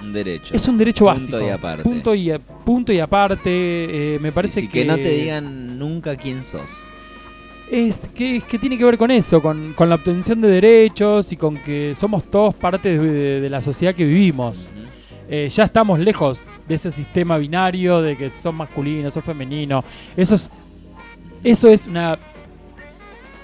Un 0.00 0.12
derecho. 0.12 0.54
Es 0.54 0.68
un 0.68 0.78
derecho 0.78 1.06
Punto 1.06 1.20
básico. 1.20 1.40
y 1.40 1.48
aparte. 1.50 1.82
Punto 1.82 2.14
y, 2.14 2.30
punto 2.64 2.92
y 2.92 3.00
aparte. 3.00 3.50
eh, 4.14 4.18
me 4.20 4.30
parece 4.30 4.60
Sí, 4.60 4.66
sí, 4.66 4.72
que, 4.72 4.80
que 4.82 4.84
no 4.84 4.94
te 4.96 5.08
digan 5.08 5.76
nunca 5.78 6.14
quién 6.14 6.44
sos. 6.44 6.92
Es 7.70 8.08
que, 8.14 8.36
es 8.36 8.44
que 8.44 8.58
tiene 8.58 8.76
que 8.76 8.84
ver 8.84 8.98
con 8.98 9.10
eso, 9.10 9.40
con, 9.40 9.72
con 9.72 9.88
la 9.88 9.94
obtención 9.94 10.40
de 10.40 10.48
derechos 10.48 11.32
y 11.32 11.36
con 11.36 11.56
que 11.56 11.94
somos 11.96 12.24
todos 12.24 12.54
parte 12.54 12.98
de, 12.98 13.40
de 13.40 13.50
la 13.50 13.62
sociedad 13.62 13.94
que 13.94 14.04
vivimos. 14.04 14.58
Eh, 15.28 15.48
ya 15.48 15.64
estamos 15.64 15.98
lejos 15.98 16.44
de 16.68 16.74
ese 16.74 16.90
sistema 16.90 17.38
binario 17.38 18.02
de 18.02 18.16
que 18.16 18.28
son 18.28 18.56
masculinos, 18.56 19.14
son 19.14 19.22
femeninos. 19.22 19.84
Eso 20.16 20.34
es, 20.34 20.50
eso 21.42 21.68
es 21.68 21.86
una 21.86 22.18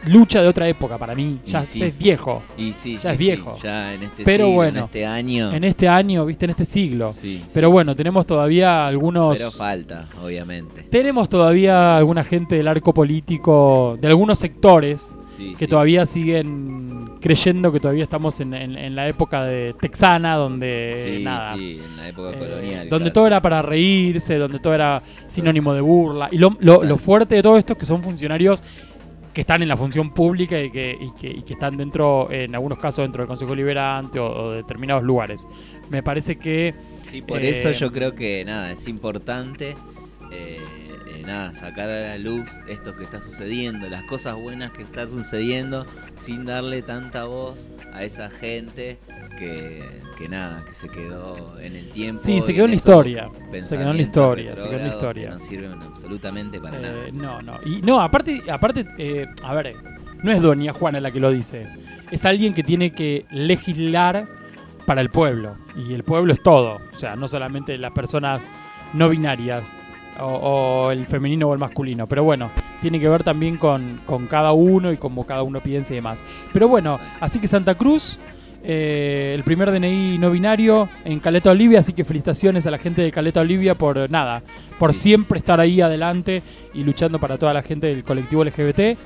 lucha 0.06 0.40
de 0.42 0.48
otra 0.48 0.66
época 0.68 0.96
para 0.98 1.14
mí. 1.14 1.38
Ya 1.44 1.62
sí. 1.62 1.82
es 1.82 1.96
viejo. 1.98 2.42
Y 2.56 2.72
sí, 2.72 2.98
Ya 2.98 3.12
es 3.12 3.18
sí, 3.18 3.24
viejo. 3.24 3.58
ya 3.62 3.94
en 3.94 4.02
este 4.04 4.24
Pero 4.24 4.44
siglo, 4.46 4.56
bueno, 4.56 4.78
en 4.78 4.84
este 4.84 5.06
año. 5.06 5.52
En 5.52 5.64
este 5.64 5.88
año, 5.88 6.24
viste, 6.26 6.46
en 6.46 6.50
este 6.52 6.64
siglo. 6.64 7.12
Sí, 7.12 7.42
Pero 7.52 7.70
bueno, 7.70 7.94
tenemos 7.94 8.26
todavía 8.26 8.86
algunos... 8.86 9.36
Pero 9.36 9.50
falta, 9.50 10.08
obviamente. 10.22 10.82
Tenemos 10.84 11.28
todavía 11.28 11.96
alguna 11.96 12.24
gente 12.24 12.56
del 12.56 12.68
arco 12.68 12.94
político, 12.94 13.96
de 14.00 14.06
algunos 14.08 14.38
sectores, 14.38 15.16
Sí, 15.36 15.54
que 15.58 15.66
todavía 15.66 16.04
siguen 16.04 17.12
creyendo 17.20 17.72
que 17.72 17.80
todavía 17.80 18.04
estamos 18.04 18.40
en, 18.40 18.52
en- 18.52 18.76
en 18.76 18.94
la 18.94 19.08
época 19.08 19.44
de 19.44 19.74
texana, 19.80 20.34
donde 20.36 20.92
Sí, 20.96 21.22
nada. 21.22 21.54
sí, 21.54 21.80
en 21.82 21.96
la 21.96 22.08
época 22.08 22.30
eh, 22.32 22.38
colonial. 22.38 22.88
donde 22.90 23.10
todo 23.10 23.26
era 23.26 23.40
para 23.40 23.62
reírse, 23.62 24.36
donde 24.36 24.58
todo 24.58 24.74
era 24.74 25.02
sinónimo 25.28 25.72
de 25.72 25.80
burla. 25.80 26.28
Y 26.30 26.36
lo, 26.38 26.56
lo- 26.60 26.82
lo 26.84 26.98
fuerte 26.98 27.36
de 27.36 27.42
todo 27.42 27.56
esto 27.56 27.72
es 27.74 27.78
que 27.78 27.86
son 27.86 28.02
funcionarios 28.02 28.62
que 29.32 29.42
están 29.42 29.62
en 29.62 29.68
la 29.68 29.76
función 29.76 30.12
pública 30.12 30.60
y 30.60 30.70
que, 30.70 30.96
y 31.00 31.10
que, 31.12 31.28
y 31.28 31.42
que 31.42 31.52
están 31.52 31.76
dentro, 31.76 32.30
en 32.30 32.54
algunos 32.54 32.78
casos, 32.78 33.04
dentro 33.04 33.22
del 33.22 33.28
Consejo 33.28 33.54
Liberante 33.54 34.18
o, 34.18 34.26
o 34.26 34.50
de 34.50 34.56
determinados 34.58 35.04
lugares. 35.04 35.46
Me 35.88 36.02
parece 36.02 36.36
que 36.36 36.74
Sí, 37.10 37.22
por 37.22 37.42
eh, 37.42 37.48
eso 37.48 37.72
yo 37.72 37.90
creo 37.90 38.14
que 38.14 38.44
nada, 38.44 38.70
es 38.70 38.86
importante 38.86 39.74
eh, 40.30 40.60
eh, 41.20 41.26
nada, 41.26 41.54
sacar 41.54 41.88
a 41.88 42.00
la 42.00 42.18
luz 42.18 42.48
esto 42.68 42.96
que 42.96 43.04
está 43.04 43.20
sucediendo, 43.20 43.88
las 43.88 44.04
cosas 44.04 44.36
buenas 44.36 44.70
que 44.70 44.82
están 44.82 45.08
sucediendo, 45.08 45.86
sin 46.16 46.44
darle 46.44 46.82
tanta 46.82 47.24
voz 47.24 47.70
a 47.92 48.04
esa 48.04 48.30
gente 48.30 48.98
que, 49.38 49.82
que 50.18 50.28
nada, 50.28 50.64
que 50.66 50.74
se 50.74 50.88
quedó 50.88 51.58
en 51.60 51.76
el 51.76 51.90
tiempo. 51.90 52.20
Sí, 52.20 52.40
se 52.40 52.54
quedó 52.54 52.64
en 52.64 52.70
la 52.70 52.76
historia. 52.76 53.28
Se 53.60 53.76
quedó 53.76 53.90
en 53.90 53.96
la 53.96 54.02
historia, 54.02 54.56
se 54.56 54.64
quedó 54.64 54.76
en 54.76 54.82
la 54.82 54.88
historia. 54.88 55.30
No 55.30 55.38
sirven 55.38 55.82
absolutamente 55.82 56.60
para 56.60 56.78
nada. 56.78 57.06
Eh, 57.06 57.12
no, 57.12 57.40
no. 57.42 57.58
Y 57.64 57.82
no, 57.82 58.00
aparte, 58.00 58.42
aparte 58.50 58.86
eh, 58.98 59.26
a 59.42 59.54
ver, 59.54 59.74
no 60.22 60.32
es 60.32 60.42
Doña 60.42 60.72
Juana 60.72 61.00
la 61.00 61.10
que 61.10 61.20
lo 61.20 61.30
dice. 61.30 61.66
Es 62.10 62.24
alguien 62.24 62.54
que 62.54 62.62
tiene 62.62 62.92
que 62.92 63.24
legislar 63.30 64.26
para 64.86 65.00
el 65.00 65.10
pueblo. 65.10 65.56
Y 65.76 65.94
el 65.94 66.02
pueblo 66.02 66.32
es 66.32 66.42
todo. 66.42 66.78
O 66.92 66.96
sea, 66.96 67.16
no 67.16 67.28
solamente 67.28 67.78
las 67.78 67.92
personas 67.92 68.42
no 68.92 69.08
binarias. 69.08 69.62
O, 70.20 70.86
o 70.86 70.90
el 70.90 71.06
femenino 71.06 71.48
o 71.48 71.52
el 71.52 71.58
masculino. 71.58 72.06
Pero 72.06 72.24
bueno, 72.24 72.50
tiene 72.80 72.98
que 73.00 73.08
ver 73.08 73.22
también 73.24 73.56
con, 73.56 74.00
con 74.06 74.26
cada 74.26 74.52
uno 74.52 74.92
y 74.92 74.96
como 74.96 75.24
cada 75.26 75.42
uno 75.42 75.60
piensa 75.60 75.92
y 75.92 75.96
demás. 75.96 76.22
Pero 76.52 76.68
bueno, 76.68 76.98
así 77.20 77.38
que 77.40 77.48
Santa 77.48 77.74
Cruz, 77.74 78.18
eh, 78.62 79.32
el 79.34 79.42
primer 79.42 79.70
DNI 79.70 80.18
no 80.18 80.30
binario 80.30 80.88
en 81.04 81.18
Caleta 81.20 81.50
Olivia, 81.50 81.78
así 81.80 81.92
que 81.94 82.04
felicitaciones 82.04 82.66
a 82.66 82.70
la 82.70 82.78
gente 82.78 83.00
de 83.02 83.10
Caleta 83.10 83.40
Olivia 83.40 83.74
por 83.74 84.10
nada, 84.10 84.42
por 84.78 84.92
Sí. 84.94 85.00
siempre 85.00 85.38
estar 85.38 85.60
ahí 85.60 85.80
adelante 85.80 86.42
y 86.74 86.84
luchando 86.84 87.18
para 87.18 87.38
toda 87.38 87.54
la 87.54 87.62
gente 87.62 87.86
del 87.86 88.04
colectivo 88.04 88.42
LGBT. 88.44 88.98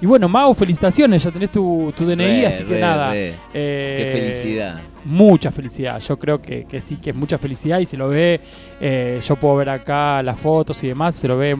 Y 0.00 0.06
bueno, 0.06 0.28
Mau, 0.28 0.52
felicitaciones, 0.54 1.22
ya 1.22 1.30
tenés 1.30 1.50
tu, 1.52 1.92
tu 1.96 2.04
DNI, 2.04 2.40
Re, 2.40 2.46
así 2.48 2.64
que 2.64 2.74
re, 2.74 2.80
nada. 2.80 3.10
re. 3.12 3.34
eh, 3.54 3.94
Qué 3.96 4.18
felicidad. 4.18 4.80
Mucha 5.04 5.50
felicidad, 5.50 5.98
yo 6.00 6.16
creo 6.18 6.40
que, 6.40 6.64
que 6.64 6.80
sí, 6.80 6.96
que 6.96 7.10
es 7.10 7.16
mucha 7.16 7.36
felicidad 7.36 7.80
y 7.80 7.86
se 7.86 7.96
lo 7.96 8.08
ve, 8.08 8.38
eh, 8.80 9.20
yo 9.26 9.34
puedo 9.36 9.56
ver 9.56 9.68
acá 9.70 10.22
las 10.22 10.38
fotos 10.38 10.82
y 10.84 10.88
demás, 10.88 11.16
se 11.16 11.26
lo 11.26 11.36
ve 11.36 11.56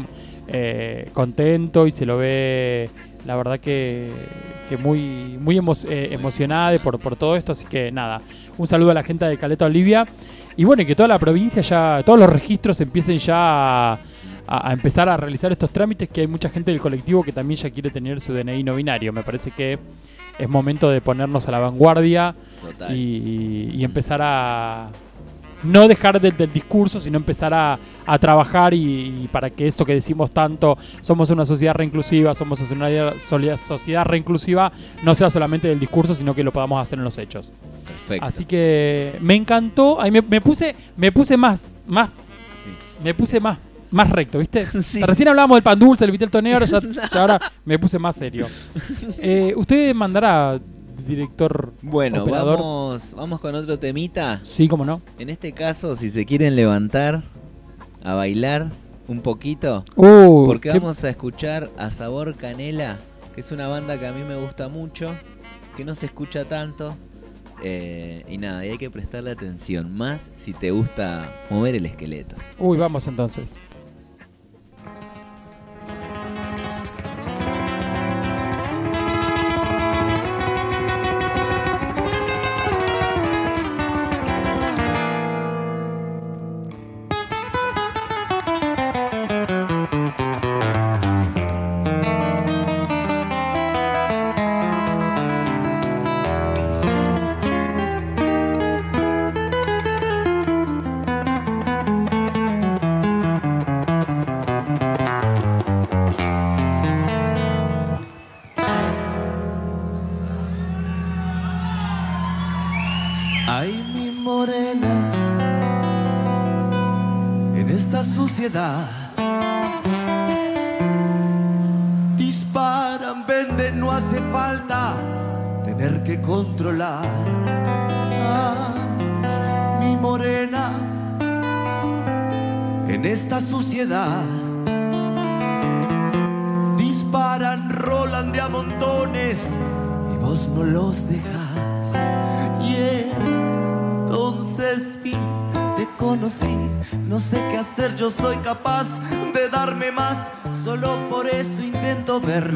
eh, 0.47 1.09
contento 1.12 1.86
y 1.86 1.90
se 1.90 2.07
lo 2.07 2.18
ve, 2.18 2.88
la 3.26 3.34
verdad 3.34 3.59
que, 3.59 4.11
que 4.68 4.76
muy, 4.76 5.36
muy 5.40 5.59
emo- 5.59 5.86
eh, 5.90 6.09
emocionada 6.12 6.78
por, 6.78 7.01
por 7.01 7.16
todo 7.16 7.34
esto, 7.36 7.51
así 7.51 7.66
que 7.66 7.90
nada, 7.90 8.20
un 8.59 8.66
saludo 8.68 8.93
a 8.93 8.95
la 8.95 9.03
gente 9.03 9.24
de 9.24 9.36
Caleta 9.36 9.64
Olivia. 9.66 10.07
Y 10.57 10.64
bueno, 10.64 10.82
y 10.82 10.86
que 10.86 10.95
toda 10.95 11.09
la 11.09 11.18
provincia 11.18 11.62
ya, 11.62 12.03
todos 12.05 12.20
los 12.20 12.28
registros 12.28 12.80
empiecen 12.80 13.18
ya 13.18 13.34
a, 13.36 13.93
a- 14.47 14.68
a 14.68 14.72
empezar 14.72 15.09
a 15.09 15.16
realizar 15.16 15.51
estos 15.51 15.70
trámites, 15.70 16.09
que 16.11 16.20
hay 16.20 16.26
mucha 16.28 16.49
gente 16.49 16.70
del 16.70 16.80
colectivo 16.80 17.24
que 17.24 17.32
también 17.32 17.59
ya 17.59 17.70
quiere 17.70 17.90
tener 17.90 18.20
su 18.20 18.32
DNI 18.34 18.62
no 18.62 18.74
binario, 18.76 19.12
me 19.12 19.22
parece 19.24 19.51
que 19.51 19.78
es 20.39 20.49
momento 20.49 20.91
de 20.91 21.01
ponernos 21.01 21.49
a 21.49 21.51
la 21.51 21.59
vanguardia 21.59 22.35
Total. 22.61 22.97
y, 22.97 23.70
y 23.74 23.85
empezar 23.85 24.20
a 24.22 24.89
no 25.62 25.87
dejar 25.87 26.20
del, 26.20 26.37
del 26.37 26.53
discurso, 26.53 26.99
sino 27.01 27.16
empezar 27.16 27.55
a, 27.55 27.78
a 28.05 28.18
trabajar 28.18 28.74
y, 28.74 29.22
y 29.24 29.28
para 29.30 29.49
que 29.51 29.66
esto 29.66 29.85
que 29.85 29.95
decimos 29.95 30.33
tanto, 30.33 30.76
somos 31.01 31.30
una 31.30 31.47
sociedad 31.47 31.74
reinclusiva, 31.74 32.35
somos 32.35 32.61
una 32.72 32.89
sociedad 33.57 34.05
reinclusiva, 34.05 34.72
no 35.05 35.14
sea 35.14 35.30
solamente 35.30 35.68
del 35.68 35.78
discurso, 35.78 36.14
sino 36.14 36.35
que 36.35 36.43
lo 36.43 36.53
podamos 36.53 36.80
hacer 36.83 36.99
en 36.99 37.05
los 37.05 37.16
hechos. 37.18 37.53
Perfecto. 37.87 38.26
Así 38.26 38.45
que 38.45 39.16
me 39.20 39.35
encantó, 39.37 40.01
ahí 40.01 40.11
me, 40.11 40.22
me 40.22 40.41
puse, 40.41 40.74
me 40.97 41.12
puse 41.12 41.37
más, 41.37 41.68
más, 41.87 42.11
me 43.03 43.14
puse 43.14 43.39
más, 43.39 43.59
más 43.93 44.11
recto, 44.11 44.38
¿viste? 44.38 44.66
Sí. 44.82 45.03
Recién 45.03 45.28
hablábamos 45.28 45.57
del 45.57 45.62
pan 45.62 45.78
dulce, 45.78 46.05
el 46.05 46.11
vitel 46.11 46.30
tonero, 46.30 46.64
ya, 46.66 46.80
ya 46.80 47.20
ahora 47.20 47.40
me 47.64 47.78
puse 47.78 47.99
más 47.99 48.16
serio. 48.16 48.47
Eh, 49.18 49.53
¿Usted 49.57 49.95
mandará, 49.95 50.61
director 51.07 51.72
Bueno, 51.82 52.22
operador? 52.22 52.59
vamos, 52.59 53.14
vamos 53.16 53.40
con 53.40 53.55
otro 53.55 53.78
temita. 53.78 54.40
Sí, 54.45 54.68
cómo 54.68 54.84
no. 54.84 55.01
En 55.18 55.30
este 55.30 55.53
caso, 55.53 55.95
si 55.95 56.11
se 56.11 56.24
quieren 56.26 56.57
levantar 56.57 57.22
a 58.05 58.14
bailar 58.14 58.70
un 59.09 59.20
poquito, 59.20 59.84
Uh, 59.97 60.47
porque 60.47 60.70
qué- 60.70 60.78
vamos 60.78 61.03
a 61.05 61.11
escuchar 61.11 61.70
a 61.76 61.90
Sabor 61.90 62.34
Canela, 62.36 62.99
que 63.34 63.40
es 63.40 63.51
una 63.53 63.66
banda 63.68 63.99
que 63.99 64.07
a 64.07 64.12
mí 64.12 64.22
me 64.22 64.36
gusta 64.36 64.68
mucho, 64.68 65.11
que 65.76 65.84
no 65.84 65.95
se 65.95 66.07
escucha 66.07 66.45
tanto. 66.45 66.97
eh, 67.64 68.24
y 68.28 68.38
nada, 68.38 68.66
y 68.66 68.70
hay 68.70 68.78
que 68.78 68.90
prestarle 68.90 69.30
atención, 69.30 69.95
más 69.97 70.32
si 70.36 70.53
te 70.53 70.72
gusta 70.72 71.32
mover 71.49 71.76
el 71.76 71.86
esqueleto. 71.86 72.34
Uy, 72.59 72.76
vamos 72.76 73.07
entonces. 73.07 73.57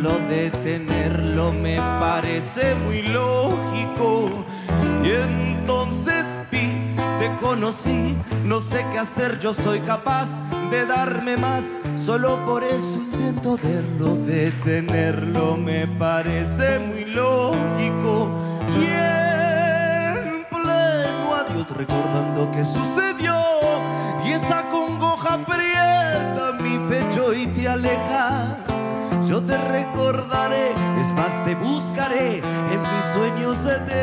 Verlo, 0.07 0.29
detenerlo, 0.29 1.53
me 1.53 1.77
parece 1.77 2.75
muy 2.75 3.03
lógico. 3.03 4.31
Y 5.05 5.11
entonces 5.11 6.25
vi, 6.51 6.97
te 7.19 7.35
conocí, 7.41 8.17
no 8.45 8.61
sé 8.61 8.85
qué 8.93 8.99
hacer, 8.99 9.39
yo 9.39 9.53
soy 9.53 9.81
capaz 9.81 10.29
de 10.71 10.87
darme 10.87 11.37
más, 11.37 11.65
solo 11.97 12.45
por 12.45 12.65
eso 12.65 12.97
intento 12.97 13.59
verlo, 13.63 14.17
detenerlo, 14.27 15.57
me 15.57 15.87
parece 15.87 16.79
muy 16.79 17.05
lógico. 17.05 18.29
Y 18.69 18.85
en 18.85 20.45
pleno 20.51 21.35
adiós 21.35 21.71
recordando 21.71 22.51
que 22.51 22.65
sucedió 22.65 23.37
y 24.25 24.33
esa 24.33 24.63
congoja 24.71 25.35
aprieta 25.35 26.53
mi 26.61 26.79
pecho 26.89 27.33
y 27.33 27.47
te 27.49 27.69
aleja. 27.69 28.46
Yo 29.29 29.43
te 29.43 29.59
recordaré, 29.59 30.73
es 31.01 31.11
más 31.13 31.45
te 31.45 31.57
buscaré 31.57 32.39
en 32.39 32.81
mis 32.81 33.05
sueños 33.13 33.59
eternos 33.67 34.01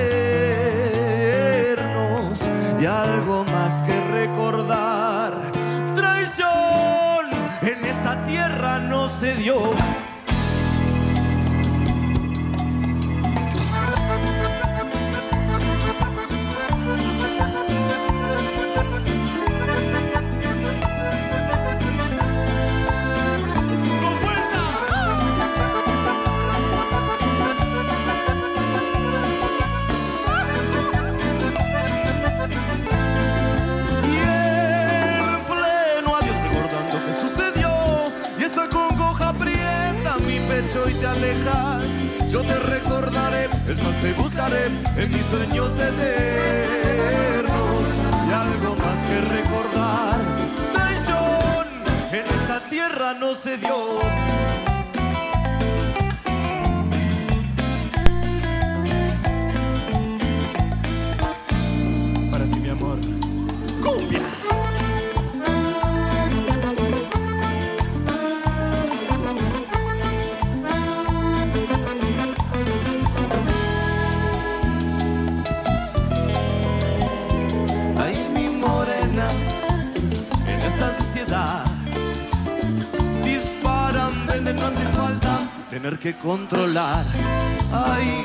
y 2.81 2.85
algo 2.85 3.45
más 3.45 3.81
que 3.83 4.01
recordar. 4.11 5.33
Traición 5.95 7.25
en 7.61 7.85
esta 7.85 8.25
tierra 8.25 8.79
no 8.79 9.07
se 9.07 9.35
dio. 9.35 9.71
Te 41.03 41.09
alejas 41.09 41.83
Yo 42.29 42.41
te 42.43 42.57
recordaré, 42.59 43.49
es 43.67 43.83
más 43.83 43.95
te 44.01 44.13
buscaré 44.13 44.67
en 44.97 45.11
mis 45.11 45.25
sueños 45.25 45.71
eternos. 45.77 47.51
Y 48.27 48.31
algo 48.31 48.75
más 48.77 49.05
que 49.05 49.21
recordar. 49.37 50.17
Traición 50.73 51.67
en 52.11 52.25
esta 52.25 52.69
tierra 52.69 53.13
no 53.13 53.35
se 53.35 53.57
dio 53.57 53.99
que 85.83 86.15
controlar. 86.15 87.03
Ay, 87.73 88.23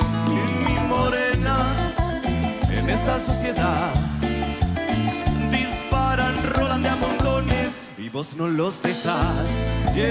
mi 0.65 0.75
morena, 0.89 1.57
en 2.71 2.89
esta 2.89 3.19
sociedad 3.19 3.93
disparan, 5.51 6.37
rolan 6.55 6.83
de 6.85 6.89
a 6.89 6.95
montones 6.95 7.81
y 7.99 8.09
vos 8.11 8.37
no 8.37 8.47
los 8.47 8.81
dejás. 8.81 9.49
Y 9.93 10.03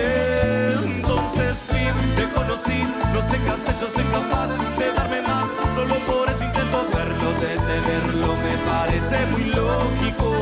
entonces 0.88 1.56
fin, 1.70 1.96
te 2.18 2.28
conocí, 2.36 2.84
no 3.14 3.22
sé 3.22 3.38
qué 3.42 3.50
hacer, 3.50 3.76
yo 3.80 3.88
soy 3.96 4.04
capaz 4.12 4.48
de 4.78 4.92
darme 4.92 5.22
más, 5.22 5.48
solo 5.74 5.96
por 6.06 6.30
eso 6.30 6.44
intento 6.44 6.86
verlo, 6.94 7.32
detenerlo, 7.40 8.36
me 8.36 8.58
parece 8.70 9.26
muy 9.28 9.46
lógico. 9.46 10.36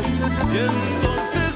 Y 0.52 0.58
entonces 0.58 1.55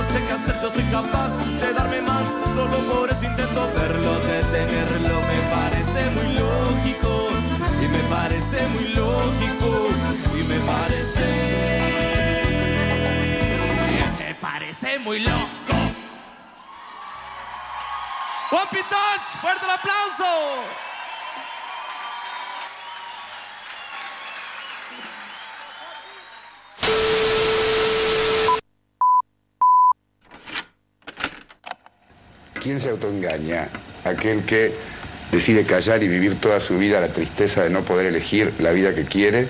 no 0.00 0.06
sé 0.06 0.24
qué 0.24 0.32
hacer, 0.32 0.56
yo 0.62 0.70
soy 0.70 0.84
capaz 0.84 1.28
de 1.60 1.72
darme 1.74 2.00
más, 2.00 2.24
solo 2.54 2.78
por 2.90 3.10
eso 3.10 3.24
intento 3.24 3.70
verlo, 3.74 4.18
detenerlo, 4.20 5.20
me 5.20 5.40
parece 5.54 6.10
muy 6.16 6.34
lógico. 6.34 7.28
Y 7.82 7.88
me 7.88 8.02
parece 8.14 8.66
muy 8.68 8.88
lógico, 8.94 9.88
y 10.38 10.42
me 10.42 10.58
parece 10.60 11.26
me 14.18 14.34
parece 14.36 14.98
muy 15.00 15.20
loco. 15.20 15.76
One 18.52 18.82
Touch, 18.88 19.26
fuerte 19.42 19.64
el 19.64 19.70
aplauso. 19.70 20.89
¿Quién 32.60 32.78
se 32.78 32.90
autoengaña? 32.90 33.68
Aquel 34.04 34.44
que 34.44 34.72
decide 35.32 35.64
callar 35.64 36.02
y 36.02 36.08
vivir 36.08 36.38
toda 36.38 36.60
su 36.60 36.76
vida 36.76 37.00
la 37.00 37.08
tristeza 37.08 37.64
de 37.64 37.70
no 37.70 37.80
poder 37.80 38.06
elegir 38.06 38.52
la 38.58 38.70
vida 38.72 38.94
que 38.94 39.04
quiere, 39.06 39.46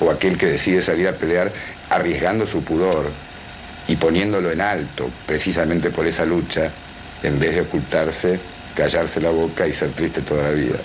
o 0.00 0.10
aquel 0.10 0.36
que 0.36 0.46
decide 0.46 0.82
salir 0.82 1.08
a 1.08 1.12
pelear 1.12 1.50
arriesgando 1.88 2.46
su 2.46 2.62
pudor 2.62 3.10
y 3.88 3.96
poniéndolo 3.96 4.52
en 4.52 4.60
alto 4.60 5.08
precisamente 5.26 5.88
por 5.88 6.06
esa 6.06 6.26
lucha, 6.26 6.70
en 7.22 7.40
vez 7.40 7.54
de 7.54 7.62
ocultarse, 7.62 8.38
callarse 8.76 9.20
la 9.20 9.30
boca 9.30 9.66
y 9.66 9.72
ser 9.72 9.90
triste 9.90 10.20
toda 10.20 10.50
la 10.50 10.50
vida. 10.50 10.78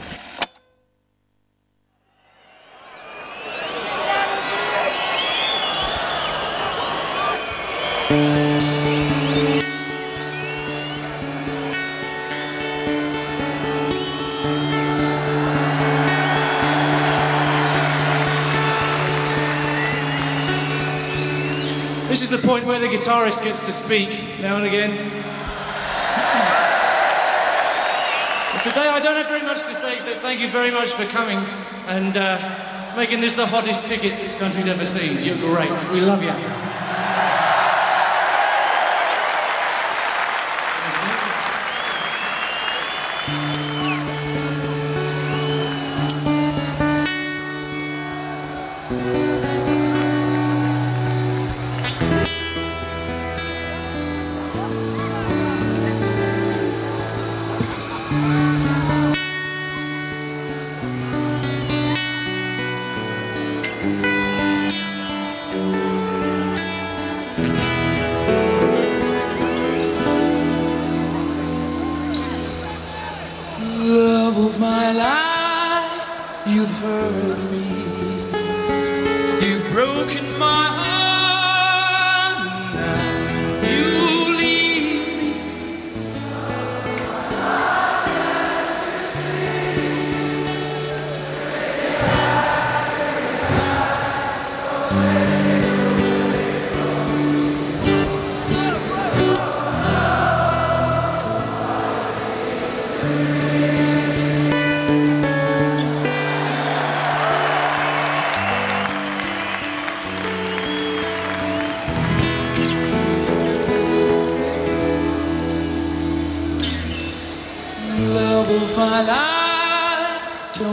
Guitarist 22.97 23.43
gets 23.43 23.63
to 23.65 23.71
speak 23.71 24.09
now 24.41 24.57
and 24.57 24.65
again. 24.65 24.91
And 28.53 28.61
today 28.63 28.87
I 28.87 28.99
don't 28.99 29.15
have 29.15 29.27
very 29.27 29.43
much 29.43 29.63
to 29.65 29.75
say 29.75 29.95
except 29.95 30.21
thank 30.21 30.39
you 30.39 30.49
very 30.49 30.71
much 30.71 30.93
for 30.93 31.05
coming 31.05 31.37
and 31.87 32.17
uh, 32.17 32.95
making 32.95 33.21
this 33.21 33.33
the 33.33 33.45
hottest 33.45 33.87
ticket 33.87 34.13
this 34.13 34.35
country's 34.35 34.65
ever 34.65 34.85
seen. 34.87 35.23
You're 35.23 35.37
great. 35.37 35.69
We 35.91 36.01
love 36.01 36.23
you. 36.23 36.66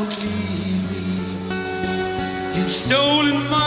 Don't 0.04 0.20
leave 0.22 0.90
me. 0.90 1.48
You've 2.58 2.68
stolen 2.68 3.48
my 3.48 3.63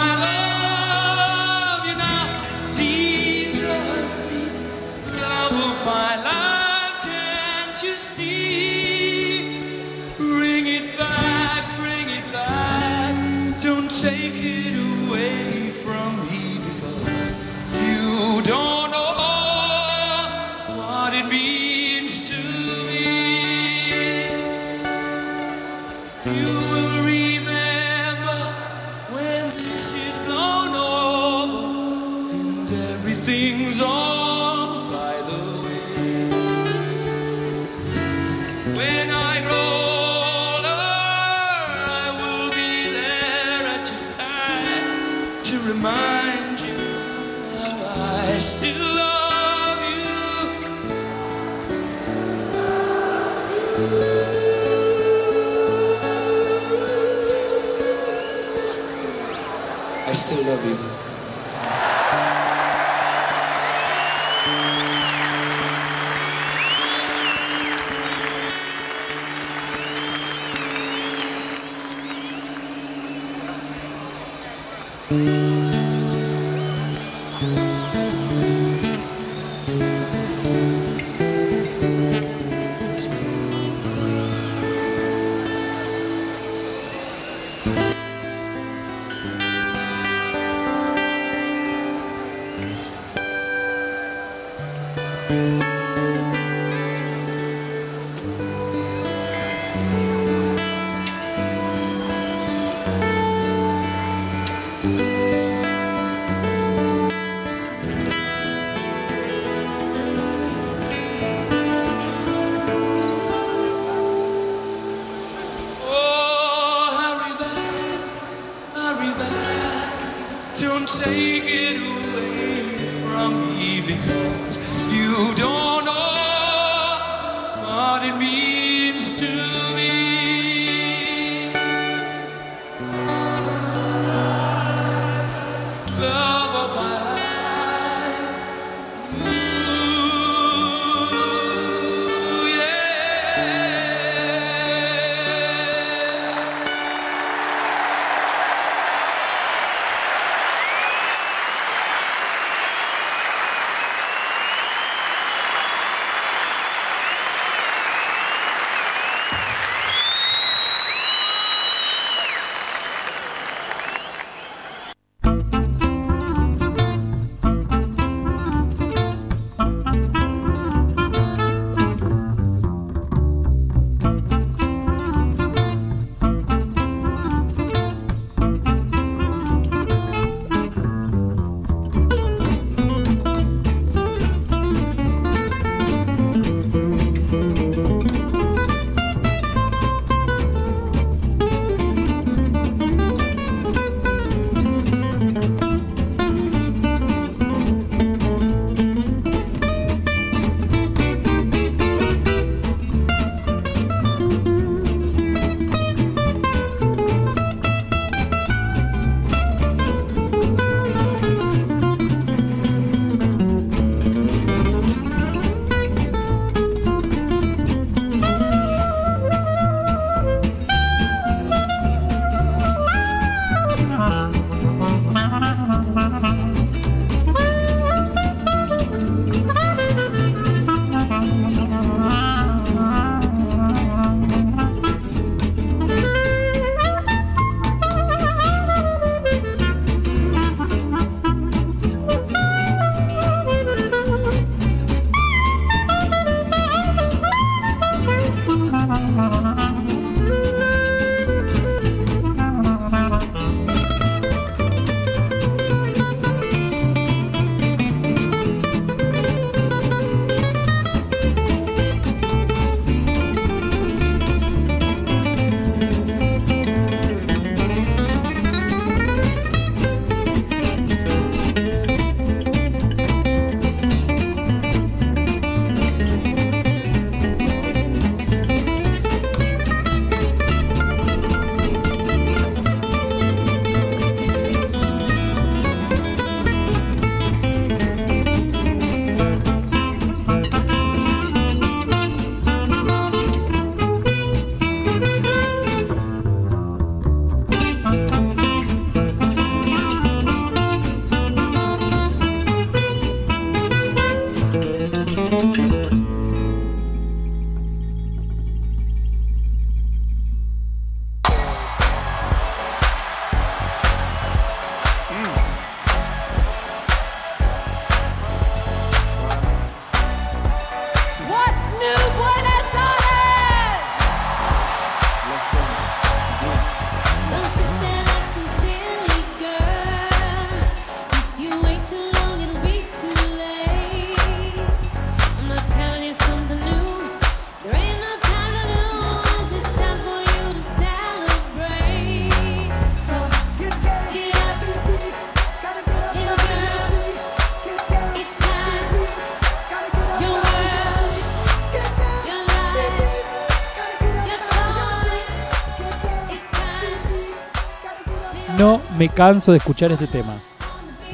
me 358.97 359.09
canso 359.09 359.51
de 359.51 359.57
escuchar 359.59 359.91
este 359.91 360.07
tema. 360.07 360.33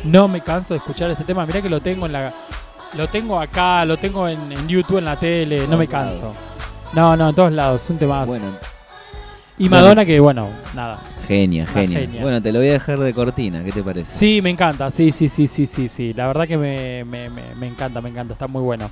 No 0.03 0.27
me 0.27 0.41
canso 0.41 0.73
de 0.73 0.79
escuchar 0.79 1.11
este 1.11 1.23
tema. 1.23 1.45
Mirá 1.45 1.61
que 1.61 1.69
lo 1.69 1.81
tengo 1.81 2.05
en 2.05 2.13
la. 2.13 2.33
Lo 2.95 3.07
tengo 3.07 3.39
acá, 3.39 3.85
lo 3.85 3.97
tengo 3.97 4.27
en, 4.27 4.51
en 4.51 4.67
YouTube, 4.67 4.99
en 4.99 5.05
la 5.05 5.17
tele. 5.19 5.67
No 5.67 5.77
me 5.77 5.87
canso. 5.87 6.33
No, 6.93 7.15
no, 7.17 7.29
en 7.29 7.35
todos 7.35 7.51
lados. 7.51 7.83
Es 7.83 7.89
un 7.89 7.97
temazo. 7.97 8.27
Bueno, 8.27 8.45
y 9.57 9.69
Madonna, 9.69 10.05
que 10.05 10.19
bueno, 10.19 10.49
nada. 10.75 10.99
genia, 11.27 11.65
genia. 11.65 11.99
genia. 12.01 12.21
Bueno, 12.21 12.41
te 12.41 12.51
lo 12.51 12.59
voy 12.59 12.69
a 12.69 12.73
dejar 12.73 12.99
de 12.99 13.13
cortina, 13.13 13.63
¿qué 13.63 13.71
te 13.71 13.81
parece? 13.83 14.11
Sí, 14.11 14.41
me 14.41 14.49
encanta. 14.49 14.91
Sí, 14.91 15.11
sí, 15.11 15.29
sí, 15.29 15.47
sí, 15.47 15.65
sí, 15.65 15.87
sí. 15.87 16.13
La 16.13 16.27
verdad 16.27 16.47
que 16.47 16.57
me, 16.57 17.03
me- 17.05 17.29
me- 17.29 17.55
me 17.55 17.67
encanta, 17.67 18.01
me 18.01 18.09
encanta. 18.09 18.33
Está 18.33 18.47
muy 18.47 18.61
bueno. 18.61 18.89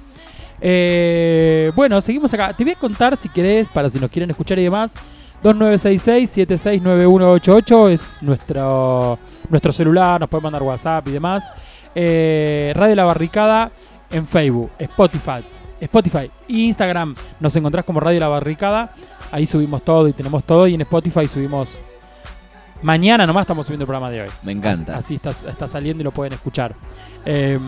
Eh, 0.62 1.72
bueno, 1.76 2.00
seguimos 2.02 2.34
acá. 2.34 2.54
Te 2.56 2.64
voy 2.64 2.74
a 2.74 2.76
contar 2.80 3.18
si 3.18 3.28
querés, 3.30 3.68
para 3.70 3.90
si 3.90 4.00
nos 4.00 4.10
quieren 4.10 4.30
escuchar 4.30 4.58
y 4.60 4.64
demás. 4.64 4.94
2966-769188 5.44 7.90
es 7.90 8.22
nuestro, 8.22 9.18
nuestro 9.50 9.74
celular, 9.74 10.20
nos 10.20 10.30
puede 10.30 10.44
mandar 10.44 10.62
WhatsApp 10.64 11.08
y 11.08 11.12
demás. 11.12 11.50
Eh, 11.96 12.74
Radio 12.76 12.96
La 12.96 13.06
Barricada 13.06 13.72
en 14.12 14.28
Facebook, 14.28 14.72
Spotify, 14.78 15.44
Spotify, 15.80 16.30
Instagram. 16.48 17.16
Nos 17.40 17.56
encontrás 17.56 17.86
como 17.86 18.00
Radio 18.00 18.20
La 18.20 18.28
Barricada. 18.28 18.94
Ahí 19.32 19.46
subimos 19.46 19.84
todo 19.84 20.08
y 20.08 20.14
tenemos 20.14 20.44
todo. 20.44 20.68
Y 20.68 20.76
en 20.76 20.82
Spotify 20.82 21.28
subimos. 21.28 21.80
Mañana 22.84 23.28
nomás 23.28 23.44
estamos 23.44 23.66
subiendo 23.66 23.84
el 23.84 23.88
programa 23.88 24.10
de 24.10 24.24
hoy. 24.24 24.30
Me 24.44 24.52
encanta. 24.52 24.98
Así, 24.98 25.16
así 25.16 25.30
está, 25.30 25.50
está 25.50 25.68
saliendo 25.68 26.02
y 26.02 26.04
lo 26.04 26.12
pueden 26.12 26.34
escuchar. 26.34 26.76
Eh, 27.26 27.60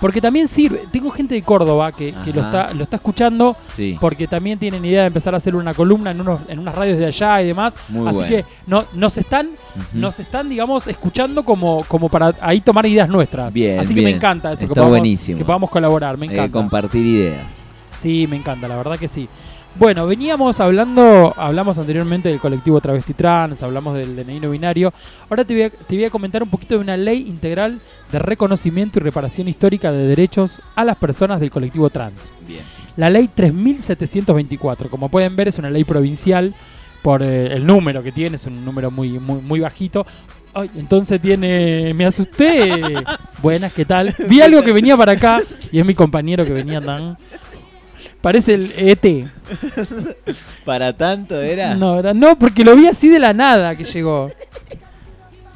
Porque 0.00 0.20
también 0.20 0.46
sirve. 0.46 0.84
Tengo 0.92 1.10
gente 1.10 1.34
de 1.34 1.42
Córdoba 1.42 1.90
que, 1.92 2.14
que 2.24 2.32
lo, 2.32 2.40
está, 2.42 2.72
lo 2.72 2.84
está 2.84 2.96
escuchando 2.96 3.56
Sí. 3.66 3.96
porque 4.00 4.28
también 4.28 4.58
tienen 4.58 4.84
idea 4.84 5.00
de 5.02 5.06
empezar 5.08 5.34
a 5.34 5.38
hacer 5.38 5.56
una 5.56 5.74
columna 5.74 6.12
en, 6.12 6.20
unos, 6.20 6.40
en 6.48 6.60
unas 6.60 6.74
radios 6.74 6.98
de 6.98 7.06
allá 7.06 7.42
y 7.42 7.46
demás. 7.48 7.74
Muy 7.88 8.06
Así 8.06 8.18
bueno. 8.18 8.36
que 8.36 8.44
no, 8.66 8.84
nos 8.94 9.18
están, 9.18 9.48
Ujú. 9.48 9.84
nos 9.94 10.20
están, 10.20 10.48
digamos, 10.48 10.86
escuchando 10.86 11.42
como, 11.42 11.84
como 11.88 12.08
para 12.08 12.32
ahí 12.40 12.60
tomar 12.60 12.86
ideas 12.86 13.08
nuestras. 13.08 13.52
Bien, 13.52 13.80
Así 13.80 13.94
que 13.94 14.02
me 14.02 14.10
encanta 14.10 14.52
eso, 14.52 14.60
que 14.60 14.64
Está 14.66 14.74
podamos, 14.74 14.90
buenísimo. 14.98 15.38
que 15.38 15.44
podamos 15.44 15.68
colaborar, 15.70 16.16
me 16.16 16.26
Eh, 16.26 16.32
encanta. 16.32 16.52
compartir 16.52 17.04
ideas. 17.04 17.62
Sí, 17.90 18.28
me 18.28 18.36
encanta, 18.36 18.68
la 18.68 18.76
verdad 18.76 18.96
que 18.96 19.08
sí. 19.08 19.28
Bueno, 19.74 20.06
veníamos 20.06 20.58
hablando, 20.58 21.32
hablamos 21.36 21.78
anteriormente 21.78 22.28
del 22.28 22.40
colectivo 22.40 22.80
travesti 22.80 23.14
trans, 23.14 23.62
hablamos 23.62 23.94
del 23.94 24.16
DNI 24.16 24.40
no 24.40 24.50
binario. 24.50 24.92
Ahora 25.30 25.44
te 25.44 25.54
voy, 25.54 25.62
a, 25.64 25.70
te 25.70 25.94
voy 25.94 26.04
a 26.04 26.10
comentar 26.10 26.42
un 26.42 26.50
poquito 26.50 26.74
de 26.74 26.80
una 26.80 26.96
ley 26.96 27.28
integral 27.28 27.80
de 28.10 28.18
reconocimiento 28.18 28.98
y 28.98 29.02
reparación 29.02 29.46
histórica 29.46 29.92
de 29.92 30.06
derechos 30.06 30.60
a 30.74 30.84
las 30.84 30.96
personas 30.96 31.38
del 31.38 31.50
colectivo 31.50 31.90
trans. 31.90 32.32
Bien. 32.46 32.62
La 32.96 33.08
ley 33.08 33.28
3724, 33.28 34.90
como 34.90 35.08
pueden 35.08 35.36
ver, 35.36 35.46
es 35.46 35.58
una 35.58 35.70
ley 35.70 35.84
provincial 35.84 36.54
por 37.02 37.22
eh, 37.22 37.54
el 37.54 37.64
número 37.64 38.02
que 38.02 38.10
tiene, 38.10 38.34
es 38.34 38.46
un 38.46 38.64
número 38.64 38.90
muy, 38.90 39.20
muy, 39.20 39.40
muy 39.40 39.60
bajito. 39.60 40.04
Ay, 40.54 40.70
entonces 40.76 41.20
tiene. 41.20 41.94
Me 41.94 42.04
asusté. 42.06 42.82
Buenas, 43.42 43.72
¿qué 43.72 43.84
tal? 43.84 44.12
Vi 44.28 44.40
algo 44.40 44.62
que 44.62 44.72
venía 44.72 44.96
para 44.96 45.12
acá 45.12 45.40
y 45.70 45.78
es 45.78 45.86
mi 45.86 45.94
compañero 45.94 46.44
que 46.44 46.52
venía 46.52 46.80
tan. 46.80 47.16
Parece 48.20 48.54
el 48.54 48.70
ET. 48.76 49.04
¿Para 50.64 50.92
tanto 50.92 51.40
era? 51.40 51.74
No, 51.76 51.98
era- 51.98 52.12
no, 52.14 52.38
porque 52.38 52.64
lo 52.64 52.74
vi 52.76 52.86
así 52.86 53.08
de 53.08 53.18
la 53.18 53.32
nada 53.32 53.74
que 53.76 53.84
llegó. 53.84 54.30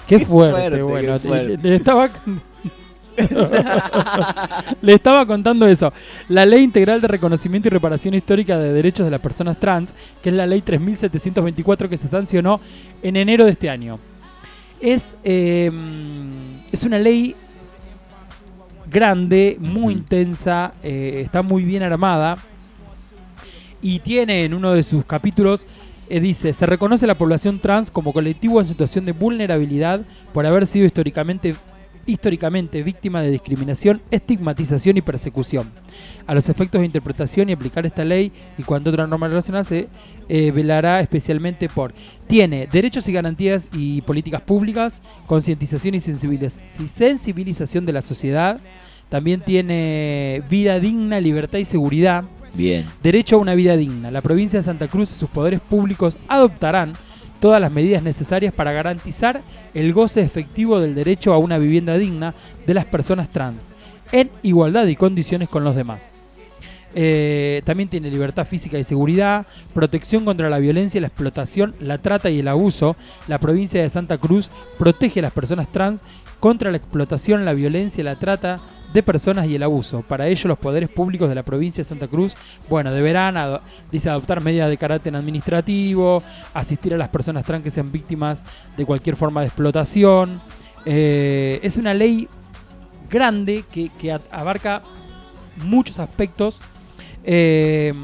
Qué 0.07 0.21
fuerte, 0.21 0.57
fuerte, 0.61 0.77
qué 0.77 0.83
bueno. 0.83 1.19
fuerte. 1.19 1.57
Le, 1.63 1.71
le 1.71 1.77
estaba. 1.77 2.09
Le 4.81 4.95
estaba 4.95 5.27
contando 5.27 5.67
eso. 5.67 5.93
La 6.29 6.47
Ley 6.47 6.63
Integral 6.63 7.01
de 7.01 7.09
Reconocimiento 7.09 7.69
y 7.69 7.71
Reparación 7.71 8.15
Histórica 8.15 8.59
de 8.59 8.73
Derechos 8.73 9.05
de 9.05 9.11
las 9.11 9.21
Personas 9.21 9.59
Trans, 9.59 9.95
que 10.23 10.31
es 10.31 10.35
la 10.35 10.47
Ley 10.47 10.63
3724 10.63 11.89
que 11.89 11.97
se 11.97 12.09
sancionó 12.09 12.61
en 13.03 13.17
enero 13.17 13.45
de 13.45 13.53
este 13.53 13.69
año. 13.71 13.99
Es, 14.81 15.15
eh, 15.25 15.71
es 16.73 16.83
una 16.83 16.99
ley 16.99 17.37
grande, 18.91 19.57
muy 19.61 19.93
intensa, 19.95 20.73
eh, 20.83 21.23
está 21.25 21.43
muy 21.43 21.63
bien 21.63 21.83
armada 21.85 22.37
y 23.83 23.99
tiene 23.99 24.45
en 24.45 24.55
uno 24.55 24.73
de 24.73 24.85
sus 24.85 25.05
capítulos, 25.05 25.67
eh, 26.09 26.21
dice, 26.21 26.55
se 26.55 26.67
reconoce 26.67 27.05
a 27.05 27.09
la 27.09 27.19
población 27.19 27.59
trans 27.59 27.91
como 27.91 28.13
colectivo 28.13 28.61
en 28.61 28.67
situación 28.67 29.05
de 29.05 29.13
vulnerabilidad 29.13 30.03
por 30.33 30.47
haber 30.47 30.67
sido 30.67 30.87
históricamente, 30.87 31.55
históricamente 32.07 32.83
víctima 32.83 33.23
de 33.23 33.31
discriminación, 33.31 34.01
estigmatización 34.11 34.97
y 34.97 35.03
persecución. 35.03 35.71
A 36.27 36.35
los 36.35 36.49
efectos 36.49 36.81
de 36.81 36.87
interpretación 36.87 37.49
y 37.49 37.53
aplicar 37.53 37.85
esta 37.87 38.05
ley 38.05 38.31
y 38.57 38.63
cuanto 38.63 38.91
otra 38.91 39.07
norma 39.07 39.29
relacionada 39.29 39.65
se 39.65 39.89
eh, 40.29 40.51
velará 40.53 41.01
especialmente 41.01 41.69
por 41.69 41.93
tiene 42.29 42.69
derechos 42.71 43.09
y 43.09 43.13
garantías 43.13 43.69
y 43.73 44.03
políticas 44.03 44.43
públicas, 44.43 45.03
concientización 45.27 45.95
y 45.97 46.01
sensibilización 46.01 47.85
de 47.85 47.93
la 47.93 48.03
sociedad, 48.03 48.61
también 49.09 49.41
tiene 49.41 50.43
vida 50.49 50.81
digna, 50.81 51.21
libertad 51.21 51.59
y 51.59 51.65
seguridad, 51.65 52.25
Bien. 52.55 52.87
Derecho 53.03 53.37
a 53.37 53.39
una 53.39 53.55
vida 53.55 53.77
digna. 53.77 54.11
La 54.11 54.21
provincia 54.21 54.59
de 54.59 54.63
Santa 54.63 54.89
Cruz 54.89 55.11
y 55.11 55.15
sus 55.15 55.31
poderes 55.31 55.61
públicos 55.61 56.19
adoptarán 56.29 56.93
todas 57.41 57.61
las 57.61 57.73
medidas 57.73 58.03
necesarias 58.03 58.55
para 58.55 58.73
garantizar 58.73 59.43
el 59.75 59.93
goce 59.93 60.21
efectivo 60.21 60.79
del 60.79 60.95
derecho 60.95 61.33
a 61.33 61.39
una 61.39 61.59
vivienda 61.59 61.99
digna 61.99 62.35
de 62.67 62.75
las 62.75 62.85
personas 62.85 63.31
trans, 63.31 63.75
en 64.13 64.31
igualdad 64.43 64.87
y 64.87 64.95
condiciones 64.95 65.49
con 65.49 65.65
los 65.65 65.75
demás. 65.75 66.13
Eh, 66.95 67.63
también 67.65 67.89
tiene 67.89 68.11
libertad 68.11 68.47
física 68.47 68.79
y 68.79 68.85
seguridad, 68.85 69.47
protección 69.75 70.25
contra 70.25 70.51
la 70.51 70.59
violencia, 70.59 71.01
la 71.01 71.07
explotación, 71.07 71.75
la 71.81 71.99
trata 71.99 72.31
y 72.31 72.41
el 72.41 72.49
abuso. 72.49 72.97
La 73.29 73.39
provincia 73.39 73.81
de 73.83 73.89
Santa 73.89 74.19
Cruz 74.19 74.51
protege 74.79 75.21
a 75.21 75.23
las 75.23 75.33
personas 75.33 75.71
trans 75.73 76.01
contra 76.43 76.73
la 76.73 76.77
explotación, 76.77 77.45
la 77.45 77.53
violencia, 77.53 78.03
la 78.03 78.17
trata 78.17 78.59
de 78.93 79.01
personas 79.05 79.47
y 79.47 79.55
el 79.55 79.63
abuso. 79.63 80.03
Para 80.03 80.27
ello, 80.27 80.49
los 80.49 80.59
poderes 80.59 80.91
públicos 80.91 81.29
de 81.29 81.37
la 81.37 81.45
provincia 81.45 81.83
de 81.83 81.85
Santa 81.85 82.09
Cruz, 82.09 82.35
bueno, 82.69 82.91
deberán, 82.91 83.37
adoptar 83.37 84.43
medidas 84.43 84.69
de 84.69 84.77
carácter 84.77 85.15
administrativo, 85.15 86.21
asistir 86.53 86.95
a 86.95 86.97
las 86.97 87.11
personas 87.11 87.45
trans 87.45 87.63
que 87.63 87.71
sean 87.71 87.93
víctimas 87.93 88.43
de 88.77 88.85
cualquier 88.85 89.15
forma 89.15 89.43
de 89.43 89.47
explotación. 89.47 90.41
Eh, 90.85 91.61
es 91.63 91.77
una 91.77 91.95
ley 91.95 92.27
grande 93.09 93.63
que, 93.71 94.19
abarca 94.33 94.83
muchos 95.65 96.01
aspectos. 96.01 96.61
Eh, 97.23 97.95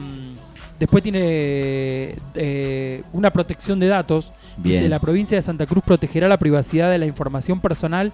después 0.78 1.02
tiene 1.02 2.16
eh, 2.34 3.02
una 3.12 3.32
protección 3.32 3.78
de 3.78 3.88
datos. 3.88 4.32
Dice, 4.56 4.88
la 4.88 4.98
provincia 4.98 5.36
de 5.36 5.42
Santa 5.42 5.66
Cruz 5.66 5.84
protegerá 5.84 6.28
la 6.28 6.38
privacidad 6.38 6.90
de 6.90 6.98
la 6.98 7.06
información 7.06 7.60
personal 7.60 8.12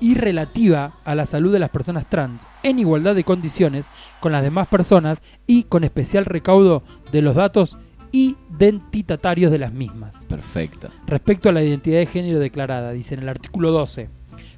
y 0.00 0.14
relativa 0.14 0.94
a 1.04 1.14
la 1.14 1.26
salud 1.26 1.52
de 1.52 1.58
las 1.58 1.70
personas 1.70 2.08
trans 2.08 2.46
en 2.62 2.78
igualdad 2.78 3.14
de 3.14 3.24
condiciones 3.24 3.88
con 4.20 4.32
las 4.32 4.42
demás 4.42 4.66
personas 4.66 5.22
y 5.46 5.64
con 5.64 5.84
especial 5.84 6.24
recaudo 6.24 6.82
de 7.12 7.22
los 7.22 7.36
datos 7.36 7.76
identitatarios 8.12 9.50
de 9.50 9.58
las 9.58 9.72
mismas. 9.72 10.24
Perfecto. 10.26 10.88
Respecto 11.06 11.48
a 11.48 11.52
la 11.52 11.62
identidad 11.62 11.98
de 11.98 12.06
género 12.06 12.38
declarada, 12.38 12.92
dice 12.92 13.14
en 13.14 13.22
el 13.22 13.28
artículo 13.28 13.70
12, 13.70 14.08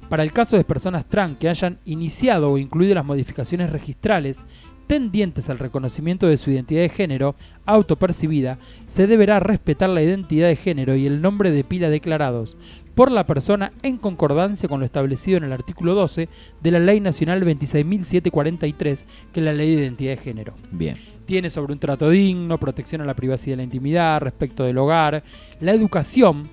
para 0.09 0.23
el 0.23 0.31
caso 0.31 0.57
de 0.57 0.63
personas 0.63 1.05
trans 1.05 1.37
que 1.37 1.49
hayan 1.49 1.79
iniciado 1.85 2.51
o 2.51 2.57
incluido 2.57 2.95
las 2.95 3.05
modificaciones 3.05 3.71
registrales 3.71 4.45
tendientes 4.87 5.49
al 5.49 5.59
reconocimiento 5.59 6.27
de 6.27 6.37
su 6.37 6.49
identidad 6.49 6.81
de 6.81 6.89
género 6.89 7.35
autopercibida, 7.65 8.57
se 8.87 9.05
deberá 9.05 9.39
respetar 9.39 9.89
la 9.89 10.01
identidad 10.01 10.47
de 10.47 10.55
género 10.55 10.95
y 10.95 11.05
el 11.05 11.21
nombre 11.21 11.51
de 11.51 11.63
pila 11.63 11.89
declarados 11.89 12.57
por 12.97 13.11
la 13.11 13.27
persona 13.27 13.73
en 13.83 13.97
concordancia 13.97 14.67
con 14.67 14.79
lo 14.79 14.85
establecido 14.85 15.37
en 15.37 15.43
el 15.43 15.53
artículo 15.53 15.93
12 15.93 16.29
de 16.63 16.71
la 16.71 16.79
Ley 16.79 16.99
Nacional 16.99 17.43
26.743, 17.43 19.05
que 19.31 19.39
es 19.39 19.45
la 19.45 19.53
Ley 19.53 19.75
de 19.75 19.83
Identidad 19.83 20.11
de 20.11 20.17
Género. 20.17 20.53
Bien. 20.71 20.97
tiene 21.27 21.51
sobre 21.51 21.73
un 21.73 21.79
trato 21.79 22.09
digno, 22.09 22.57
protección 22.57 23.01
a 23.01 23.05
la 23.05 23.13
privacidad 23.13 23.53
y 23.53 23.57
la 23.57 23.63
intimidad, 23.63 24.21
respecto 24.21 24.63
del 24.63 24.79
hogar, 24.79 25.23
la 25.59 25.73
educación, 25.73 26.49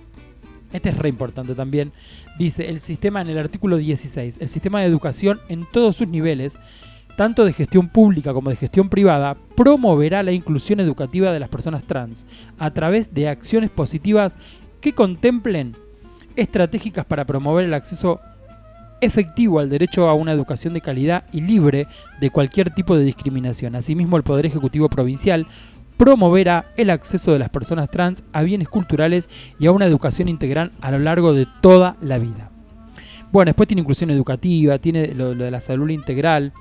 este 0.75 0.91
es 0.91 0.99
re 0.99 1.09
importante 1.09 1.55
también, 1.55 1.93
dice 2.39 2.69
el 2.69 2.81
sistema 2.81 3.23
en 3.23 3.29
el 3.29 3.39
artículo 3.39 3.79
16, 3.79 4.39
el 4.41 4.49
sistema 4.51 4.81
de 4.81 4.87
educación 4.87 5.41
en 5.49 5.65
todos 5.65 5.97
sus 5.97 6.09
niveles, 6.09 6.59
tanto 7.17 7.45
de 7.45 7.53
gestión 7.53 7.89
pública 7.89 8.33
como 8.33 8.51
de 8.51 8.57
gestión 8.57 8.89
privada, 8.89 9.37
promoverá 9.57 10.23
la 10.23 10.33
inclusión 10.33 10.81
educativa 10.81 11.33
de 11.33 11.41
las 11.41 11.49
personas 11.49 11.85
trans 11.85 12.27
a 12.59 12.71
través 12.73 13.15
de 13.15 13.29
acciones 13.29 13.71
positivas 13.71 14.39
que 14.81 14.93
contemplen 14.93 15.75
estratégicas 16.37 17.05
para 17.05 17.25
promover 17.25 17.65
el 17.65 17.75
acceso 17.75 18.21
efectivo 19.01 19.59
al 19.59 19.71
derecho 19.71 20.09
a 20.09 20.15
una 20.15 20.33
educación 20.33 20.75
de 20.75 20.81
calidad 20.81 21.25
y 21.33 21.41
libre 21.41 21.87
de 22.21 22.31
cualquier 22.31 22.71
tipo 22.71 22.97
de 22.97 23.05
discriminación. 23.05 23.75
Asimismo, 23.77 24.17
el 24.17 24.23
Poder 24.23 24.47
Ejecutivo 24.47 24.89
Provincial 24.89 25.47
promoverá 25.97 26.67
el 26.77 26.91
acceso 26.91 27.33
de 27.33 27.39
las 27.39 27.51
personas 27.51 27.91
trans 27.91 28.25
a 28.33 28.43
bienes 28.43 28.69
culturales 28.69 29.29
y 29.59 29.67
a 29.67 29.73
una 29.73 29.87
educación 29.87 30.29
integral 30.29 30.73
a 30.81 30.91
lo 30.91 30.99
largo 30.99 31.33
de 31.33 31.47
toda 31.61 31.97
la 32.01 32.19
vida. 32.19 32.51
Bueno, 33.31 33.51
después 33.51 33.69
tiene 33.69 33.81
inclusión 33.81 34.11
educativa, 34.11 34.79
tiene 34.79 35.15
lo, 35.15 35.35
lo 35.35 35.45
de 35.45 35.51
la 35.51 35.61
salud 35.61 35.89
integral. 35.91 36.53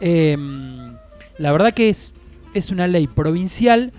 Em, 0.00 0.96
la 1.38 1.52
verdad 1.52 1.72
que 1.72 1.88
es, 1.88 2.12
es 2.54 2.70
una 2.70 2.86
ley 2.86 3.06
provincial 3.06 3.92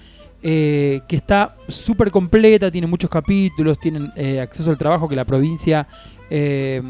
eh, 0.43 1.01
que 1.07 1.15
está 1.15 1.55
súper 1.67 2.11
completa, 2.11 2.69
tiene 2.71 2.87
muchos 2.87 3.09
capítulos, 3.09 3.79
tienen 3.79 4.11
eh, 4.15 4.39
acceso 4.39 4.69
al 4.69 4.77
trabajo 4.77 5.09
que 5.09 5.15
la 5.15 5.25
provincia 5.25 5.87
eh, 6.29 6.81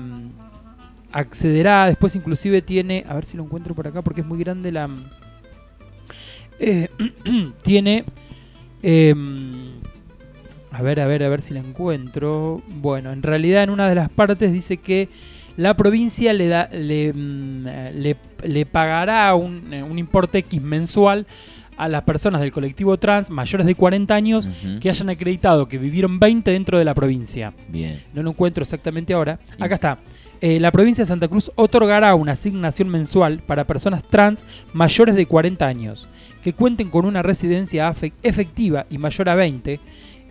accederá. 1.11 1.87
Después 1.87 2.15
inclusive 2.15 2.61
tiene, 2.61 3.05
a 3.07 3.13
ver 3.15 3.25
si 3.25 3.37
lo 3.37 3.43
encuentro 3.43 3.73
por 3.73 3.87
acá 3.87 4.01
porque 4.01 4.21
es 4.21 4.27
muy 4.27 4.39
grande 4.39 4.71
la... 4.71 4.89
eh, 6.59 6.89
tiene... 7.63 8.05
em, 8.81 9.77
a 10.69 10.81
ver, 10.81 10.99
a 10.99 11.07
ver, 11.07 11.23
a 11.23 11.29
ver 11.29 11.41
si 11.41 11.53
la 11.53 11.59
encuentro. 11.61 12.61
Bueno, 12.67 13.11
en 13.11 13.23
realidad 13.23 13.63
en 13.63 13.69
una 13.69 13.89
de 13.89 13.95
las 13.95 14.09
partes 14.09 14.51
dice 14.51 14.77
que 14.77 15.09
la 15.57 15.75
provincia 15.75 16.31
le, 16.33 16.47
da, 16.47 16.69
le, 16.71 17.11
mm, 17.13 17.65
le, 17.95 18.15
le 18.43 18.65
pagará 18.65 19.35
un, 19.35 19.73
eh, 19.73 19.83
un 19.83 19.99
importe 19.99 20.37
X 20.39 20.61
mensual 20.61 21.27
a 21.77 21.87
las 21.87 22.03
personas 22.03 22.41
del 22.41 22.51
colectivo 22.51 22.97
trans 22.97 23.29
mayores 23.29 23.65
de 23.65 23.75
40 23.75 24.13
años 24.13 24.49
que 24.81 24.89
hayan 24.89 25.09
acreditado 25.09 25.67
que 25.67 25.77
vivieron 25.77 26.19
20 26.19 26.49
dentro 26.51 26.77
de 26.77 26.85
la 26.85 26.95
provincia. 26.95 27.53
Bien. 27.67 28.03
No 28.13 28.23
lo 28.23 28.31
encuentro 28.31 28.63
exactamente 28.63 29.13
ahora. 29.13 29.39
Acá 29.59 29.75
está. 29.75 29.99
Eh, 30.41 30.59
la 30.59 30.71
provincia 30.71 31.03
de 31.03 31.07
Santa 31.07 31.27
Cruz 31.27 31.51
otorgará 31.55 32.13
una 32.13 32.33
asignación 32.33 32.89
mensual 32.89 33.39
para 33.39 33.63
personas 33.63 34.03
trans 34.03 34.45
mayores 34.73 35.15
de 35.15 35.25
40 35.25 35.65
años 35.65 36.07
que 36.43 36.53
cuenten 36.53 36.89
con 36.89 37.05
una 37.05 37.23
residencia 37.23 37.91
efectiva 38.21 38.85
y 38.89 38.97
mayor 38.97 39.29
a 39.29 39.35
20 39.35 39.79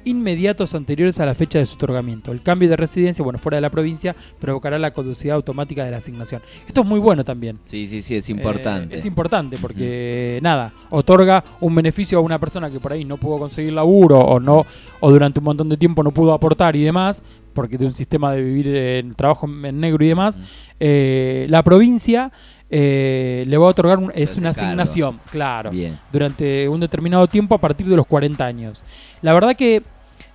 inmediatos 0.06 0.74
anteriores 0.74 1.20
a 1.20 1.26
la 1.26 1.34
fecha 1.34 1.58
de 1.58 1.66
su 1.66 1.74
otorgamiento. 1.74 2.32
El 2.32 2.40
cambio 2.40 2.68
de 2.70 2.76
residencia, 2.76 3.22
bueno, 3.22 3.38
fuera 3.38 3.56
de 3.56 3.60
la 3.62 3.70
provincia, 3.70 4.16
provocará 4.40 4.78
la 4.78 4.90
caducidad 4.92 5.36
automática 5.36 5.84
de 5.84 5.90
la 5.90 5.98
asignación. 5.98 6.40
Esto 6.66 6.80
es 6.80 6.86
muy 6.86 6.98
bueno 7.00 7.24
también. 7.24 7.58
Sí, 7.62 7.86
sí, 7.86 8.00
sí, 8.00 8.16
es 8.16 8.30
importante. 8.30 8.94
Eh, 8.94 8.96
es 8.98 9.04
importante 9.04 9.58
porque, 9.60 10.38
nada, 10.42 10.72
otorga 10.90 11.44
un 11.60 11.74
beneficio 11.74 12.18
a 12.18 12.22
una 12.22 12.38
persona 12.38 12.70
que 12.70 12.80
por 12.80 12.92
ahí 12.92 13.04
no 13.04 13.18
pudo 13.18 13.38
conseguir 13.38 13.72
laburo 13.74 14.18
o 14.20 14.40
no 14.40 14.64
o 15.00 15.10
durante 15.10 15.40
un 15.40 15.44
montón 15.44 15.68
de 15.68 15.76
tiempo 15.76 16.02
no 16.02 16.10
pudo 16.12 16.32
aportar 16.32 16.74
y 16.76 16.82
demás, 16.82 17.22
porque 17.52 17.76
de 17.76 17.86
un 17.86 17.92
sistema 17.92 18.32
de 18.32 18.42
vivir 18.42 18.68
en 18.74 19.14
trabajo 19.14 19.46
en 19.46 19.80
negro 19.80 20.04
y 20.04 20.08
demás, 20.08 20.38
eh, 20.80 21.46
la 21.50 21.62
provincia 21.62 22.32
eh, 22.68 23.44
le 23.46 23.56
va 23.58 23.66
a 23.66 23.70
otorgar 23.70 23.98
un- 23.98 24.10
es 24.14 24.36
una 24.36 24.52
cargo. 24.52 24.66
asignación, 24.66 25.18
claro, 25.30 25.70
Bien. 25.70 25.98
durante 26.12 26.68
un 26.68 26.80
determinado 26.80 27.26
tiempo 27.28 27.54
a 27.54 27.58
partir 27.58 27.86
de 27.86 27.94
los 27.94 28.06
40 28.06 28.44
años. 28.44 28.82
La 29.22 29.32
verdad 29.32 29.54
que 29.54 29.82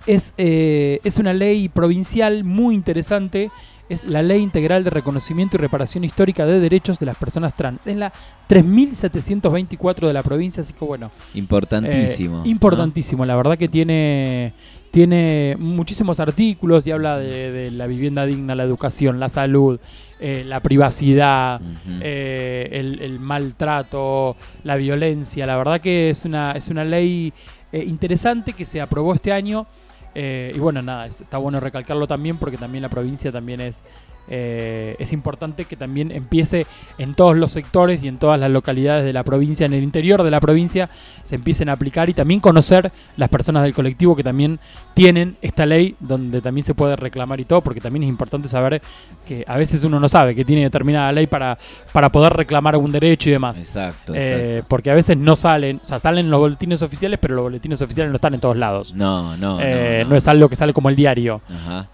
es, 0.06 0.34
eh, 0.38 1.00
es 1.04 1.18
una 1.18 1.32
ley 1.32 1.68
provincial 1.68 2.44
muy 2.44 2.74
interesante. 2.74 3.50
Es 3.88 4.04
la 4.04 4.22
Ley 4.22 4.40
Integral 4.40 4.84
de 4.84 4.90
Reconocimiento 4.90 5.56
y 5.56 5.60
Reparación 5.60 6.04
Histórica 6.04 6.46
de 6.46 6.60
Derechos 6.60 6.98
de 6.98 7.04
las 7.04 7.16
Personas 7.16 7.54
Trans. 7.56 7.86
Es 7.86 7.96
la 7.96 8.10
3724 8.46 10.08
de 10.08 10.14
la 10.14 10.22
provincia, 10.22 10.60
así 10.62 10.72
que 10.72 10.84
bueno, 10.84 11.10
Importantísimo. 11.34 12.36
eh, 12.38 12.40
¿no? 12.44 12.46
importantísimo, 12.46 13.24
la 13.26 13.36
verdad 13.36 13.58
que 13.58 13.68
tiene, 13.68 14.54
tiene 14.90 15.56
muchísimos 15.58 16.20
artículos 16.20 16.86
y 16.86 16.90
habla 16.92 17.18
de, 17.18 17.50
de 17.52 17.70
la 17.70 17.86
vivienda 17.86 18.24
digna, 18.24 18.54
la 18.54 18.62
educación, 18.62 19.20
la 19.20 19.28
salud, 19.28 19.78
eh, 20.20 20.44
la 20.46 20.60
privacidad, 20.60 21.60
eh, 22.00 22.68
el, 22.72 23.00
el 23.02 23.18
maltrato, 23.20 24.36
la 24.64 24.76
violencia. 24.76 25.44
La 25.46 25.56
verdad 25.56 25.80
que 25.80 26.10
es 26.10 26.24
una, 26.24 26.52
es 26.52 26.68
una 26.68 26.84
ley 26.84 27.32
eh, 27.72 27.84
interesante 27.86 28.52
que 28.52 28.64
se 28.64 28.80
aprobó 28.80 29.14
este 29.14 29.32
año. 29.32 29.66
Eh, 30.14 30.52
y 30.54 30.58
bueno, 30.58 30.82
nada, 30.82 31.06
es- 31.06 31.20
está 31.20 31.38
bueno 31.38 31.60
recalcarlo 31.60 32.06
también 32.06 32.38
porque 32.38 32.56
también 32.58 32.82
la 32.82 32.88
provincia 32.88 33.32
también 33.32 33.60
es, 33.60 33.82
eh, 34.28 34.96
es 34.98 35.12
importante 35.12 35.64
que 35.64 35.76
también 35.76 36.10
empiece 36.12 36.66
en 36.98 37.14
todos 37.14 37.36
los 37.36 37.52
sectores 37.52 38.02
y 38.02 38.08
en 38.08 38.18
todas 38.18 38.38
las 38.38 38.50
localidades 38.50 39.04
de 39.04 39.12
la 39.12 39.24
provincia, 39.24 39.66
en 39.66 39.72
el 39.72 39.82
interior 39.82 40.22
de 40.22 40.30
la 40.30 40.40
provincia, 40.40 40.88
se 41.22 41.34
empiecen 41.34 41.68
a 41.68 41.72
aplicar 41.72 42.08
y 42.08 42.14
también 42.14 42.40
conocer 42.40 42.92
las 43.16 43.28
personas 43.28 43.62
del 43.62 43.74
colectivo 43.74 44.16
que 44.16 44.22
también 44.22 44.58
tienen 44.94 45.36
esta 45.42 45.66
ley 45.66 45.96
donde 46.00 46.40
también 46.40 46.64
se 46.64 46.74
puede 46.74 46.96
reclamar 46.96 47.40
y 47.40 47.44
todo, 47.44 47.60
porque 47.60 47.80
también 47.80 48.04
es 48.04 48.08
importante 48.08 48.48
saber 48.48 48.80
que 49.26 49.44
a 49.46 49.56
veces 49.56 49.84
uno 49.84 49.98
no 50.00 50.08
sabe 50.08 50.34
que 50.34 50.44
tiene 50.44 50.62
determinada 50.62 51.12
ley 51.12 51.26
para, 51.26 51.58
para 51.92 52.10
poder 52.10 52.32
reclamar 52.32 52.74
algún 52.74 52.92
derecho 52.92 53.28
y 53.28 53.32
demás. 53.32 53.58
Exacto, 53.58 54.12
Eh, 54.16 54.62
porque 54.68 54.90
a 54.90 54.94
veces 54.94 55.16
no 55.16 55.36
salen, 55.36 55.80
o 55.82 55.84
sea, 55.84 55.98
salen 55.98 56.30
los 56.30 56.40
boletines 56.40 56.82
oficiales, 56.82 57.18
pero 57.20 57.34
los 57.34 57.42
boletines 57.44 57.80
oficiales 57.82 58.10
no 58.10 58.16
están 58.16 58.34
en 58.34 58.40
todos 58.40 58.56
lados. 58.56 58.94
No, 58.94 59.36
no, 59.36 59.58
Eh, 59.60 60.00
no, 60.04 60.10
no 60.10 60.16
es 60.16 60.28
algo 60.28 60.48
que 60.48 60.56
sale 60.56 60.72
como 60.72 60.88
el 60.88 60.96
diario. 60.96 61.40
Ajá. 61.48 61.88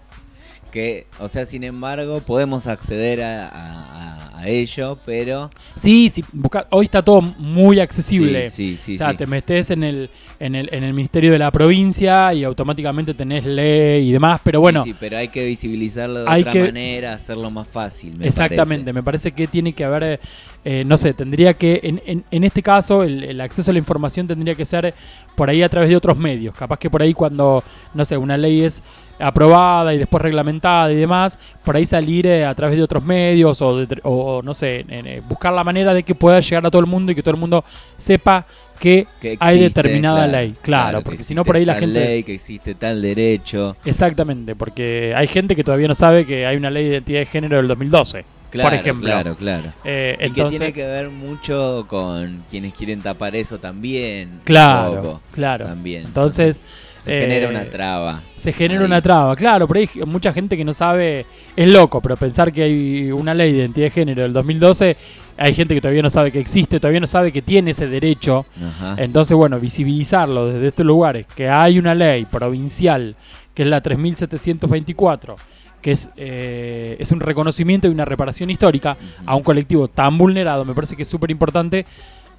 Que, 0.71 1.07
o 1.19 1.27
sea, 1.27 1.45
sin 1.45 1.63
embargo, 1.63 2.19
podemos 2.21 2.67
acceder 2.67 3.21
a, 3.23 3.47
a- 3.47 4.39
a 4.39 4.47
ello, 4.47 4.97
pero. 5.05 5.49
Sí, 5.75 6.07
sí, 6.09 6.23
buscar, 6.31 6.65
hoy 6.69 6.85
está 6.85 7.03
todo 7.03 7.21
muy 7.21 7.79
accesible. 7.81 8.49
Sí, 8.49 8.77
sí, 8.77 8.77
sí. 8.77 8.93
o 8.93 8.97
sea, 8.97 9.11
sí. 9.11 9.17
te 9.17 9.25
metes 9.27 9.69
en 9.69 9.83
el, 9.83 10.09
en, 10.39 10.55
el, 10.55 10.69
en 10.73 10.83
el 10.85 10.93
Ministerio 10.93 11.31
de 11.33 11.39
la 11.39 11.51
Provincia 11.51 12.33
y 12.33 12.43
automáticamente 12.45 13.13
tenés 13.13 13.43
ley 13.43 14.07
y 14.07 14.11
demás, 14.13 14.39
pero 14.43 14.61
bueno, 14.61 14.81
Sí, 14.83 14.91
sí, 14.91 14.95
pero 14.97 15.17
hay 15.17 15.27
que 15.27 15.43
visibilizarlo 15.43 16.21
de 16.23 16.29
Hay 16.29 16.41
otra 16.41 16.53
que- 16.53 16.63
manera, 16.63 17.13
hacerlo 17.13 17.51
más 17.51 17.67
fácil. 17.67 18.17
me 18.17 18.27
exactamente, 18.27 18.85
parece. 18.85 18.93
me 18.93 19.03
parece 19.03 19.31
que 19.33 19.47
tiene 19.47 19.73
que 19.73 19.83
haber, 19.83 20.21
eh, 20.65 20.83
no 20.85 20.97
sé, 20.97 21.13
tendría 21.13 21.53
que, 21.53 21.79
en, 21.83 22.01
en, 22.05 22.23
en 22.29 22.43
este 22.43 22.61
caso, 22.61 23.03
el, 23.03 23.23
el 23.23 23.39
acceso 23.41 23.71
a 23.71 23.73
la 23.73 23.79
información 23.79 24.27
tendría 24.27 24.55
que 24.55 24.65
ser 24.65 24.93
por 25.35 25.49
ahí 25.49 25.61
a 25.63 25.69
través 25.69 25.89
de 25.89 25.95
otros 25.95 26.17
medios. 26.17 26.53
Capaz 26.55 26.77
que 26.79 26.89
por 26.89 27.01
ahí 27.01 27.13
cuando, 27.13 27.63
no 27.93 28.03
sé, 28.05 28.17
una 28.17 28.37
ley 28.37 28.61
es 28.63 28.83
aprobada 29.19 29.93
y 29.93 29.97
después 29.97 30.21
reglamentada 30.21 30.91
y 30.91 30.95
demás, 30.95 31.37
por 31.65 31.75
ahí 31.75 31.85
salir 31.85 32.25
eh, 32.27 32.45
a 32.45 32.53
través 32.55 32.77
de 32.77 32.83
otros 32.83 33.03
medios 33.03 33.61
o, 33.61 33.77
de- 33.85 33.99
o, 34.03 34.41
no 34.43 34.53
sé, 34.53 34.85
eh, 34.89 35.21
buscar 35.27 35.51
la 35.53 35.63
manera 35.63 35.93
de 35.93 36.03
que 36.03 36.15
pueda 36.15 36.39
llegar 36.39 36.65
a 36.65 36.71
todo 36.71 36.79
el 36.81 36.87
mundo 36.87 37.11
y 37.11 37.15
que 37.15 37.21
todo 37.23 37.33
el 37.35 37.39
mundo 37.39 37.63
sepa 37.97 38.45
que, 38.79 39.07
Que 39.19 39.35
hay 39.41 39.59
determinada 39.59 40.19
claro, 40.23 40.31
ley. 40.31 40.55
Claro, 40.61 40.97
que 40.99 41.03
porque 41.05 41.23
si 41.23 41.35
no 41.35 41.43
por 41.43 41.57
ahí 41.57 41.65
la 41.65 41.75
gente... 41.75 41.99
ley, 41.99 42.23
que 42.23 42.33
existe 42.35 42.75
tal 42.75 43.01
derecho. 43.01 43.75
Exactamente, 43.83 44.55
porque 44.55 45.13
hay 45.15 45.27
gente 45.27 45.53
que 45.55 45.65
todavía 45.65 45.89
no 45.89 45.95
sabe 45.95 46.25
que 46.25 46.45
hay 46.45 46.55
una 46.55 46.69
ley 46.69 46.85
de 46.85 46.91
identidad 46.91 47.19
de 47.19 47.25
género 47.25 47.57
del 47.57 47.67
2012, 47.67 48.23
Claro, 48.49 48.69
por 48.69 48.79
ejemplo. 48.79 49.05
Claro, 49.09 49.35
claro. 49.35 49.73
Eh, 49.83 50.17
Y 50.27 50.31
que 50.31 50.45
tiene 50.45 50.73
que 50.73 50.85
ver 50.85 51.09
mucho 51.09 51.85
con 51.87 52.43
quienes 52.49 52.73
quieren 52.73 53.01
tapar 53.01 53.35
eso 53.35 53.59
también. 53.59 54.39
claro, 54.43 54.95
poco, 54.95 55.21
claro. 55.31 55.65
También. 55.65 56.03
Entonces, 56.05 56.61
se 56.97 57.17
eh, 57.17 57.21
genera 57.21 57.49
una 57.49 57.65
traba. 57.65 58.21
se 58.35 58.51
genera 58.51 58.81
Ahí. 58.81 58.85
una 58.87 59.01
traba, 59.01 59.35
claro, 59.35 59.67
pero 59.67 59.79
hay 59.79 59.89
mucha 60.05 60.33
gente 60.33 60.57
que 60.57 60.65
no 60.65 60.73
sabe, 60.73 61.25
es 61.55 61.67
loco, 61.71 62.01
pero 62.01 62.17
pensar 62.17 62.51
que 62.51 62.63
hay 62.63 63.11
una 63.11 63.33
ley 63.33 63.51
de 63.53 63.59
identidad 63.59 63.85
de 63.85 63.91
género 63.91 64.21
del 64.23 64.33
2012, 64.33 64.97
hay 65.37 65.53
gente 65.53 65.73
que 65.75 65.79
todavía 65.79 66.01
no 66.01 66.09
sabe 66.09 66.31
que 66.33 66.39
existe, 66.41 66.77
todavía 66.81 66.99
no 66.99 67.07
sabe 67.07 67.31
que 67.31 67.41
tiene 67.41 67.71
ese 67.71 67.87
derecho. 67.87 68.45
Ajá. 68.61 68.95
Entonces, 68.97 69.37
bueno, 69.37 69.57
visibilizarlo 69.61 70.47
desde 70.47 70.67
estos 70.67 70.85
lugares, 70.85 71.25
que 71.33 71.47
hay 71.47 71.79
una 71.79 71.95
ley 71.95 72.25
provincial, 72.25 73.15
que 73.53 73.63
es 73.63 73.69
la 73.69 73.79
3724, 73.79 75.37
que 75.81 75.91
es, 75.91 76.09
eh, 76.17 76.97
es 76.99 77.11
un 77.11 77.19
reconocimiento 77.19 77.87
y 77.87 77.91
una 77.91 78.05
reparación 78.05 78.49
histórica 78.49 78.97
a 79.25 79.35
un 79.35 79.43
colectivo 79.43 79.87
tan 79.87 80.17
vulnerado, 80.17 80.65
me 80.65 80.73
parece 80.73 80.95
que 80.95 81.03
es 81.03 81.07
súper 81.09 81.31
importante. 81.31 81.85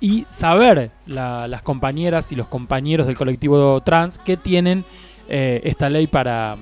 Y 0.03 0.25
saber 0.31 0.91
la- 1.07 1.47
las 1.47 1.63
compañeras 1.63 2.33
y 2.33 2.37
los 2.37 2.49
compañeros 2.49 3.07
del 3.07 3.17
colectivo 3.17 3.81
trans 3.83 4.17
que 4.19 4.37
tienen 4.37 4.85
eh, 5.33 5.61
esta 5.65 5.89
ley 5.89 6.07
para, 6.09 6.57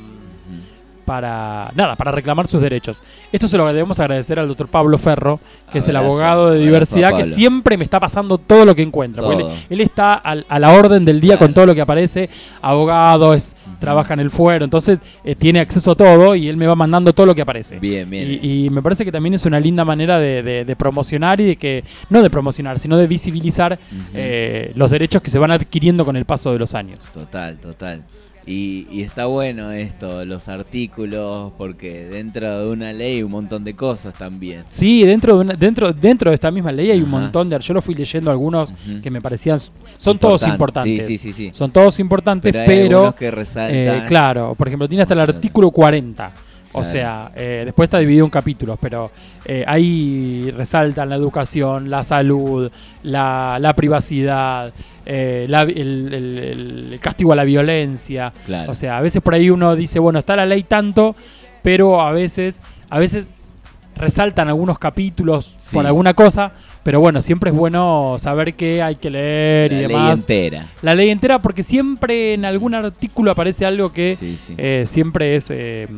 para 1.08 1.72
nada, 1.74 1.96
para 1.96 2.12
reclamar 2.12 2.46
sus 2.46 2.60
derechos. 2.60 3.02
Esto 3.32 3.48
se 3.48 3.56
lo 3.56 3.66
debemos 3.66 3.98
agradecer 3.98 4.38
al 4.38 4.46
doctor 4.46 4.68
Pablo 4.68 4.98
Ferro, 4.98 5.40
que 5.72 5.78
es 5.78 5.88
el 5.88 5.96
abogado 5.96 6.50
de 6.50 6.58
diversidad, 6.60 7.16
que 7.16 7.24
siempre 7.24 7.78
me 7.78 7.84
está 7.84 7.98
pasando 7.98 8.36
todo 8.36 8.66
lo 8.66 8.74
que 8.74 8.82
Todo. 9.22 9.32
Él, 9.50 9.56
él 9.70 9.80
está 9.80 10.14
al- 10.14 10.44
a 10.50 10.58
la 10.58 10.72
orden 10.74 11.06
del 11.06 11.18
día 11.20 11.36
Claro. 11.36 11.46
con 11.46 11.54
todo 11.54 11.66
lo 11.66 11.74
que 11.74 11.80
aparece, 11.80 12.28
abogado, 12.60 13.32
es, 13.32 13.56
trabaja 13.80 14.12
en 14.14 14.20
el 14.20 14.30
fuero, 14.30 14.64
entonces 14.64 14.98
eh, 15.24 15.34
tiene 15.34 15.60
acceso 15.60 15.92
a 15.92 15.94
todo 15.94 16.34
y 16.34 16.48
él 16.48 16.56
me 16.58 16.66
va 16.66 16.74
mandando 16.76 17.12
todo 17.14 17.24
lo 17.26 17.34
que 17.34 17.42
aparece. 17.42 17.78
Bien, 17.78 18.08
bien. 18.08 18.38
Y, 18.42 18.66
y 18.66 18.70
me 18.70 18.82
parece 18.82 19.04
que 19.04 19.12
también 19.12 19.32
es 19.34 19.46
una 19.46 19.58
linda 19.60 19.84
manera 19.86 20.18
de, 20.18 20.42
de- 20.42 20.64
de 20.66 20.76
promocionar 20.76 21.40
y 21.40 21.44
de 21.46 21.56
que, 21.56 21.84
no 22.10 22.22
de 22.22 22.28
promocionar, 22.28 22.78
sino 22.78 22.98
de 22.98 23.06
visibilizar 23.06 23.78
eh, 24.14 24.72
los 24.74 24.90
derechos 24.90 25.22
que 25.22 25.30
se 25.30 25.38
van 25.38 25.52
adquiriendo 25.52 26.04
con 26.04 26.16
el 26.16 26.26
paso 26.26 26.52
de 26.52 26.58
los 26.58 26.74
años. 26.74 26.98
Total, 27.14 27.56
total. 27.56 28.02
Y, 28.50 28.86
y 28.90 29.02
está 29.02 29.26
bueno 29.26 29.72
esto, 29.72 30.24
los 30.24 30.48
artículos, 30.48 31.52
porque 31.58 32.06
dentro 32.06 32.60
de 32.64 32.70
una 32.72 32.92
ley 32.94 33.22
un 33.22 33.30
montón 33.30 33.62
de 33.62 33.74
cosas 33.74 34.14
también. 34.14 34.64
Sí, 34.68 35.04
dentro 35.04 35.34
de, 35.34 35.40
una- 35.40 35.54
dentro, 35.54 35.92
dentro 35.92 36.30
de 36.30 36.34
esta 36.34 36.50
misma 36.50 36.72
ley 36.72 36.90
hay 36.90 37.02
un 37.02 37.10
montón 37.10 37.48
de... 37.50 37.58
Yo 37.60 37.74
lo 37.74 37.82
fui 37.82 37.94
leyendo 37.94 38.30
algunos 38.30 38.72
que 39.02 39.10
me 39.10 39.20
parecían... 39.20 39.58
Son 39.98 40.18
todos 40.18 40.42
Importante. 40.46 40.88
importantes. 40.90 41.06
Sí, 41.06 41.18
sí, 41.18 41.32
sí. 41.34 41.50
Son 41.52 41.70
todos 41.70 41.98
importantes, 42.00 42.50
Pero 42.52 42.64
pero... 42.66 43.06
hay 43.08 43.12
que 43.12 43.26
eh, 43.26 43.30
resaltan. 43.30 44.06
claro, 44.06 44.54
por 44.54 44.66
ejemplo, 44.68 44.88
tiene 44.88 45.02
hasta 45.02 45.12
el 45.14 45.20
artículo 45.20 45.70
40. 45.70 46.32
O 46.72 46.84
sea, 46.84 47.32
eh, 47.34 47.62
después 47.64 47.86
está 47.86 47.98
dividido 47.98 48.24
en 48.26 48.30
capítulos, 48.30 48.78
pero 48.80 49.10
eh, 49.46 49.64
ahí 49.66 50.52
resaltan 50.56 51.08
la 51.08 51.16
educación, 51.16 51.90
la 51.90 52.04
salud, 52.04 52.70
la, 53.02 53.56
la 53.58 53.74
privacidad, 53.74 54.72
eh, 55.10 55.46
la- 55.48 55.62
el, 55.62 56.12
el- 56.12 56.90
el 56.92 57.00
castigo 57.00 57.32
a 57.32 57.36
la 57.36 57.44
violencia. 57.44 58.32
Claro. 58.46 58.70
O 58.70 58.74
sea, 58.74 58.98
a 58.98 59.00
veces 59.00 59.22
por 59.22 59.32
ahí 59.34 59.48
uno 59.50 59.74
dice, 59.74 59.98
bueno, 59.98 60.18
está 60.18 60.36
la 60.36 60.44
ley 60.46 60.62
tanto, 60.62 61.16
pero 61.62 62.00
a 62.02 62.12
veces, 62.12 62.62
a 62.90 62.98
veces 62.98 63.30
resaltan 63.96 64.48
algunos 64.48 64.78
capítulos 64.78 65.54
Sí. 65.56 65.74
por 65.74 65.84
alguna 65.86 66.14
cosa, 66.14 66.52
pero 66.84 67.00
bueno, 67.00 67.20
siempre 67.20 67.50
es 67.50 67.56
bueno 67.56 68.16
saber 68.18 68.54
qué 68.54 68.80
hay 68.82 68.94
que 68.96 69.10
leer 69.10 69.72
la 69.72 69.78
y 69.78 69.80
ley 69.80 69.88
demás. 69.88 70.20
entera. 70.20 70.66
La 70.82 70.94
ley 70.94 71.10
entera, 71.10 71.42
porque 71.42 71.62
siempre 71.64 72.34
en 72.34 72.44
algún 72.44 72.74
artículo 72.74 73.30
aparece 73.32 73.66
algo 73.66 73.92
que 73.92 74.14
Sí, 74.14 74.36
sí. 74.38 74.54
eh, 74.56 74.84
siempre 74.86 75.34
es, 75.36 75.48
eh, 75.50 75.88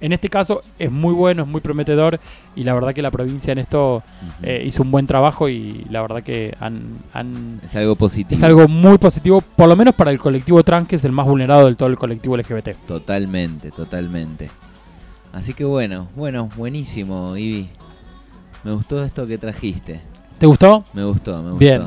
en 0.00 0.12
este 0.12 0.28
caso, 0.28 0.60
es 0.78 0.90
muy 0.90 1.12
bueno, 1.14 1.42
es 1.42 1.48
muy 1.48 1.60
prometedor 1.60 2.18
y 2.56 2.64
la 2.64 2.74
verdad 2.74 2.92
que 2.94 3.02
la 3.02 3.10
provincia 3.10 3.52
en 3.52 3.58
esto 3.58 4.02
eh, 4.42 4.62
hizo 4.66 4.82
un 4.82 4.90
buen 4.90 5.06
trabajo 5.06 5.48
y 5.48 5.86
la 5.90 6.02
verdad 6.02 6.22
que 6.22 6.54
han, 6.60 6.98
han- 7.12 7.60
es 7.64 7.74
algo 7.76 7.96
positivo. 7.96 8.34
es 8.36 8.42
algo 8.42 8.68
muy 8.68 8.98
positivo, 8.98 9.40
por 9.40 9.68
lo 9.68 9.76
menos 9.76 9.94
para 9.94 10.10
el 10.10 10.18
colectivo 10.18 10.62
trans, 10.62 10.88
que 10.88 10.96
es 10.96 11.04
el 11.04 11.12
más 11.12 11.26
vulnerado 11.26 11.64
del 11.66 11.76
todo 11.76 11.88
el 11.88 11.96
colectivo 11.98 12.36
LGBT. 12.36 12.70
Totalmente, 12.86 13.70
totalmente. 13.70 14.50
Así 15.32 15.52
que 15.54 15.64
bueno, 15.64 16.08
bueno, 16.14 16.48
buenísimo, 16.56 17.36
Ivy. 17.36 17.68
Me 18.62 18.72
gustó 18.72 19.02
esto 19.04 19.26
que 19.26 19.36
trajiste. 19.36 20.00
¿Te 20.38 20.46
gustó? 20.46 20.84
Me 20.92 21.04
gustó, 21.04 21.36
me 21.42 21.50
gustó. 21.50 21.58
Bien. 21.58 21.82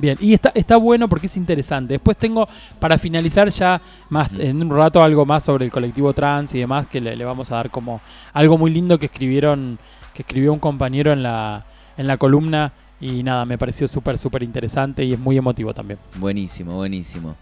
Bien, 0.00 0.16
y 0.18 0.32
está, 0.32 0.50
está 0.54 0.78
bueno 0.78 1.08
porque 1.08 1.26
es 1.26 1.36
interesante. 1.36 1.94
Después 1.94 2.16
tengo, 2.16 2.48
para 2.78 2.96
finalizar 2.98 3.48
ya 3.50 3.80
más 4.08 4.32
Ujú. 4.32 4.40
en 4.40 4.62
un 4.62 4.70
rato, 4.74 5.02
algo 5.02 5.26
más 5.26 5.44
sobre 5.44 5.66
el 5.66 5.70
colectivo 5.70 6.12
trans 6.14 6.54
y 6.54 6.58
demás, 6.60 6.86
que 6.86 7.00
le, 7.02 7.14
le 7.14 7.24
vamos 7.24 7.52
a 7.52 7.56
dar 7.56 7.70
como 7.70 8.00
algo 8.32 8.56
muy 8.56 8.70
lindo 8.70 8.98
que 8.98 9.06
escribieron, 9.06 9.78
que 10.14 10.22
escribió 10.22 10.52
un 10.54 10.58
compañero 10.58 11.12
en 11.12 11.22
la, 11.22 11.66
en 11.98 12.06
la 12.06 12.16
columna. 12.16 12.72
Y 13.02 13.22
nada, 13.22 13.44
me 13.44 13.56
pareció 13.58 13.88
súper, 13.88 14.18
súper 14.18 14.42
interesante 14.42 15.04
y 15.04 15.12
es 15.14 15.18
muy 15.18 15.36
emotivo 15.36 15.72
también. 15.72 15.98
Buenísimo, 16.16 16.76
buenísimo. 16.76 17.36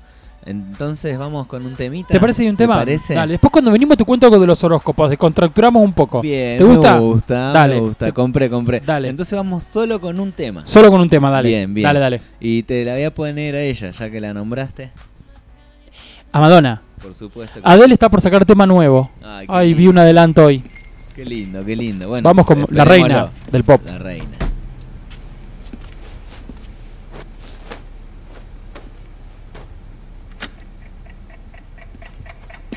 Entonces 0.48 1.18
vamos 1.18 1.46
con 1.46 1.66
un 1.66 1.74
temita. 1.74 2.08
¿Te 2.08 2.18
parece 2.18 2.38
que 2.42 2.46
hay 2.46 2.50
un 2.50 2.56
tema? 2.56 2.76
parece? 2.76 3.14
Dale, 3.14 3.32
después 3.32 3.50
cuando 3.52 3.70
venimos 3.70 3.96
te 3.98 4.04
cuento 4.04 4.26
algo 4.26 4.38
de 4.40 4.46
los 4.46 4.64
horóscopos, 4.64 5.10
descontracturamos 5.10 5.82
un 5.84 5.92
poco. 5.92 6.22
Bien, 6.22 6.56
¿Te 6.56 6.64
gusta? 6.64 6.94
me 6.94 7.00
gusta, 7.00 7.52
Dale. 7.52 7.74
me 7.74 7.80
gusta. 7.80 8.06
Te- 8.06 8.12
Compré, 8.12 8.48
compré. 8.48 8.80
Dale. 8.80 9.08
Entonces 9.08 9.36
vamos 9.36 9.62
solo 9.64 10.00
con 10.00 10.18
un 10.18 10.32
tema. 10.32 10.62
Solo 10.64 10.90
con 10.90 11.00
un 11.02 11.08
tema, 11.10 11.30
dale. 11.30 11.48
Bien, 11.50 11.74
bien. 11.74 11.84
Dale, 11.84 12.00
dale. 12.00 12.20
Y 12.40 12.62
te 12.62 12.84
la 12.84 12.94
voy 12.94 13.04
a 13.04 13.12
poner 13.14 13.54
a 13.56 13.60
ella, 13.62 13.90
ya 13.90 14.10
que 14.10 14.20
la 14.20 14.32
nombraste. 14.32 14.90
A 16.32 16.40
Madonna. 16.40 16.80
Por 17.02 17.14
supuesto. 17.14 17.60
que- 17.60 17.68
Adele 17.68 17.92
está 17.94 18.08
por 18.08 18.20
sacar 18.20 18.44
tema 18.46 18.66
nuevo. 18.66 19.10
Ay, 19.22 19.46
Ay, 19.48 19.74
vi 19.74 19.86
un 19.86 19.98
adelanto 19.98 20.46
hoy. 20.46 20.62
Qué 21.14 21.24
lindo, 21.24 21.64
qué 21.64 21.76
lindo. 21.76 22.08
Bueno, 22.08 22.26
Vamos 22.28 22.46
con 22.46 22.66
la 22.70 22.84
reina 22.84 23.28
del 23.52 23.64
pop. 23.64 23.80
La 23.84 23.98
reina. 23.98 24.28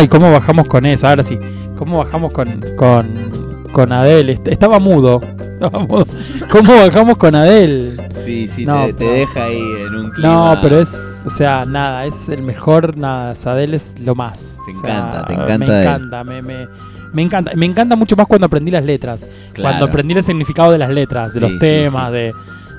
Ay, 0.00 0.08
¿cómo 0.08 0.32
bajamos 0.32 0.66
con 0.66 0.86
eso? 0.86 1.06
Ahora 1.06 1.22
sí. 1.22 1.38
¿Cómo 1.76 1.98
bajamos 1.98 2.32
con, 2.32 2.62
con, 2.76 3.66
con 3.70 3.92
Adele? 3.92 4.32
Est- 4.32 4.48
Estaba 4.48 4.78
mudo. 4.78 5.20
Estaba 5.38 5.78
mudo. 5.80 6.06
¿Cómo 6.50 6.72
bajamos 6.74 7.18
con 7.18 7.34
Adele? 7.34 8.08
Sí, 8.16 8.48
sí, 8.48 8.64
No, 8.64 8.86
te, 8.86 9.04
deja 9.04 9.44
ahí 9.44 9.58
en 9.86 9.94
un 9.96 10.10
clima. 10.10 10.54
No, 10.54 10.62
pero 10.62 10.80
es, 10.80 11.22
o 11.26 11.28
sea, 11.30 11.66
nada, 11.66 12.06
es 12.06 12.30
el 12.30 12.40
mejor, 12.40 12.96
nada, 12.96 13.34
Adele 13.44 13.76
es 13.76 13.94
lo 14.00 14.14
más. 14.14 14.58
Te 14.64 14.74
O 14.74 14.80
sea, 14.80 14.90
encanta, 14.98 15.24
te 15.26 15.32
encanta 15.34 15.58
Me 15.58 15.78
encanta, 15.80 16.24
me, 16.24 16.42
me, 16.42 16.68
me 17.12 17.22
encanta. 17.22 17.52
Me 17.54 17.66
encanta 17.66 17.94
mucho 17.96 18.16
más 18.16 18.26
cuando 18.26 18.46
aprendí 18.46 18.70
las 18.70 18.84
letras. 18.84 19.26
Claro. 19.52 19.68
Cuando 19.70 19.84
aprendí 19.84 20.14
el 20.14 20.24
significado 20.24 20.72
de 20.72 20.78
las 20.78 20.88
letras, 20.88 21.34
de 21.34 21.40
Sí, 21.40 21.46
los 21.46 21.58
temas, 21.58 22.06
sí. 22.06 22.12
De, 22.12 22.32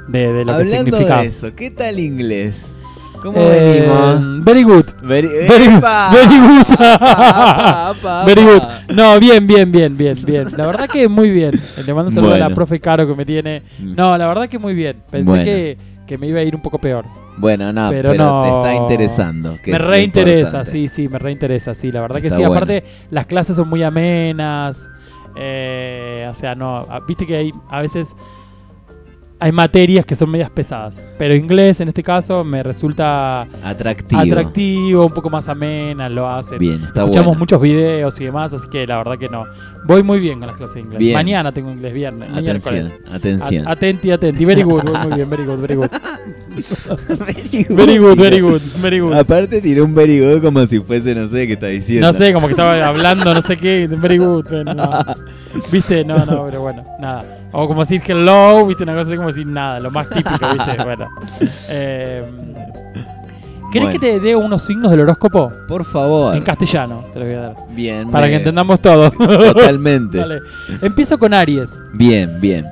de, 0.08 0.34
de 0.34 0.40
lo 0.40 0.46
que 0.46 0.52
Hablando 0.54 0.66
significa. 0.66 1.22
de 1.22 1.28
eso, 1.28 1.56
¿qué 1.56 1.70
tal 1.70 2.00
inglés? 2.00 2.78
¿Cómo 3.22 3.38
Eh, 3.40 3.88
venimos? 3.88 4.44
very 4.44 4.64
good. 4.64 4.86
Very, 5.04 5.28
Very, 5.48 5.66
¡Epa! 5.76 6.12
very 6.12 6.40
good. 6.40 6.74
Apa, 6.80 7.90
apa, 7.90 8.24
Very 8.26 8.44
good. 8.44 8.62
No, 8.96 9.20
bien, 9.20 9.46
bien, 9.46 9.72
bien, 9.72 9.96
bien, 9.96 10.18
bien. 10.26 10.48
La 10.58 10.66
verdad 10.68 10.88
que 10.90 11.08
muy 11.08 11.30
bien. 11.30 11.52
Le 11.86 11.94
mando 11.94 12.10
un 12.10 12.12
saludo 12.12 12.34
a 12.34 12.38
la 12.38 12.50
profe 12.50 12.80
Caro 12.80 13.08
que 13.08 13.14
me 13.16 13.26
tiene. 13.26 13.62
Mm. 13.80 13.96
No, 13.96 14.18
la 14.18 14.28
verdad 14.28 14.50
que 14.50 14.58
muy 14.58 14.74
bien. 14.74 15.04
Pensé 15.10 15.26
Bueno. 15.26 15.44
que, 15.44 15.78
que 16.08 16.18
me 16.18 16.28
iba 16.28 16.40
a 16.40 16.44
ir 16.44 16.56
un 16.56 16.62
poco 16.62 16.80
peor. 16.80 17.06
Bueno, 17.38 17.72
no, 17.72 17.90
Pero 17.90 18.12
pero, 18.12 18.24
no. 18.24 18.42
te 18.42 18.48
está 18.50 18.76
interesando. 18.76 19.58
que 19.64 19.72
me 19.72 19.78
es 19.78 19.84
reinteresa, 19.86 20.66
sí, 20.66 20.88
sí, 20.90 21.08
me 21.08 21.18
reinteresa, 21.20 21.74
sí. 21.74 21.92
La 21.92 22.02
verdad 22.02 22.22
que 22.22 22.30
sí. 22.30 22.38
bueno. 22.38 22.52
Aparte, 22.52 22.84
las 23.12 23.26
clases 23.28 23.56
son 23.56 23.70
muy 23.70 23.84
amenas. 23.84 24.90
eh, 25.36 26.28
o 26.30 26.34
sea, 26.34 26.56
no. 26.56 26.86
ah, 26.90 27.00
Viste 27.08 27.26
que 27.26 27.36
hay 27.38 27.52
a 27.70 27.82
veces. 27.82 28.16
Hay 29.44 29.52
materias 29.52 30.06
que 30.06 30.14
son 30.14 30.30
medias 30.30 30.52
pesadas. 30.52 31.04
Pero 31.18 31.34
inglés, 31.36 31.80
en 31.82 31.88
este 31.88 32.04
caso, 32.04 32.44
me 32.44 32.62
resulta 32.62 33.42
Atractivo. 33.64 34.22
atractivo, 34.22 35.06
un 35.08 35.12
poco 35.12 35.32
más 35.32 35.50
amena, 35.50 36.08
lo 36.10 36.30
hacen. 36.30 36.60
Bien, 36.60 36.76
está 36.84 37.02
Escuchamos 37.02 37.26
bueno. 37.30 37.40
muchos 37.40 37.60
videos 37.60 38.22
y 38.22 38.26
demás, 38.26 38.54
así 38.54 38.68
que 38.70 38.86
la 38.86 38.98
verdad 38.98 39.18
que 39.18 39.30
no. 39.30 39.46
Voy 39.84 40.04
muy 40.04 40.20
bien 40.20 40.38
con 40.38 40.48
las 40.48 40.58
clases 40.58 40.76
de 40.76 40.82
inglés. 40.82 41.00
Bien. 41.00 41.14
Mañana 41.16 41.52
tengo 41.52 41.72
inglés, 41.72 41.92
viernes. 41.92 42.30
Atención, 42.32 42.94
atención. 43.12 43.68
A- 43.68 43.72
atenti, 43.72 44.12
atenti. 44.12 44.46
Very 44.46 44.62
good, 44.62 44.84
voy 44.84 45.08
muy 45.08 45.16
bien, 45.16 45.30
very 45.30 45.44
good, 45.46 45.60
very 45.60 45.74
good. 45.76 45.88
Very 47.10 47.66
Very 47.70 47.98
good, 47.98 48.18
very 48.20 48.42
good, 48.42 48.62
very 48.80 49.00
good. 49.00 49.14
Aparte 49.14 49.60
tiró 49.60 49.86
un 49.86 49.96
very 49.96 50.20
good 50.20 50.42
como 50.44 50.64
si 50.68 50.80
fuese, 50.82 51.16
no 51.16 51.28
sé 51.28 51.48
qué 51.48 51.54
está 51.54 51.66
diciendo. 51.68 52.06
No 52.06 52.14
sé, 52.14 52.32
como 52.32 52.46
que 52.46 52.52
estaba 52.52 52.78
hablando, 52.86 53.34
no 53.34 53.42
sé 53.42 53.58
qué, 53.58 53.88
very 53.90 54.20
good, 54.20 54.46
no. 54.66 54.90
¿Viste? 55.72 56.06
No, 56.06 56.26
no, 56.28 56.46
pero 56.46 56.62
bueno, 56.62 56.84
nada. 57.00 57.40
O 57.54 57.68
como 57.68 57.82
decir 57.82 58.02
hello, 58.08 58.66
¿viste? 58.68 58.84
Una 58.84 58.94
cosa 58.94 59.10
así 59.10 59.16
como 59.18 59.28
decir 59.28 59.46
nada, 59.48 59.80
lo 59.80 59.92
más 59.92 60.08
típico, 60.10 60.32
¿viste? 60.54 60.78
Bueno. 60.84 61.10
Eh, 61.70 62.24
¿Querés 63.72 63.88
Bueno. 63.88 64.00
que 64.00 64.00
te 64.00 64.20
dé 64.20 64.36
unos 64.36 64.64
signos 64.64 64.92
del 64.92 65.02
horóscopo? 65.02 65.52
Por 65.68 65.86
favor. 65.86 66.36
En 66.36 66.44
castellano, 66.44 67.04
te 67.14 67.20
los 67.20 67.28
voy 67.28 67.38
a 67.38 67.42
dar. 67.42 67.56
Bien. 67.72 68.12
Para 68.12 68.26
me- 68.26 68.32
que 68.32 68.36
entendamos 68.38 68.80
todo. 68.82 69.12
Totalmente. 69.54 70.18
Dale. 70.18 70.40
Empiezo 70.82 71.18
con 71.18 71.34
Aries. 71.34 71.82
Bien, 71.94 72.38
bien. 72.42 72.66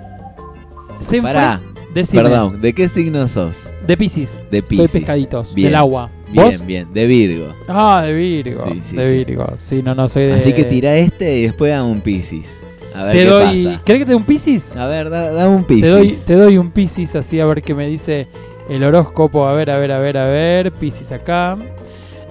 Se 1.00 1.22
Pará. 1.22 1.62
Decime. 1.94 2.24
Perdón, 2.24 2.62
¿de 2.62 2.74
qué 2.74 2.88
signo 2.90 3.28
sos? 3.28 3.70
De 3.88 3.98
Pisces. 3.98 4.40
De 4.52 4.60
Soy 4.60 4.68
Piscis. 4.70 4.92
pescaditos. 4.92 5.56
Bien. 5.56 5.70
Del 5.70 5.76
agua. 5.76 6.10
Bien, 6.30 6.46
¿Vos? 6.46 6.66
bien. 6.66 6.94
De 6.94 7.08
Virgo. 7.08 7.56
Ah, 7.68 8.04
de 8.04 8.14
Virgo. 8.14 8.66
Sí, 8.72 8.80
sí, 8.84 8.96
de. 8.98 9.12
Virgo. 9.24 9.54
Sí, 9.58 9.82
no, 9.82 9.96
no, 9.96 10.08
soy 10.08 10.26
de. 10.26 10.34
Así 10.34 10.54
que 10.54 10.66
tira 10.66 10.94
este 10.96 11.38
y 11.40 11.44
después 11.44 11.72
dame 11.72 11.90
un 11.90 12.02
Piscis. 12.02 12.62
A 12.96 13.04
ver 13.04 13.12
Te 13.14 13.18
qué 13.20 13.26
doy. 13.26 13.66
pasa. 13.66 13.82
¿Querés 13.86 14.00
que 14.02 14.06
te 14.06 14.12
dé 14.12 14.16
un 14.16 14.24
Pisces? 14.24 14.76
A 14.78 14.88
ver, 14.88 15.10
da- 15.10 15.32
dame 15.32 15.56
un 15.56 15.64
Piscis. 15.64 15.84
Te 15.84 15.90
doy, 15.92 16.14
te 16.28 16.36
doy 16.36 16.58
un 16.58 16.72
Pisces 16.72 17.16
así 17.16 17.40
a 17.40 17.46
ver 17.46 17.62
qué 17.62 17.74
me 17.76 17.88
dice 17.88 18.28
el 18.70 18.84
horóscopo. 18.84 19.46
A 19.48 19.54
ver, 19.54 19.70
a 19.70 19.78
ver, 19.78 19.92
a 19.92 20.00
ver, 20.00 20.18
a 20.18 20.26
ver. 20.26 20.72
Pisces 20.74 21.12
acá. 21.12 21.58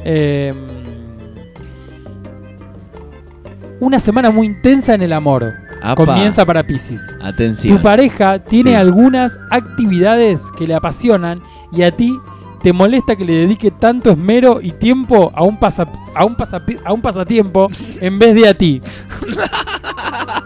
Eh, 0.05 0.53
una 3.81 4.01
semana 4.01 4.31
muy 4.31 4.47
intensa 4.49 4.95
en 4.95 5.03
el 5.03 5.13
amor. 5.13 5.55
Apa. 5.81 6.05
Comienza 6.05 6.45
para 6.45 6.65
Pisces. 6.67 7.15
Atención. 7.23 7.77
Tu 7.77 7.83
pareja 7.83 8.41
tiene 8.41 8.71
Sí. 8.71 8.77
algunas 8.77 9.39
actividades 9.51 10.51
que 10.57 10.67
le 10.67 10.75
apasionan 10.75 11.39
y 11.73 11.83
a 11.83 11.93
ti 11.93 12.19
te 12.63 12.73
molesta 12.73 13.15
que 13.15 13.25
le 13.25 13.35
dedique 13.35 13.71
tanto 13.71 14.11
esmero 14.11 14.59
y 14.61 14.73
tiempo 14.73 15.31
a 15.33 15.45
un, 15.45 15.61
pasa- 15.61 15.87
a 16.17 16.25
un, 16.25 16.37
pasapi- 16.37 16.81
a 16.85 16.93
un 16.93 17.01
pasatiempo 17.01 17.69
en 18.01 18.19
vez 18.19 18.35
de 18.35 18.49
a 18.49 18.55
ti. 18.55 18.81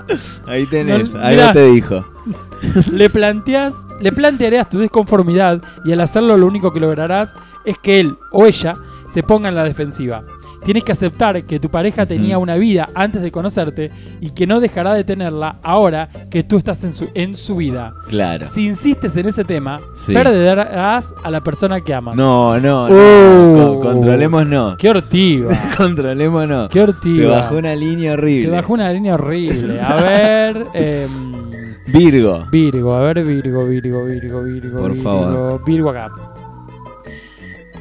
Ahí 0.46 0.66
tenés, 0.66 1.10
No, 1.12 1.20
algo 1.20 1.30
mirá. 1.30 1.52
te 1.52 1.66
dijo. 1.70 2.04
le 2.92 3.10
planteas, 3.10 3.86
le 4.00 4.12
plantearás 4.12 4.70
tu 4.70 4.78
desconformidad 4.78 5.60
y 5.84 5.92
al 5.92 6.00
hacerlo 6.00 6.36
lo 6.36 6.46
único 6.46 6.72
que 6.72 6.80
lograrás 6.80 7.34
es 7.64 7.76
que 7.78 8.00
él 8.00 8.16
o 8.30 8.46
ella 8.46 8.74
se 9.08 9.22
ponga 9.22 9.48
en 9.48 9.54
la 9.56 9.64
defensiva. 9.64 10.22
Tienes 10.64 10.84
que 10.84 10.92
aceptar 10.92 11.42
que 11.44 11.58
tu 11.58 11.68
pareja 11.70 12.06
tenía 12.06 12.38
una 12.38 12.56
vida 12.56 12.88
antes 12.94 13.20
de 13.22 13.32
conocerte 13.32 13.90
y 14.20 14.30
que 14.30 14.46
no 14.46 14.60
dejará 14.60 14.94
de 14.94 15.02
tenerla 15.04 15.56
ahora 15.62 16.08
que 16.30 16.44
tú 16.44 16.58
estás 16.58 16.84
en 16.84 16.94
su, 16.94 17.08
en 17.14 17.34
su 17.36 17.56
vida. 17.56 17.94
Claro. 18.08 18.46
Si 18.48 18.66
insistes 18.66 19.16
en 19.16 19.26
ese 19.26 19.44
tema, 19.44 19.80
Sí. 19.94 20.12
perderás 20.14 21.14
a 21.24 21.30
la 21.30 21.40
persona 21.40 21.80
que 21.80 21.92
amas. 21.94 22.14
No, 22.14 22.60
no, 22.60 22.88
no. 22.88 22.94
Uh. 22.94 23.80
Con- 23.80 23.92
controlemos 23.94 24.46
no. 24.46 24.76
¡Qué 24.76 24.90
hortiva! 24.90 25.50
Controlemos 25.76 26.46
no. 26.46 26.68
¡Qué! 26.68 26.86
Te 27.02 27.26
bajó 27.26 27.56
una 27.56 27.74
línea 27.74 28.12
horrible. 28.12 28.48
Te 28.48 28.56
bajó 28.56 28.72
una 28.74 28.92
línea 28.92 29.14
horrible. 29.14 29.80
A 29.80 29.96
ver... 30.02 30.66
em, 30.74 31.52
Virgo. 31.86 32.46
Virgo, 32.50 32.94
a 32.94 33.00
ver, 33.00 33.24
Virgo, 33.24 33.66
Virgo, 33.66 34.04
Virgo, 34.04 34.42
Virgo. 34.44 34.78
Por 34.78 34.92
Virgo, 34.92 35.02
favor. 35.02 35.64
Virgo 35.64 35.90
acá. 35.90 36.10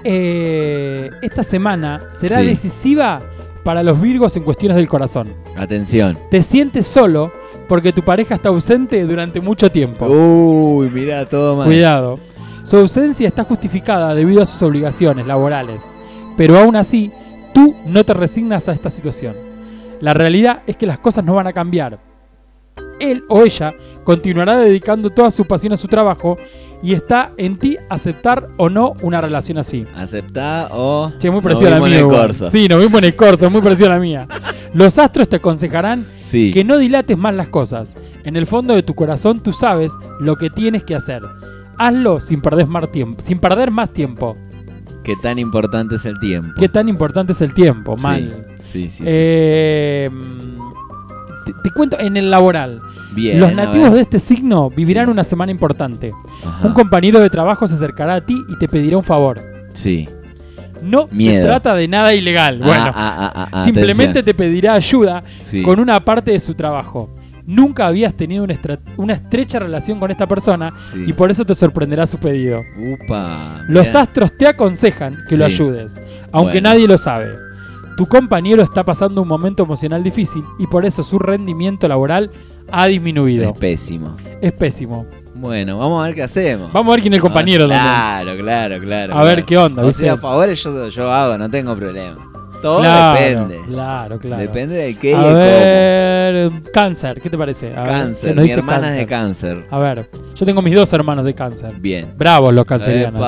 Eh, 0.04 1.10
esta 1.22 1.44
semana 1.44 2.02
será 2.10 2.40
Sí. 2.42 2.48
decisiva 2.48 3.22
para 3.64 3.84
los 3.84 4.02
Virgos 4.02 4.36
en 4.36 4.44
cuestiones 4.44 4.76
del 4.78 4.88
corazón. 4.88 5.30
Atención. 5.56 6.18
Te 6.30 6.42
sientes 6.42 6.88
solo 6.88 7.32
porque 7.68 7.94
tu 7.94 8.02
pareja 8.02 8.36
está 8.36 8.50
ausente 8.50 9.04
durante 9.06 9.40
mucho 9.40 9.72
tiempo. 9.72 10.08
Uy, 10.08 10.90
mirá, 10.90 11.26
todo 11.28 11.56
mal. 11.58 11.68
Cuidado. 11.68 12.20
Su 12.64 12.78
ausencia 12.78 13.28
está 13.28 13.44
justificada 13.44 14.14
debido 14.14 14.42
a 14.42 14.46
sus 14.46 14.62
obligaciones 14.62 15.26
laborales, 15.28 15.90
pero 16.38 16.58
aún 16.58 16.76
así, 16.76 17.12
tú 17.54 17.76
no 17.86 18.04
te 18.04 18.14
resignas 18.14 18.68
a 18.70 18.74
esta 18.74 18.90
situación. 18.90 19.36
La 20.00 20.14
realidad 20.14 20.62
es 20.68 20.76
que 20.78 20.86
las 20.86 21.00
cosas 21.00 21.24
no 21.24 21.36
van 21.36 21.48
a 21.48 21.54
cambiar. 21.54 22.00
Él 23.00 23.24
o 23.30 23.44
ella 23.44 23.74
continuará 24.04 24.58
dedicando 24.58 25.10
toda 25.10 25.32
su 25.32 25.46
pasión 25.46 25.74
a 25.74 25.78
su 25.78 25.88
trabajo 25.88 26.38
y 26.84 26.94
está 26.94 27.32
en 27.38 27.58
ti 27.60 27.78
aceptar 27.90 28.50
o 28.58 28.70
no 28.70 28.94
una 29.02 29.22
relación 29.22 29.58
así. 29.58 29.86
Aceptá 29.96 30.70
o. 30.72 31.12
Che, 31.18 31.30
muy 31.30 31.42
parecida 31.42 31.68
a 31.68 31.72
la 31.72 31.76
vimos 31.78 31.90
en 31.90 31.94
mía. 31.96 32.02
el 32.02 32.08
corso. 32.22 32.50
Sí, 32.50 32.68
nos 32.68 32.80
vimos 32.80 32.96
en 32.96 33.04
el 33.06 33.16
corso, 33.16 33.50
muy 33.50 33.62
parecida 33.62 33.88
a 33.88 33.92
la 33.92 34.00
mía. 34.00 34.28
Los 34.74 34.98
astros 34.98 35.28
te 35.28 35.36
aconsejarán 35.36 36.06
Sí. 36.24 36.52
que 36.54 36.64
no 36.64 36.78
dilates 36.78 37.18
más 37.18 37.34
las 37.36 37.50
cosas. 37.50 37.94
En 38.24 38.38
el 38.38 38.46
fondo 38.46 38.74
de 38.74 38.84
tu 38.84 38.96
corazón 38.96 39.42
tú 39.42 39.52
sabes 39.52 39.92
lo 40.22 40.38
que 40.38 40.50
tienes 40.50 40.84
que 40.84 40.96
hacer. 40.96 41.22
Hazlo 41.78 42.20
sin 42.22 42.42
perder 42.42 42.68
más 42.68 42.90
tiempo. 42.92 43.22
Sin 43.22 43.40
perder 43.40 43.70
más 43.70 43.92
tiempo. 43.92 44.38
Qué 45.04 45.16
tan 45.22 45.40
importante 45.40 45.96
es 45.96 46.06
el 46.06 46.18
tiempo. 46.20 46.54
Qué 46.58 46.70
tan 46.70 46.88
importante 46.88 47.34
es 47.34 47.42
el 47.42 47.54
tiempo, 47.54 47.98
Sí, 47.98 48.04
mal. 48.04 48.46
Sí, 48.64 48.90
sí, 48.90 48.90
sí. 48.90 49.04
Eh, 49.08 50.10
te, 51.46 51.52
te 51.64 51.70
cuento 51.72 52.00
en 52.00 52.16
el 52.18 52.30
laboral. 52.32 52.80
Bien. 53.14 53.40
Los 53.40 53.54
nativos 53.54 53.94
de 53.94 54.02
este 54.02 54.20
signo 54.20 54.70
vivirán 54.70 55.06
Sí. 55.06 55.12
una 55.12 55.24
semana 55.24 55.52
importante. 55.52 56.14
Ajá. 56.46 56.68
Un 56.68 56.74
compañero 56.74 57.20
de 57.20 57.30
trabajo 57.30 57.68
se 57.68 57.76
acercará 57.76 58.16
a 58.16 58.22
ti 58.26 58.38
y 58.50 58.58
te 58.58 58.68
pedirá 58.68 58.98
un 58.98 59.04
favor. 59.04 59.42
Sí. 59.74 60.08
No 60.82 61.08
se 61.14 61.42
trata 61.44 61.76
de 61.76 61.88
nada 61.88 62.14
ilegal. 62.14 62.60
Ah, 62.64 62.66
Bueno, 62.66 62.92
ah, 62.96 63.50
ah, 63.52 63.64
simplemente 63.64 64.20
atención. 64.20 64.26
te 64.26 64.34
pedirá 64.34 64.74
ayuda 64.74 65.24
Sí. 65.38 65.62
con 65.62 65.80
una 65.80 66.04
parte 66.04 66.32
de 66.32 66.40
su 66.40 66.56
trabajo. 66.56 67.16
Nunca 67.46 67.88
habías 67.88 68.14
tenido 68.16 68.44
una, 68.98 69.14
estrecha 69.14 69.60
relación 69.60 70.00
con 70.00 70.10
esta 70.10 70.28
persona 70.28 70.74
Sí. 70.92 71.04
y 71.08 71.14
por 71.14 71.30
eso 71.32 71.44
te 71.46 71.54
sorprenderá 71.54 72.08
su 72.08 72.18
pedido. 72.18 72.62
Upa. 73.04 73.58
Los 73.68 73.94
astros 73.94 74.36
te 74.38 74.48
aconsejan 74.48 75.18
que 75.28 75.38
lo 75.38 75.46
ayudes, 75.46 76.02
aunque 76.32 76.54
Bueno. 76.62 76.70
nadie 76.70 76.88
lo 76.88 76.98
sabe. 76.98 77.28
Tu 77.98 78.06
compañero 78.06 78.64
está 78.64 78.84
pasando 78.86 79.22
un 79.22 79.28
momento 79.28 79.64
emocional 79.64 80.02
difícil 80.02 80.44
y 80.58 80.66
por 80.68 80.86
eso 80.86 81.04
su 81.04 81.20
rendimiento 81.20 81.88
laboral 81.88 82.32
ha 82.72 82.88
disminuido. 82.88 83.50
Es 83.50 83.58
pésimo. 83.58 84.18
Es 84.42 84.52
pésimo. 84.54 85.06
Bueno, 85.34 85.78
vamos 85.78 86.04
a 86.04 86.08
ver 86.08 86.16
qué 86.16 86.24
hacemos. 86.24 86.72
Vamos 86.72 86.92
a 86.92 86.96
ver 86.96 87.02
quién 87.02 87.14
es 87.14 87.18
el 87.18 87.22
compañero 87.22 87.68
también. 87.68 87.84
Claro, 87.84 88.38
claro, 88.38 88.80
claro. 88.80 89.18
A 89.18 89.24
ver 89.24 89.44
qué 89.44 89.58
onda, 89.58 89.84
O 89.84 89.92
sea, 89.92 90.14
a 90.14 90.18
favores 90.18 90.62
yo, 90.64 90.90
yo 90.90 91.12
hago, 91.12 91.38
no 91.38 91.50
tengo 91.50 91.76
problema. 91.76 92.31
Todo 92.62 92.80
Claro, 92.80 93.20
depende. 93.20 93.60
Claro, 93.68 94.20
claro. 94.20 94.42
Depende 94.42 94.76
del 94.76 95.00
qué 95.00 95.12
y 95.12 95.14
A 95.14 95.34
ver, 95.34 96.52
cáncer, 96.74 97.20
¿qué 97.22 97.30
te 97.30 97.38
parece? 97.38 97.68
A 97.76 97.78
ver, 97.78 97.84
¿qué 97.84 97.90
Cáncer, 97.92 98.36
nos 98.36 98.46
mi 98.46 98.52
hermana 98.52 98.90
es 98.90 98.96
de 98.98 99.06
cáncer. 99.06 99.66
A 99.70 99.80
ver, 99.80 100.10
yo 100.36 100.46
tengo 100.46 100.62
mis 100.62 100.76
dos 100.76 100.92
hermanos 100.94 101.26
de 101.26 101.34
cáncer. 101.34 101.74
Bien. 101.80 102.14
Bravos 102.18 102.54
los 102.54 102.66
cancerianos. 102.66 103.20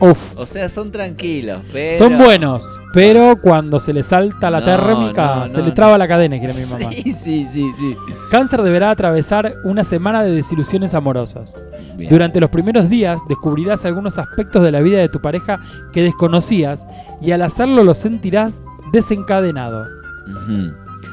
Uf, 0.00 0.18
O 0.36 0.46
sea, 0.46 0.68
son 0.68 0.90
tranquilos, 0.92 1.60
pero. 1.72 1.98
son 1.98 2.18
buenos, 2.18 2.64
pero 2.92 3.40
cuando 3.40 3.78
se 3.80 3.92
les 3.92 4.06
salta 4.06 4.50
la 4.50 4.60
No, 4.60 4.66
térmica, 4.66 5.34
no, 5.44 5.48
se 5.48 5.62
le 5.62 5.72
traba 5.72 5.96
la 5.98 6.06
cadena, 6.06 6.38
quiere 6.38 6.54
mi 6.54 6.64
mamá. 6.70 6.92
Sí, 6.92 7.12
sí, 7.12 7.46
sí, 7.50 7.72
sí. 7.78 7.96
Cáncer 8.30 8.62
deberá 8.62 8.90
atravesar 8.90 9.54
una 9.64 9.82
semana 9.84 10.22
de 10.22 10.30
desilusiones 10.32 10.94
amorosas. 10.94 11.58
Bien. 11.96 12.10
Durante 12.10 12.40
los 12.40 12.50
primeros 12.50 12.88
días 12.88 13.20
descubrirás 13.28 13.84
algunos 13.84 14.18
aspectos 14.18 14.62
de 14.62 14.72
la 14.72 14.80
vida 14.80 14.98
de 14.98 15.08
tu 15.08 15.20
pareja 15.20 15.60
que 15.92 16.02
desconocías 16.02 16.86
y 17.20 17.30
al 17.30 17.42
hacerlo 17.42 17.84
lo 17.84 17.94
sentirás 17.94 18.60
desencadenado. 18.94 19.84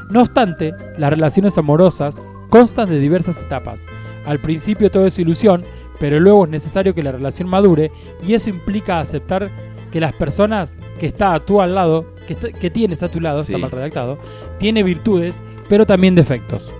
No 0.09 0.21
obstante, 0.21 0.73
las 0.97 1.09
relaciones 1.09 1.57
amorosas 1.57 2.21
constan 2.49 2.87
de 2.89 2.99
diversas 2.99 3.41
etapas. 3.41 3.85
Al 4.25 4.39
principio 4.39 4.89
todo 4.91 5.07
es 5.07 5.17
ilusión, 5.19 5.63
pero 5.99 6.19
luego 6.19 6.45
es 6.45 6.51
necesario 6.51 6.93
que 6.93 7.03
la 7.03 7.11
relación 7.11 7.49
madure 7.49 7.91
y 8.25 8.33
eso 8.33 8.49
implica 8.49 8.99
aceptar 8.99 9.49
que 9.91 9.99
las 9.99 10.13
personas 10.13 10.73
que 10.99 11.07
está 11.07 11.33
a 11.33 11.39
tu 11.45 11.61
al 11.61 11.75
lado, 11.75 12.05
que, 12.27 12.33
está- 12.33 12.51
que 12.51 12.69
tienes 12.69 13.03
a 13.03 13.09
tu 13.09 13.19
lado, 13.19 13.43
Sí. 13.43 13.51
está 13.53 13.61
mal 13.61 13.71
redactado, 13.71 14.17
tiene 14.59 14.83
virtudes, 14.83 15.41
pero 15.67 15.85
también 15.85 16.15
defectos. 16.15 16.71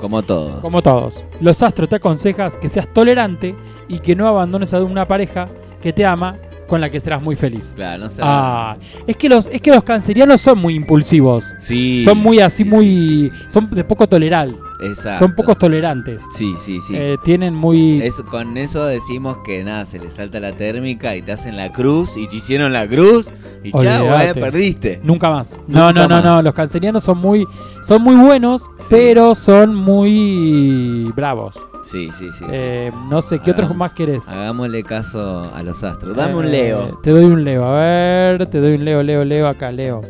Como 0.00 0.22
todos. 0.22 0.60
Como 0.60 0.80
todos. 0.82 1.14
Los 1.40 1.62
astros 1.62 1.88
te 1.90 1.96
aconsejas 1.96 2.56
que 2.56 2.68
seas 2.70 2.88
tolerante 2.92 3.54
y 3.88 3.98
que 3.98 4.16
no 4.16 4.26
abandones 4.26 4.72
a 4.72 4.82
una 4.82 5.06
pareja 5.06 5.46
que 5.82 5.92
te 5.92 6.04
ama 6.06 6.36
con 6.70 6.80
la 6.80 6.88
que 6.88 7.00
serás 7.00 7.20
muy 7.20 7.34
feliz. 7.34 7.72
Claro, 7.74 8.04
no 8.04 8.08
sé. 8.08 8.22
Ah, 8.24 8.76
es 9.04 9.16
que 9.16 9.28
los, 9.28 9.46
es 9.46 9.60
que 9.60 9.72
los 9.72 9.82
cancerianos 9.82 10.40
son 10.40 10.60
muy 10.60 10.76
impulsivos. 10.76 11.44
sí. 11.58 12.04
son 12.04 12.18
muy 12.18 12.38
así, 12.38 12.62
sí, 12.62 12.64
muy. 12.64 12.86
sí, 12.86 13.08
sí, 13.08 13.30
sí. 13.30 13.44
Son 13.48 13.68
de 13.74 13.82
poco 13.82 14.08
toleral. 14.08 14.56
Exacto. 14.82 15.18
Son 15.24 15.34
pocos 15.34 15.58
tolerantes. 15.58 16.24
Sí, 16.34 16.54
sí, 16.58 16.80
sí. 16.80 16.94
Eh, 16.96 17.16
tienen 17.22 17.54
muy. 17.54 18.02
Con 18.30 18.56
eso 18.56 18.86
decimos 18.86 19.38
que 19.44 19.62
nada, 19.64 19.86
se 19.86 19.98
les 19.98 20.14
salta 20.14 20.40
la 20.40 20.52
térmica 20.52 21.14
y 21.16 21.22
te 21.22 21.32
hacen 21.32 21.56
la 21.56 21.70
cruz 21.72 22.16
y 22.16 22.26
te 22.28 22.36
hicieron 22.36 22.72
la 22.72 22.86
cruz 22.88 23.32
y 23.62 23.72
chao, 23.72 24.18
eh, 24.20 24.32
perdiste. 24.34 25.00
Nunca 25.02 25.30
más. 25.30 25.56
No, 25.66 25.88
Nunca 25.88 26.08
no, 26.08 26.20
no, 26.20 26.22
no. 26.22 26.42
Los 26.42 26.54
cancerianos 26.54 27.04
son 27.04 27.18
muy. 27.18 27.46
Son 27.82 28.02
muy 28.02 28.14
buenos, 28.16 28.70
pero 28.88 29.34
son 29.34 29.74
muy 29.74 31.10
bravos. 31.16 31.56
Sí, 31.82 32.10
sí, 32.12 32.26
sí. 32.32 32.44
sí. 32.44 32.50
Eh, 32.52 32.92
no 33.08 33.22
sé, 33.22 33.38
¿qué 33.38 33.52
otros 33.52 33.74
más 33.74 33.92
querés? 33.92 34.28
Hagámosle 34.28 34.82
caso 34.82 35.50
a 35.54 35.62
los 35.62 35.82
astros. 35.82 36.14
Dame 36.16 36.32
Eh, 36.32 36.36
un 36.36 36.50
Leo. 36.50 37.00
Te 37.02 37.10
doy 37.10 37.24
un 37.24 37.42
Leo. 37.42 37.64
A 37.64 37.78
ver, 37.80 38.46
te 38.48 38.60
doy 38.60 38.74
un 38.74 38.84
Leo, 38.84 39.02
Leo, 39.02 39.24
Leo 39.24 39.48
acá, 39.48 39.72
Leo. 39.72 40.02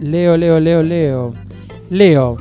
Leo, 0.00 0.36
Leo, 0.36 0.58
Leo, 0.60 0.82
Leo. 0.82 1.32
Leo. 1.90 2.36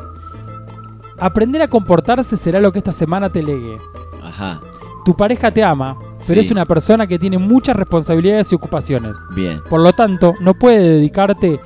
Aprender 1.21 1.61
a 1.61 1.67
comportarse 1.69 2.35
será 2.35 2.59
lo 2.59 2.71
que 2.73 2.79
esta 2.79 2.91
semana 2.91 3.29
te 3.29 3.41
legue. 3.43 3.77
Ajá. 4.23 4.59
Tu 5.05 5.15
pareja 5.15 5.49
te 5.51 5.63
ama, 5.63 5.97
pero 6.27 6.41
Sí. 6.41 6.47
es 6.47 6.51
una 6.51 6.65
persona 6.65 7.07
que 7.07 7.17
tiene 7.17 7.37
muchas 7.37 7.75
responsabilidades 7.75 8.51
y 8.51 8.55
ocupaciones. 8.55 9.15
Bien. 9.33 9.61
Por 9.69 9.79
lo 9.81 9.93
tanto, 9.93 10.33
no 10.41 10.53
puede 10.53 10.79
dedicarte, 10.79 11.59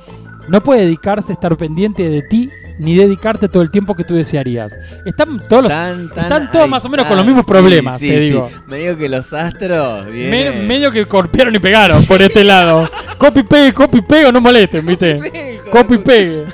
no 0.48 0.60
puede 0.62 0.82
dedicarse 0.82 1.32
a 1.32 1.34
estar 1.34 1.56
pendiente 1.56 2.08
de 2.08 2.22
ti 2.22 2.50
ni 2.78 2.94
dedicarte 2.94 3.48
todo 3.48 3.62
el 3.62 3.70
tiempo 3.70 3.94
que 3.94 4.04
tú 4.04 4.14
desearías. 4.14 4.78
Están 5.06 5.40
todos 5.48 5.68
Tan, 5.68 6.10
tan- 6.10 6.22
están 6.24 6.50
todos 6.52 6.64
ay, 6.66 6.70
más 6.70 6.84
o 6.84 6.88
menos 6.90 7.04
tan- 7.04 7.08
con 7.10 7.16
los 7.16 7.26
mismos 7.26 7.44
sí, 7.46 7.50
problemas, 7.50 7.98
sí, 8.00 8.08
te 8.10 8.18
sí. 8.18 8.24
digo. 8.26 8.50
Medio 8.66 8.96
que 8.98 9.08
los 9.08 9.32
astros 9.32 10.06
Me- 10.08 10.52
medio 10.52 10.90
que 10.90 11.04
golpearon 11.04 11.54
y 11.54 11.58
pegaron 11.58 12.04
por 12.04 12.20
este 12.20 12.44
lado. 12.44 12.86
Copy 13.16 13.42
pegue, 13.44 13.72
copy 13.72 14.02
pegue 14.02 14.30
no 14.30 14.40
molesten, 14.42 14.84
¿viste? 14.84 15.60
Copy 15.72 15.96
pegue. 15.98 16.44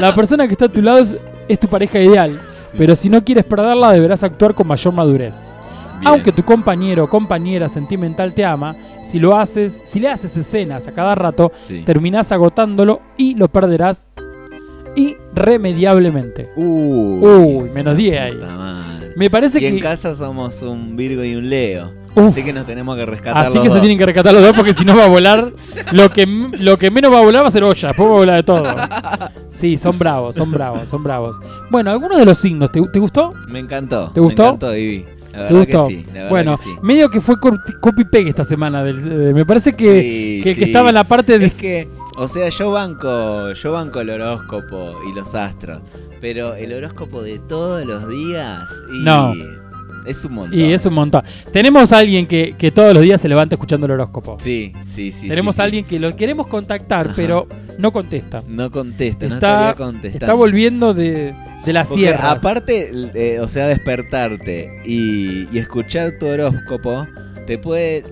La 0.00 0.14
persona 0.14 0.46
que 0.46 0.52
está 0.52 0.66
a 0.66 0.68
tu 0.68 0.80
lado 0.82 0.98
es, 0.98 1.16
es 1.48 1.58
tu 1.60 1.68
pareja 1.68 1.98
ideal, 2.00 2.40
pero 2.76 2.96
si 2.96 3.08
no 3.08 3.24
quieres 3.24 3.44
perderla 3.44 3.92
deberás 3.92 4.22
actuar 4.22 4.54
con 4.54 4.66
mayor 4.66 4.92
madurez. 4.94 5.44
Bien. 6.00 6.08
Aunque 6.08 6.32
tu 6.32 6.44
compañero 6.44 7.04
o 7.04 7.08
compañera 7.08 7.68
sentimental 7.68 8.34
te 8.34 8.44
ama, 8.44 8.74
si 9.04 9.18
lo 9.20 9.36
haces, 9.36 9.80
si 9.84 10.00
le 10.00 10.08
haces 10.08 10.36
escenas 10.36 10.88
a 10.88 10.92
cada 10.92 11.14
rato, 11.14 11.52
Sí. 11.66 11.82
terminás 11.86 12.32
agotándolo 12.32 13.00
y 13.16 13.34
lo 13.36 13.48
perderás 13.48 14.06
irremediablemente. 14.96 16.50
Uy, 16.56 17.20
Uy, 17.26 17.70
menos 17.70 17.96
10 17.96 18.20
ahí. 18.20 18.38
Me 19.16 19.30
parece 19.30 19.60
Y 19.62 19.66
en 19.66 19.76
que 19.76 19.80
casa 19.80 20.14
somos 20.14 20.60
un 20.62 20.96
Virgo 20.96 21.22
y 21.24 21.36
un 21.36 21.48
Leo. 21.48 21.92
Uf. 22.16 22.26
Así 22.28 22.42
que 22.44 22.52
nos 22.52 22.64
tenemos 22.64 22.96
que 22.96 23.06
rescatar 23.06 23.44
así 23.44 23.54
los 23.54 23.64
que 23.64 23.70
se 23.70 23.78
tienen 23.80 23.98
que 23.98 24.06
rescatar 24.06 24.32
los 24.32 24.42
dos 24.42 24.56
porque 24.56 24.72
si 24.72 24.84
no 24.84 24.96
va 24.96 25.04
a 25.06 25.08
volar 25.08 25.52
lo 25.92 26.10
que 26.10 26.26
lo 26.26 26.76
que 26.78 26.90
menos 26.90 27.12
va 27.12 27.18
a 27.18 27.22
volar 27.22 27.42
va 27.42 27.48
a 27.48 27.50
ser 27.50 27.64
olla, 27.64 27.88
después 27.88 28.08
va 28.08 28.12
a 28.12 28.16
volar 28.18 28.36
de 28.36 28.42
todo. 28.44 28.62
Sí, 29.48 29.76
son 29.78 29.98
bravos, 29.98 30.36
son 30.36 30.50
bravos, 30.50 30.88
son 30.88 31.02
bravos. 31.02 31.36
Bueno, 31.70 31.90
algunos 31.90 32.18
de 32.18 32.24
los 32.24 32.38
signos, 32.38 32.70
¿te, 32.72 32.80
te 32.92 32.98
gustó? 32.98 33.32
Me 33.48 33.58
encantó. 33.58 34.10
¿Te 34.12 34.20
gustó? 34.20 34.42
Me 34.42 34.48
encantó, 34.50 34.70
Vivi. 34.72 35.04
La 35.32 35.48
¿Te 35.48 35.54
gustó? 35.54 35.88
que 35.88 35.94
sí. 35.96 36.04
La 36.06 36.12
verdad 36.12 36.28
bueno, 36.30 36.56
que 36.56 36.62
sí. 36.62 36.70
medio 36.82 37.10
que 37.10 37.20
fue 37.20 37.36
copy 37.40 38.04
pegue 38.04 38.30
esta 38.30 38.44
semana. 38.44 38.84
del- 38.84 38.98
eh, 39.30 39.32
me 39.34 39.44
parece 39.44 39.72
que, 39.72 40.40
Sí, 40.44 40.54
que, 40.54 40.64
estaba 40.64 40.90
en 40.90 40.94
la 40.94 41.04
parte 41.04 41.38
de. 41.38 41.46
Es 41.46 41.60
que 41.60 41.88
O 42.16 42.28
sea, 42.28 42.48
yo 42.50 42.70
banco, 42.70 43.52
yo 43.52 43.72
banco 43.72 44.00
el 44.00 44.10
horóscopo 44.10 45.00
y 45.10 45.14
los 45.14 45.34
astros, 45.34 45.80
pero 46.20 46.54
el 46.54 46.72
horóscopo 46.72 47.22
de 47.24 47.40
todos 47.40 47.84
los 47.84 48.08
días 48.08 48.70
y 48.92 49.02
No. 49.04 49.34
Es 50.06 50.24
un 50.24 50.34
montón. 50.34 50.58
Y 50.58 50.72
es 50.72 50.84
un 50.86 50.94
montón. 50.94 51.22
Tenemos 51.52 51.92
a 51.92 51.98
alguien 51.98 52.26
que, 52.26 52.54
que 52.58 52.70
todos 52.70 52.92
los 52.94 53.02
días 53.02 53.20
se 53.20 53.28
levanta 53.28 53.54
escuchando 53.54 53.86
el 53.86 53.92
horóscopo. 53.92 54.36
Sí, 54.38 54.72
sí, 54.84 55.10
sí. 55.12 55.28
Tenemos 55.28 55.54
sí, 55.56 55.60
a 55.60 55.64
sí. 55.64 55.66
alguien 55.66 55.84
que 55.84 55.98
lo 55.98 56.14
queremos 56.16 56.46
contactar, 56.46 57.06
Ajá. 57.06 57.14
pero 57.16 57.46
no 57.78 57.92
contesta. 57.92 58.42
No 58.48 58.70
contesta, 58.70 59.26
no 59.28 59.34
Está, 59.34 59.70
estaría 59.70 59.74
contestando. 59.86 60.24
está 60.26 60.34
volviendo 60.34 60.94
de, 60.94 61.34
de 61.64 61.72
las 61.72 61.88
Porque 61.88 62.02
sierras. 62.02 62.36
aparte, 62.36 62.90
eh, 63.14 63.40
o 63.40 63.48
sea, 63.48 63.66
despertarte 63.68 64.70
y, 64.84 65.48
y 65.52 65.58
escuchar 65.58 66.12
tu 66.18 66.26
horóscopo 66.26 67.06
te 67.46 67.58
puede 67.58 68.04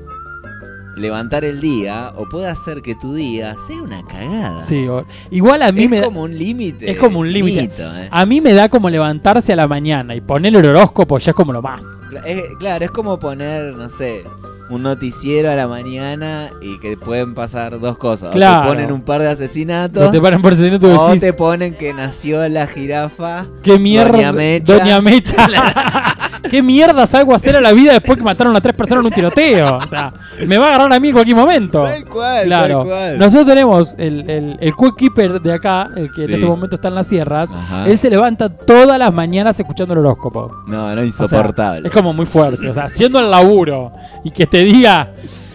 levantar 0.97 1.45
el 1.45 1.61
día 1.61 2.13
o 2.17 2.29
puede 2.29 2.47
hacer 2.49 2.83
que 2.83 2.95
tu 2.95 3.15
día 3.15 3.57
sea 3.67 3.83
una 3.83 4.05
cagada. 4.07 4.61
Sí, 4.61 4.87
o- 4.89 5.05
igual 5.31 5.63
a 5.63 5.73
mí 5.73 5.85
es 5.85 5.91
me 5.91 5.99
da- 6.01 6.05
como 6.07 6.23
un 6.23 6.37
límite. 6.39 6.91
es 6.91 6.99
como 6.99 7.21
un 7.21 7.33
límite. 7.33 7.73
eh. 7.79 8.09
A 8.11 8.27
mí 8.27 8.41
me 8.41 8.53
da 8.53 8.69
como 8.69 8.91
levantarse 8.91 9.53
a 9.53 9.57
la 9.57 9.67
mañana 9.69 10.15
y 10.15 10.21
poner 10.21 10.55
el 10.55 10.67
horóscopo 10.67 11.19
ya 11.19 11.31
es 11.31 11.37
como 11.37 11.53
lo 11.53 11.63
más. 11.63 11.85
Cla- 12.11 12.23
es- 12.27 12.45
claro, 12.59 12.85
es 12.85 12.91
como 12.91 13.19
poner, 13.19 13.75
no 13.75 13.89
sé, 13.89 14.25
un 14.71 14.83
noticiero 14.83 15.51
a 15.51 15.55
la 15.57 15.67
mañana 15.69 16.49
y 16.63 16.79
que 16.79 16.97
pueden 16.97 17.35
pasar 17.35 17.79
dos 17.79 17.99
cosas. 17.99 18.31
O 18.31 18.33
Claro. 18.33 18.63
te 18.63 18.69
ponen 18.69 18.93
un 18.93 19.03
par 19.03 19.21
de 19.21 19.29
asesinatos. 19.29 20.03
No 20.05 20.11
te 20.11 20.21
por 20.21 20.53
asesinato 20.53 20.87
o 20.87 21.07
decís, 21.09 21.21
te 21.21 21.33
ponen 21.33 21.75
que 21.75 21.93
nació 21.93 22.49
la 22.49 22.67
jirafa. 22.67 23.45
¿Qué 23.63 23.79
mierda? 23.79 24.13
Doña 24.13 24.33
Mecha. 24.33 24.79
Doña 24.79 25.01
Mecha. 25.03 25.47
¿Qué 26.51 26.63
mierda 26.63 27.07
salgo 27.07 27.33
a 27.33 27.37
hacer 27.37 27.57
a 27.57 27.61
la 27.61 27.73
vida 27.73 27.93
después 27.93 28.19
que 28.19 28.25
mataron 28.25 28.55
a 28.57 28.61
tres 28.61 28.75
personas 28.75 29.01
en 29.03 29.07
un 29.07 29.13
tiroteo? 29.13 29.77
O 29.77 29.81
sea, 29.89 30.13
me 30.47 30.59
va 30.59 30.67
a 30.67 30.69
agarrar 30.75 30.93
a 30.93 31.01
mí 31.01 31.09
en 31.09 31.15
cualquier 31.15 31.37
momento. 31.37 31.83
Tal 31.85 32.05
cual, 32.05 32.45
Claro. 32.47 32.79
tal 32.81 32.87
cual. 32.89 33.19
Nosotros 33.19 33.47
tenemos 33.47 33.95
el, 33.99 34.29
el, 34.31 34.57
el 34.61 34.73
Quick 34.75 34.97
Keeper 34.97 35.41
de 35.41 35.53
acá, 35.53 35.89
el 35.97 36.09
que 36.13 36.25
en 36.25 36.35
este 36.35 36.47
momento 36.47 36.77
está 36.77 36.89
en 36.89 36.95
las 36.97 37.07
sierras. 37.07 37.53
Ajá. 37.53 37.87
Él 37.87 37.97
se 37.97 38.11
levanta 38.11 38.49
todas 38.49 38.99
las 38.99 39.13
mañanas 39.13 39.59
escuchando 39.59 39.95
el 39.95 40.01
horóscopo. 40.01 40.53
No, 40.67 40.89
no, 40.89 40.93
O 40.93 40.95
sea, 40.95 41.05
insoportable. 41.05 41.89
es 41.89 41.95
como 41.95 42.13
muy 42.13 42.27
fuerte. 42.27 42.69
O 42.69 42.75
sea, 42.75 42.85
haciendo 42.85 43.19
el 43.21 43.31
laburo 43.31 43.93
y 44.25 44.31
que 44.31 44.47
te 44.47 44.59
diga 44.65 45.11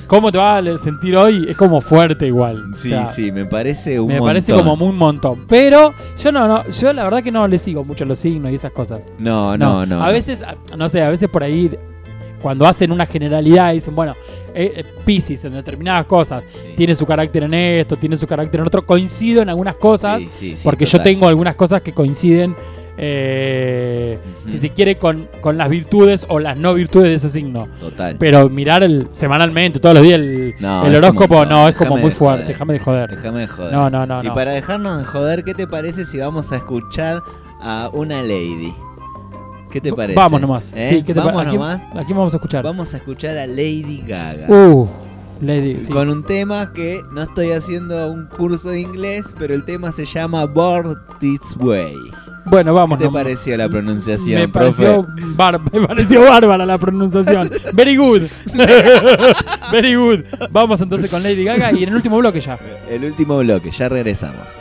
cómo 0.08 0.32
te 0.32 0.38
va 0.38 0.58
a 0.58 0.78
sentir 0.78 1.16
hoy, 1.16 1.46
es 1.50 1.56
como 1.58 1.82
fuerte 1.82 2.28
igual. 2.28 2.72
O 2.72 2.76
Sí, 2.76 2.90
sea, 2.90 3.06
sí, 3.06 3.32
me 3.32 3.46
parece 3.46 4.00
un 4.00 4.08
Me 4.08 4.20
parece 4.22 4.54
como 4.54 4.74
un 4.74 4.96
montón. 4.98 5.46
Pero 5.48 5.94
yo 6.18 6.32
no, 6.32 6.48
no, 6.48 6.68
yo 6.70 6.94
la 6.94 7.04
verdad 7.04 7.22
que 7.24 7.32
no 7.32 7.48
le 7.48 7.60
sigo 7.60 7.84
mucho 7.84 8.06
los 8.06 8.18
signos 8.20 8.52
y 8.52 8.56
esas 8.56 8.72
cosas. 8.72 9.12
No, 9.20 9.58
no, 9.58 9.86
no. 9.86 10.02
A 10.02 10.08
no. 10.08 10.12
veces, 10.14 10.42
a- 10.42 10.56
no 10.76 10.90
sé, 10.90 11.02
a 11.04 11.10
veces 11.10 11.30
por 11.30 11.44
ahí, 11.44 11.70
cuando 12.42 12.66
hacen 12.68 12.92
una 12.92 13.06
generalidad, 13.06 13.74
dicen, 13.74 13.96
bueno, 13.96 14.14
eh, 14.54 14.74
eh, 14.78 14.84
Piscis 15.06 15.44
en 15.46 15.54
determinadas 15.54 16.06
cosas, 16.06 16.44
Sí. 16.54 16.74
tiene 16.76 16.96
su 16.96 17.06
carácter 17.06 17.44
en 17.44 17.54
esto, 17.54 17.96
tiene 17.96 18.16
su 18.18 18.26
carácter 18.28 18.60
en 18.62 18.68
otro, 18.68 18.86
coincido 18.86 19.42
en 19.42 19.50
algunas 19.50 19.76
cosas, 19.76 20.24
Sí, 20.30 20.54
porque 20.64 20.86
yo 20.86 21.02
tengo 21.02 21.28
algunas 21.28 21.56
cosas 21.56 21.82
que 21.82 21.94
coinciden, 21.94 22.56
eh, 23.00 24.20
si 24.46 24.58
se 24.58 24.70
quiere, 24.72 24.98
con, 24.98 25.28
con 25.42 25.58
las 25.58 25.70
virtudes 25.70 26.26
o 26.30 26.40
las 26.40 26.58
no 26.58 26.74
virtudes 26.74 27.08
de 27.10 27.14
ese 27.16 27.30
signo. 27.30 27.68
Total. 27.80 28.16
Pero 28.20 28.50
mirar 28.50 28.84
el 28.84 29.08
semanalmente, 29.12 29.80
todos 29.80 29.96
los 29.96 30.04
días, 30.04 30.20
el, 30.20 30.56
No, 30.60 30.82
horóscopo, 30.84 31.46
no, 31.46 31.68
es 31.68 31.76
como 31.78 31.98
muy 31.98 32.12
fuerte, 32.12 32.48
déjame 32.48 32.74
de 32.74 32.80
joder. 32.80 33.10
Déjame 33.12 33.42
de 33.42 33.48
joder. 33.48 33.72
No, 33.74 33.90
no, 33.90 34.06
no, 34.06 34.24
Y 34.24 34.28
no. 34.28 34.34
para 34.34 34.52
dejarnos 34.52 34.98
de 35.00 35.06
joder, 35.06 35.44
¿qué 35.44 35.54
te 35.54 35.68
parece 35.68 36.06
si 36.06 36.18
vamos 36.18 36.52
a 36.52 36.56
escuchar 36.58 37.22
a 37.62 37.90
una 37.94 38.22
lady? 38.22 38.74
¿Qué 39.72 39.82
te 39.82 39.92
parece? 39.94 40.18
Vamos 40.18 40.42
nomás. 40.42 40.72
¿Eh? 40.76 40.90
Sí, 40.90 41.04
¿qué 41.04 41.14
te 41.14 41.20
pa- 41.20 41.28
vamos 41.28 41.46
nomás. 41.54 41.82
aquí 41.96 42.14
vamos 42.14 42.34
a 42.34 42.38
escuchar. 42.38 42.64
Vamos 42.64 42.94
a 42.94 42.98
escuchar 42.98 43.38
a 43.38 43.46
Lady 43.46 44.02
Gaga. 44.08 44.48
Uh, 44.48 44.88
Lady, 45.42 45.82
sí. 45.82 45.92
Con 45.92 46.10
un 46.10 46.24
tema 46.24 46.72
que 46.74 47.02
no 47.12 47.22
estoy 47.22 47.52
haciendo 47.52 48.10
un 48.12 48.28
curso 48.28 48.70
de 48.70 48.80
inglés, 48.80 49.34
pero 49.38 49.54
el 49.54 49.66
tema 49.66 49.92
se 49.92 50.06
llama 50.06 50.46
Born 50.46 50.96
This 51.20 51.56
Way. 51.60 51.94
Bueno, 52.50 52.74
vamos. 52.74 52.98
¿Qué 52.98 53.06
te 53.06 53.12
pareció 53.12 53.58
la 53.58 53.68
pronunciación, 53.70 54.42
me 54.42 54.48
profe? 54.48 54.84
pareció, 54.86 55.08
bar- 55.36 55.60
me 55.72 55.86
pareció 55.88 56.22
bárbara 56.22 56.66
la 56.66 56.78
pronunciación. 56.78 57.50
Very 57.74 57.96
good. 57.98 58.24
Very 59.72 59.96
good. 59.96 60.20
Vamos 60.50 60.80
entonces 60.82 61.10
con 61.10 61.22
Lady 61.24 61.44
Gaga 61.44 61.72
y 61.74 61.84
en 61.84 61.90
el 61.90 61.96
último 61.96 62.18
bloque 62.18 62.40
ya. 62.42 62.58
El 62.90 63.04
último 63.06 63.38
bloque, 63.40 63.72
ya 63.72 63.90
regresamos. 63.90 64.58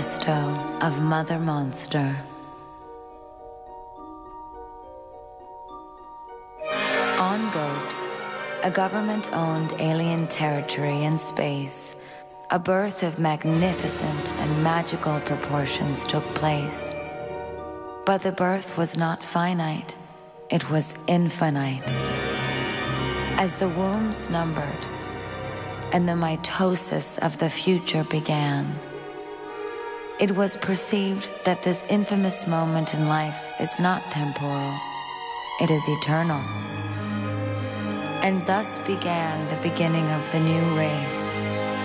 Manifesto 0.00 0.78
of 0.80 1.02
Mother 1.02 1.38
Monster. 1.38 2.16
On 7.18 7.50
Goat, 7.52 7.94
a 8.62 8.70
government 8.70 9.30
owned 9.34 9.74
alien 9.78 10.26
territory 10.26 11.02
in 11.04 11.18
space, 11.18 11.96
a 12.50 12.58
birth 12.58 13.02
of 13.02 13.18
magnificent 13.18 14.32
and 14.40 14.64
magical 14.64 15.20
proportions 15.20 16.06
took 16.06 16.24
place. 16.34 16.90
But 18.06 18.22
the 18.22 18.32
birth 18.32 18.78
was 18.78 18.96
not 18.96 19.22
finite, 19.22 19.96
it 20.48 20.70
was 20.70 20.94
infinite. 21.08 21.84
As 23.36 23.52
the 23.54 23.68
wombs 23.68 24.30
numbered, 24.30 24.86
and 25.92 26.08
the 26.08 26.14
mitosis 26.14 27.18
of 27.18 27.38
the 27.38 27.50
future 27.50 28.04
began. 28.04 28.80
It 30.20 30.36
was 30.36 30.58
perceived 30.58 31.30
that 31.46 31.62
this 31.62 31.82
infamous 31.88 32.46
moment 32.46 32.92
in 32.92 33.08
life 33.08 33.48
is 33.58 33.80
not 33.80 34.10
temporal, 34.10 34.74
it 35.62 35.70
is 35.70 35.82
eternal. 35.88 36.42
And 38.20 38.44
thus 38.44 38.76
began 38.80 39.48
the 39.48 39.62
beginning 39.68 40.06
of 40.10 40.30
the 40.30 40.40
new 40.40 40.62
race, 40.76 41.38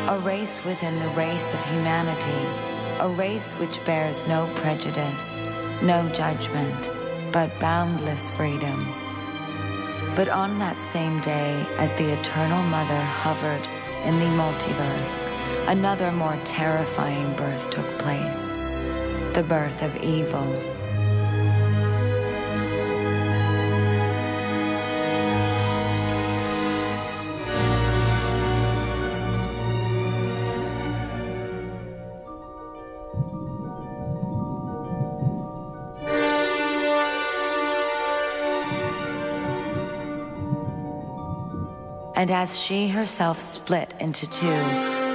a 0.09 0.19
race 0.21 0.61
within 0.65 0.99
the 0.99 1.15
race 1.15 1.53
of 1.53 1.65
humanity, 1.71 2.45
a 2.99 3.07
race 3.07 3.53
which 3.53 3.85
bears 3.85 4.27
no 4.27 4.49
prejudice, 4.55 5.37
no 5.81 6.09
judgment, 6.09 6.91
but 7.31 7.57
boundless 7.61 8.29
freedom. 8.31 8.85
But 10.13 10.27
on 10.27 10.59
that 10.59 10.81
same 10.81 11.21
day, 11.21 11.65
as 11.77 11.93
the 11.93 12.11
Eternal 12.11 12.63
Mother 12.63 13.01
hovered 13.23 13.74
in 14.05 14.19
the 14.19 14.25
multiverse, 14.25 15.27
another 15.67 16.11
more 16.11 16.37
terrifying 16.45 17.35
birth 17.35 17.69
took 17.69 17.99
place 17.99 18.51
the 19.33 19.43
birth 19.43 19.81
of 19.81 19.93
evil. 19.97 20.74
And 42.25 42.31
as 42.31 42.59
she 42.59 42.87
herself 42.87 43.39
split 43.39 43.93
into 43.99 44.27
two, 44.27 44.49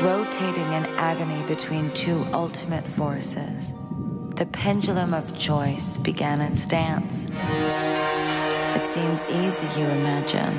rotating 0.00 0.72
in 0.72 0.86
agony 0.94 1.44
between 1.48 1.90
two 1.92 2.24
ultimate 2.32 2.86
forces, 2.86 3.72
the 4.36 4.46
pendulum 4.46 5.12
of 5.12 5.36
choice 5.36 5.98
began 5.98 6.40
its 6.40 6.64
dance. 6.66 7.26
It 8.78 8.86
seems 8.86 9.24
easy, 9.24 9.66
you 9.76 9.86
imagine, 9.88 10.56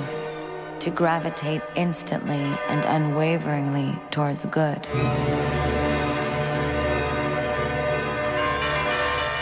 to 0.80 0.90
gravitate 0.90 1.62
instantly 1.78 2.44
and 2.68 2.84
unwaveringly 2.84 3.98
towards 4.12 4.44
good. 4.48 4.86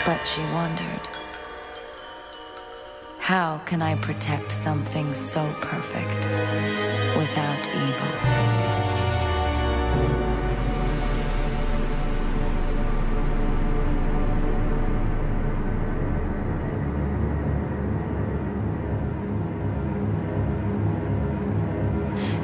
But 0.06 0.24
she 0.26 0.42
wondered. 0.52 1.19
How 3.30 3.58
can 3.64 3.80
I 3.80 3.94
protect 3.94 4.50
something 4.50 5.14
so 5.14 5.40
perfect 5.60 6.24
without 7.16 7.62
evil? 7.86 8.10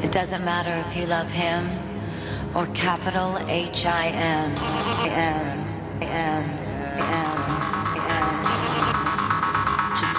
It 0.04 0.12
doesn't 0.12 0.44
matter 0.44 0.72
if 0.88 0.96
you 0.96 1.06
love 1.06 1.28
him 1.28 1.68
or 2.54 2.66
capital 2.74 3.38
H 3.48 3.86
I 3.86 4.06
M. 4.10 4.56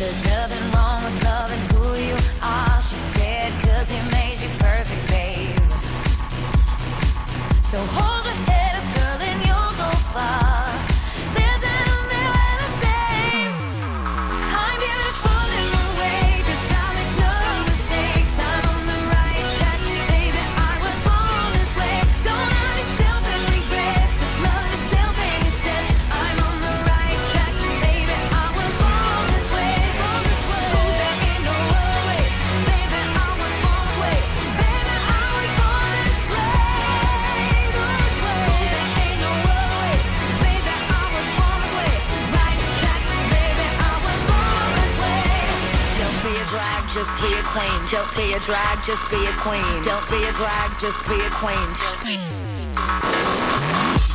There's 0.00 0.24
nothing 0.24 0.72
wrong 0.72 1.04
with 1.04 1.22
loving 1.22 1.60
who 1.70 1.94
you 1.94 2.16
are, 2.42 2.82
she 2.82 2.96
said, 3.14 3.52
cause 3.62 3.88
he 3.88 4.00
made 4.10 4.40
you 4.40 4.48
perfect, 4.58 5.08
babe. 5.08 5.56
So 7.62 7.78
be 47.20 47.32
a 47.34 47.42
queen. 47.52 47.80
Don't 47.90 48.16
be 48.16 48.32
a 48.32 48.40
drag, 48.40 48.84
just 48.84 49.08
be 49.10 49.20
a 49.26 49.32
queen. 49.44 49.82
Don't 49.82 50.08
be 50.08 50.24
a 50.24 50.32
drag, 50.32 50.78
just 50.80 51.00
be 51.06 51.20
a 51.20 51.30
queen. 51.36 51.68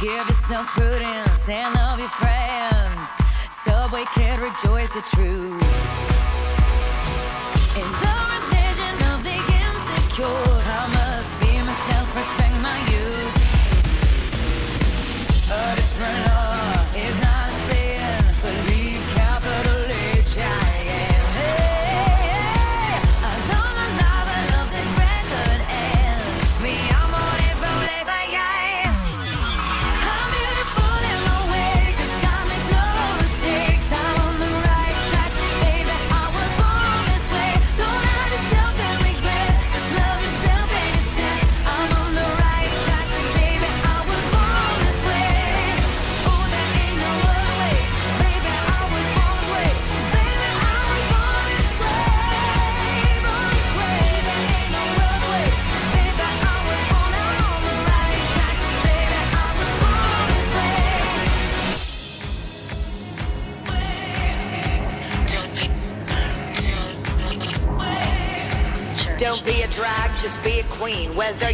Give 0.02 0.28
yourself 0.28 0.68
prudence 0.68 1.48
and 1.48 1.74
love 1.76 2.00
your 2.00 2.10
friends. 2.10 3.08
Subway 3.64 4.06
kid, 4.16 4.40
rejoice 4.40 4.94
your 4.96 5.04
truth. 5.14 5.62
In 7.78 7.90
the 8.04 8.18
religion 8.34 8.96
of 9.12 9.24
the 9.24 9.38
insecure, 9.62 11.05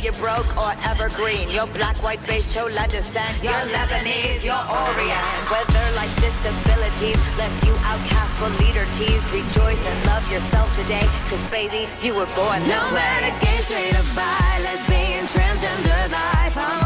you're 0.02 0.14
broke 0.14 0.50
or 0.58 0.74
evergreen, 0.90 1.50
you're 1.50 1.68
black, 1.68 1.96
white, 2.02 2.22
beige, 2.26 2.52
chola 2.54 2.86
descent. 2.90 3.32
You're 3.44 3.54
Lebanese, 3.70 4.44
you're 4.44 4.66
Orient. 4.66 5.26
Whether 5.54 5.86
life's 5.96 6.16
disabilities 6.18 7.20
left 7.38 7.66
you 7.66 7.74
outcast 7.86 8.34
but 8.40 8.52
leader 8.60 8.86
teased, 8.94 9.30
rejoice 9.32 9.82
and 9.86 10.06
love 10.08 10.26
yourself 10.32 10.74
today. 10.76 11.06
Cause 11.30 11.44
baby, 11.52 11.88
you 12.02 12.16
were 12.16 12.30
born 12.34 12.64
this 12.66 12.90
No 12.90 12.96
way. 12.96 13.02
matter 13.02 13.46
gay, 13.46 13.60
straight 13.62 13.94
or 13.94 14.08
bi, 14.16 14.60
lesbian, 14.66 15.26
transgender 15.28 16.12
life, 16.12 16.58
I'm 16.58 16.81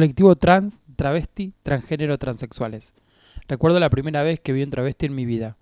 Colectivo 0.00 0.34
trans, 0.34 0.82
travesti, 0.96 1.52
transgénero, 1.62 2.16
transexuales. 2.16 2.94
Recuerdo 3.48 3.80
la 3.80 3.90
primera 3.90 4.22
vez 4.22 4.40
que 4.40 4.54
vi 4.54 4.62
un 4.62 4.70
travesti 4.70 5.04
en 5.04 5.14
mi 5.14 5.26
vida. 5.26 5.58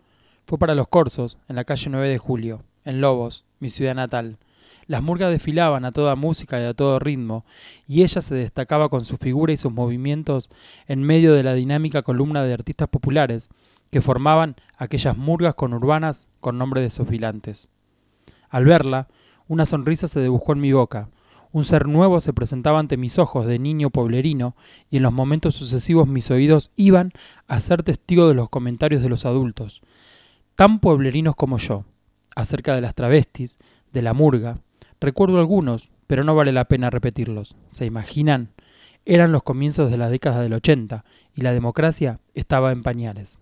Fue 0.47 0.59
para 0.59 0.77
los 0.77 0.87
Corsos, 0.87 1.39
en 1.49 1.57
la 1.57 1.65
calle 1.65 1.91
9 1.91 2.09
de 2.09 2.19
Julio, 2.19 2.63
en 2.85 3.01
Lobos, 3.01 3.45
mi 3.59 3.69
ciudad 3.69 3.97
natal. 3.97 4.39
Las 4.87 5.03
murgas 5.03 5.33
desfilaban 5.33 5.85
a 5.85 5.91
toda 5.91 6.15
música 6.15 6.61
y 6.61 6.67
a 6.67 6.75
todo 6.75 7.01
ritmo, 7.01 7.45
y 7.89 8.05
ella 8.05 8.23
se 8.23 8.37
destacaba 8.37 8.89
con 8.91 9.05
su 9.05 9.17
figura 9.17 9.53
y 9.53 9.57
sus 9.57 9.73
movimientos 9.73 10.51
en 10.87 11.03
medio 11.03 11.35
de 11.35 11.43
la 11.43 11.55
dinámica 11.55 12.03
columna 12.03 12.45
de 12.45 12.55
artistas 12.55 12.87
populares 12.87 13.49
que 13.91 14.01
formaban 14.01 14.55
aquellas 14.77 15.17
murgas 15.17 15.57
conurbanas 15.57 16.29
con 16.39 16.59
nombre 16.59 16.81
de 16.81 16.91
sofilantes. 16.91 17.67
Al 18.51 18.67
verla, 18.67 19.09
una 19.49 19.67
sonrisa 19.67 20.07
se 20.07 20.23
dibujó 20.23 20.53
en 20.53 20.61
mi 20.61 20.71
boca, 20.73 21.09
un 21.53 21.65
ser 21.65 21.87
nuevo 21.87 22.21
se 22.21 22.33
presentaba 22.33 22.79
ante 22.79 22.97
mis 22.97 23.19
ojos 23.19 23.47
de 23.47 23.59
niño 23.59 23.91
pueblerino 23.91 24.57
y 24.91 24.99
en 24.99 25.03
los 25.03 25.13
momentos 25.13 25.55
sucesivos 25.55 26.07
mis 26.07 26.31
oídos 26.31 26.71
iban 26.77 27.13
a 27.47 27.61
ser 27.61 27.83
testigos 27.83 28.29
de 28.29 28.35
los 28.35 28.51
comentarios 28.51 29.03
de 29.03 29.09
los 29.09 29.25
adultos, 29.25 29.81
tan 30.57 30.81
pueblerinos 30.81 31.35
como 31.35 31.59
yo, 31.59 31.85
acerca 32.37 32.75
de 32.75 32.81
las 32.81 32.95
travestis, 32.95 33.59
de 33.93 34.03
la 34.03 34.15
murga. 34.15 34.59
Recuerdo 35.01 35.39
algunos, 35.39 35.91
pero 36.07 36.25
no 36.25 36.35
vale 36.35 36.53
la 36.53 36.67
pena 36.67 36.91
repetirlos. 36.91 37.57
¿Se 37.71 37.87
imaginan? 37.87 38.53
Eran 39.05 39.33
los 39.33 39.43
comienzos 39.43 39.91
de 39.91 39.97
la 39.97 40.11
década 40.11 40.41
del 40.41 40.53
80 40.53 41.05
y 41.35 41.43
la 41.43 41.53
democracia 41.53 42.21
estaba 42.35 42.73
en 42.73 42.83
pañales. 42.83 43.39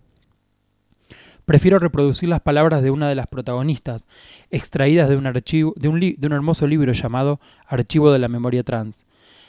Prefiero 1.47 1.79
reproducir 1.79 2.27
las 2.27 2.41
palabras 2.41 2.81
de 2.81 2.91
una 2.91 3.07
de 3.07 3.15
las 3.15 3.27
protagonistas, 3.27 4.05
extraídas 4.51 5.07
de 5.07 5.15
un, 5.15 5.27
archivo, 5.27 5.73
de 5.77 5.87
un, 5.87 6.33
hermoso 6.33 6.67
libro 6.67 6.91
llamado 6.91 7.39
Archivo 7.65 8.11
de 8.11 8.19
la 8.19 8.27
Memoria 8.27 8.63
Trans. 8.63 9.05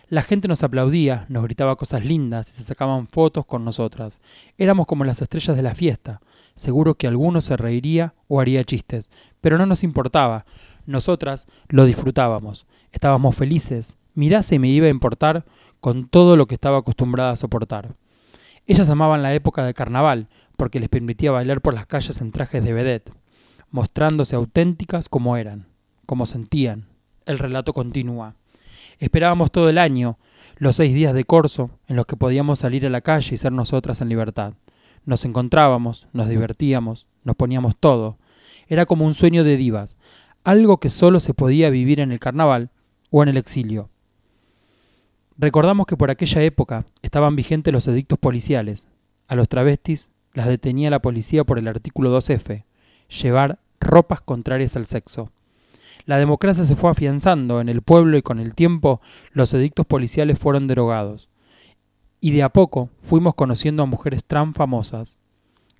La 0.09 0.23
gente 0.23 0.47
nos 0.47 0.63
aplaudía, 0.63 1.27
nos 1.29 1.43
gritaba 1.43 1.75
cosas 1.75 2.05
lindas 2.05 2.51
y 2.51 2.53
se 2.53 2.63
sacaban 2.63 3.09
fotos 3.09 3.47
con 3.47 3.65
nosotras. 3.65 4.21
Éramos 4.59 4.87
como 4.87 5.05
las 5.05 5.21
estrellas 5.21 5.57
de 5.57 5.63
la 5.65 5.75
fiesta. 5.75 6.21
Seguro 6.55 6.95
que 6.95 7.09
alguno 7.09 7.41
se 7.41 7.57
reiría 7.57 8.15
o 8.29 8.39
haría 8.41 8.63
chistes, 8.63 9.11
pero 9.41 9.59
no 9.59 9.67
nos 9.67 9.83
importaba. 9.83 10.45
Nosotras 10.87 11.49
lo 11.67 11.85
disfrutábamos. 11.85 12.65
Estábamos 12.93 13.35
felices. 13.35 13.99
Mirá 14.15 14.43
si 14.43 14.61
me 14.61 14.69
iba 14.69 14.87
a 14.87 14.91
importar 14.91 15.45
con 15.81 16.07
todo 16.07 16.37
lo 16.37 16.47
que 16.47 16.55
estaba 16.55 16.79
acostumbrada 16.79 17.33
a 17.33 17.37
soportar. 17.37 17.97
Ellas 18.69 18.89
amaban 18.89 19.23
la 19.23 19.35
época 19.35 19.65
de 19.65 19.75
carnaval, 19.75 20.29
porque 20.59 20.81
les 20.81 20.89
permitía 20.89 21.31
bailar 21.31 21.61
por 21.61 21.73
las 21.73 21.87
calles 21.87 22.21
en 22.21 22.33
trajes 22.33 22.65
de 22.65 22.73
vedette, 22.73 23.13
mostrándose 23.71 24.35
auténticas 24.35 25.09
como 25.09 25.37
eran, 25.37 25.69
como 26.05 26.27
sentían. 26.27 26.89
El 27.27 27.39
relato 27.39 27.73
continúa. 27.73 28.35
Esperábamos 28.99 29.53
todo 29.53 29.69
el 29.71 29.79
año, 29.79 30.19
los 30.57 30.75
seis 30.75 30.93
días 30.93 31.15
de 31.15 31.23
corso, 31.23 31.71
en 31.87 31.95
los 31.95 32.07
que 32.07 32.17
podíamos 32.17 32.59
salir 32.59 32.85
a 32.85 32.91
la 32.91 33.03
calle 33.03 33.37
y 33.37 33.39
ser 33.39 33.53
nosotras 33.53 34.01
en 34.01 34.09
libertad. 34.09 34.55
Nos 35.05 35.25
encontrábamos, 35.25 36.09
nos 36.13 36.29
divertíamos, 36.29 37.07
nos 37.23 37.37
poníamos 37.37 37.77
todo. 37.77 38.19
Era 38.67 38.85
como 38.85 39.07
un 39.07 39.15
sueño 39.15 39.45
de 39.45 39.57
divas, 39.57 39.97
algo 40.43 40.79
que 40.79 40.89
solo 40.89 41.21
se 41.21 41.35
podía 41.35 41.71
vivir 41.71 42.01
en 42.01 42.11
el 42.11 42.19
carnaval 42.19 42.71
o 43.11 43.23
en 43.23 43.29
el 43.29 43.37
exilio. 43.37 43.91
Recordamos 45.37 45.87
que 45.87 45.97
por 45.97 46.11
aquella 46.11 46.43
época 46.43 46.85
estaban 47.01 47.37
vigentes 47.37 47.73
los 47.73 47.87
edictos 47.87 48.19
policiales. 48.19 48.89
A 49.29 49.37
los 49.37 49.49
travestis 49.49 50.09
las 50.35 50.47
detenía 50.47 50.91
la 50.91 51.01
policía 51.01 51.45
por 51.45 51.59
el 51.59 51.69
artículo 51.69 52.17
2F, 52.17 52.65
llevar 53.23 53.59
ropas 53.81 54.21
contrarias 54.21 54.77
al 54.77 54.87
sexo. 54.87 55.31
La 56.05 56.17
democracia 56.17 56.65
se 56.65 56.77
fue 56.77 56.91
afianzando 56.91 57.61
en 57.61 57.69
el 57.69 57.83
pueblo 57.83 58.17
y 58.17 58.23
con 58.23 58.41
el 58.41 58.55
tiempo 58.55 59.01
los 59.33 59.53
edictos 59.53 59.87
policiales 59.87 60.39
fueron 60.39 60.67
derogados. 60.67 61.29
Y 62.21 62.33
de 62.33 62.43
a 62.43 62.49
poco 62.49 62.91
fuimos 63.03 63.35
conociendo 63.35 63.83
a 63.83 63.87
mujeres 63.87 64.25
trans 64.25 64.57
famosas, 64.57 65.19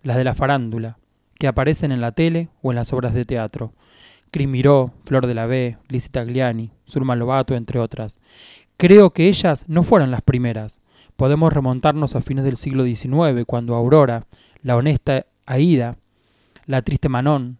las 0.03 0.17
de 0.17 0.25
la 0.25 0.35
farándula, 0.35 0.99
que 1.39 1.49
aparecen 1.49 1.93
en 1.93 2.01
la 2.01 2.13
tele 2.13 2.51
o 2.63 2.71
en 2.71 2.77
las 2.77 2.93
obras 2.93 3.15
de 3.15 3.25
teatro. 3.25 3.73
Cris 4.31 4.47
Miró, 4.47 4.93
Flor 5.05 5.27
de 5.27 5.35
la 5.35 5.47
B, 5.47 5.79
Lizzie 5.89 6.11
Tagliani, 6.11 6.73
Zulma 6.87 7.17
Lobato, 7.17 7.55
entre 7.55 7.79
otras. 7.81 8.19
Creo 8.77 9.11
que 9.11 9.29
ellas 9.29 9.65
no 9.67 9.83
fueron 9.83 10.11
las 10.11 10.23
primeras. 10.23 10.81
Podemos 11.19 11.53
remontarnos 11.53 12.15
a 12.15 12.21
fines 12.21 12.45
del 12.45 12.57
siglo 12.57 12.85
XIX, 12.85 13.45
cuando 13.45 13.75
Aurora, 13.75 14.29
la 14.63 14.77
honesta 14.77 15.27
Aida, 15.47 15.97
la 16.65 16.83
triste 16.83 17.09
Manón, 17.09 17.59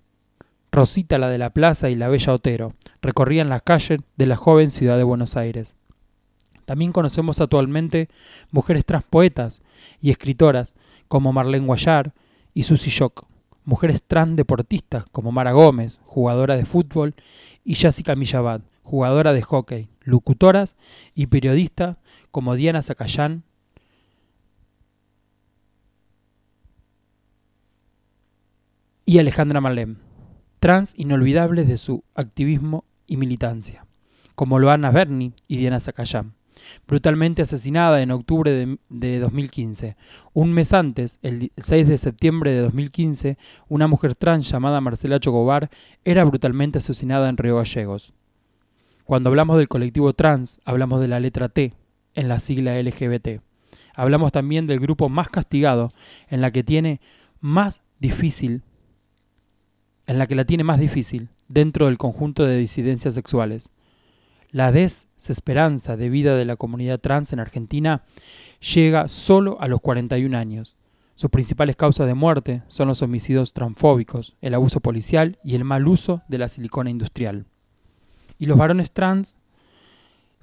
Rosita 0.71 1.19
la 1.19 1.29
de 1.29 1.39
la 1.39 1.51
Plaza 1.51 1.91
y 1.91 1.97
la 1.97 2.07
Bella 2.07 2.35
Otero 2.35 2.75
recorrían 3.03 3.49
las 3.49 3.63
calles 3.63 3.99
de 4.17 4.27
la 4.27 4.37
joven 4.37 4.71
ciudad 4.71 4.97
de 4.97 5.03
Buenos 5.03 5.37
Aires. 5.37 5.75
También 6.67 6.93
conocemos 6.93 7.41
actualmente 7.41 8.09
mujeres 8.53 8.85
transpoetas 8.85 9.61
y 10.01 10.13
escritoras 10.13 10.75
como 11.09 11.33
Marlene 11.33 11.67
Guayar 11.67 12.13
y 12.55 12.63
Susie 12.63 12.93
Shock, 12.93 13.27
mujeres 13.65 14.05
trans 14.05 14.37
deportistas 14.37 15.05
como 15.11 15.33
Mara 15.33 15.51
Gómez, 15.51 15.99
jugadora 16.05 16.57
de 16.57 16.65
fútbol, 16.65 17.17
y 17.65 17.75
Jessica 17.75 18.15
Millabad, 18.15 18.61
jugadora 18.85 19.33
de 19.33 19.43
hockey, 19.43 19.89
locutoras 20.03 20.77
y 21.17 21.27
periodistas 21.27 21.97
como 22.31 22.55
Diana 22.55 22.83
Zacayán, 22.83 23.45
y 29.05 29.19
Alejandra 29.19 29.61
Malem, 29.61 29.97
trans 30.61 30.95
inolvidables 30.97 31.67
de 31.67 31.77
su 31.77 32.05
activismo 32.15 32.85
y 33.07 33.17
militancia, 33.17 33.87
como 34.35 34.59
Loana 34.59 34.91
Berni 34.91 35.33
y 35.47 35.57
Diana 35.57 35.81
Zacayán, 35.81 36.35
brutalmente 36.87 37.41
asesinada 37.43 38.03
en 38.03 38.11
octubre 38.11 38.51
de, 38.51 38.79
de 38.91 39.19
2015. 39.21 39.97
Un 40.35 40.53
mes 40.53 40.75
antes, 40.75 41.19
el 41.23 41.39
di- 41.39 41.53
el 41.57 41.63
6 41.65 41.89
de 41.89 41.99
septiembre 41.99 42.53
de 42.53 42.61
2015, 42.61 43.39
una 43.69 43.87
mujer 43.87 44.15
trans 44.15 44.49
llamada 44.51 44.81
Marcela 44.81 45.21
Chocobar 45.21 45.71
era 46.05 46.25
brutalmente 46.25 46.79
asesinada 46.79 47.29
en 47.31 47.39
Río 47.39 47.57
Gallegos. 47.57 48.13
Cuando 49.05 49.31
hablamos 49.31 49.57
del 49.57 49.69
colectivo 49.69 50.13
trans, 50.13 50.61
hablamos 50.67 51.01
de 51.01 51.09
la 51.09 51.19
letra 51.21 51.49
T 51.49 51.73
en 52.19 52.29
la 52.29 52.39
sigla 52.41 52.81
LGBT. 52.83 53.41
Hablamos 53.95 54.33
también 54.33 54.67
del 54.67 54.81
grupo 54.81 55.09
más 55.09 55.29
castigado, 55.29 55.93
en 56.29 56.41
la 56.41 56.51
que 56.51 56.65
tiene 56.65 57.01
más 57.41 57.83
difícil 58.01 58.63
en 60.09 60.19
la 60.19 60.27
que 60.27 60.35
la 60.35 60.47
tiene 60.47 60.65
más 60.65 60.81
difícil 60.81 61.29
dentro 61.49 61.87
del 61.87 61.99
conjunto 61.99 62.45
de 62.45 62.57
disidencias 62.57 63.15
sexuales. 63.15 63.69
La 64.51 64.73
desesperanza 64.73 65.99
de 65.99 66.09
vida 66.09 66.35
de 66.35 66.47
la 66.47 66.57
comunidad 66.57 66.99
trans 66.99 67.35
en 67.35 67.41
Argentina 67.41 68.05
llega 68.75 69.07
solo 69.07 69.61
a 69.61 69.69
los 69.69 69.83
41 69.83 70.37
años. 70.37 70.77
Sus 71.15 71.29
principales 71.29 71.77
causas 71.77 72.07
de 72.07 72.15
muerte 72.15 72.63
son 72.69 72.89
los 72.89 73.03
homicidios 73.03 73.53
transfóbicos, 73.53 74.35
el 74.41 74.55
abuso 74.55 74.81
policial 74.81 75.39
y 75.45 75.55
el 75.55 75.65
mal 75.65 75.87
uso 75.87 76.23
de 76.29 76.39
la 76.39 76.49
silicona 76.49 76.89
industrial. 76.89 77.45
Y 78.39 78.47
los 78.47 78.57
varones 78.57 78.93
trans, 78.93 79.39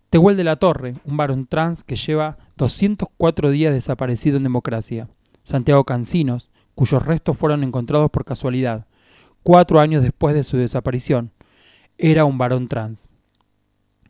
Tehuel 0.10 0.38
de 0.38 0.44
la 0.44 0.56
Torre, 0.56 0.96
un 1.06 1.18
varón 1.18 1.48
trans 1.48 1.84
que 1.84 1.96
lleva 1.96 2.38
204 2.58 3.50
días 3.50 3.74
desaparecido 3.74 4.38
en 4.38 4.44
democracia. 4.44 5.10
Santiago 5.44 5.84
Cancinos, 5.84 6.50
cuyos 6.74 7.06
restos 7.06 7.38
fueron 7.38 7.64
encontrados 7.64 8.10
por 8.12 8.26
casualidad, 8.26 8.88
cuatro 9.44 9.80
años 9.80 10.04
después 10.04 10.34
de 10.34 10.44
su 10.44 10.58
desaparición, 10.58 11.32
era 11.98 12.26
un 12.26 12.38
varón 12.38 12.68
trans. 12.68 13.10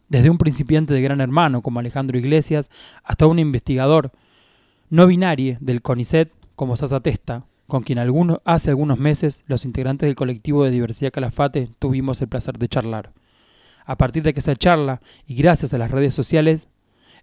Desde 0.08 0.30
un 0.30 0.38
principiante 0.38 0.94
de 0.94 1.02
Gran 1.02 1.22
Hermano 1.22 1.62
como 1.62 1.80
Alejandro 1.80 2.18
Iglesias 2.18 2.70
hasta 3.04 3.28
un 3.28 3.40
investigador 3.40 4.12
no 4.90 5.08
binario 5.08 5.58
del 5.60 5.82
CONICET 5.82 6.32
como 6.56 6.78
Sasa 6.78 7.00
Testa, 7.00 7.46
con 7.68 7.84
quien 7.84 8.00
hace 8.46 8.70
algunos 8.70 9.00
meses 9.00 9.44
los 9.48 9.66
integrantes 9.66 10.08
del 10.08 10.16
colectivo 10.16 10.64
de 10.64 10.72
diversidad 10.72 11.12
Calafate 11.12 11.70
tuvimos 11.80 12.22
el 12.22 12.28
placer 12.28 12.58
de 12.58 12.68
charlar. 12.68 13.12
A 13.86 13.98
partir 13.98 14.24
de 14.24 14.34
que 14.34 14.40
esa 14.40 14.56
charla, 14.56 15.02
y 15.28 15.36
gracias 15.36 15.74
a 15.74 15.78
las 15.78 15.92
redes 15.92 16.14
sociales, 16.14 16.68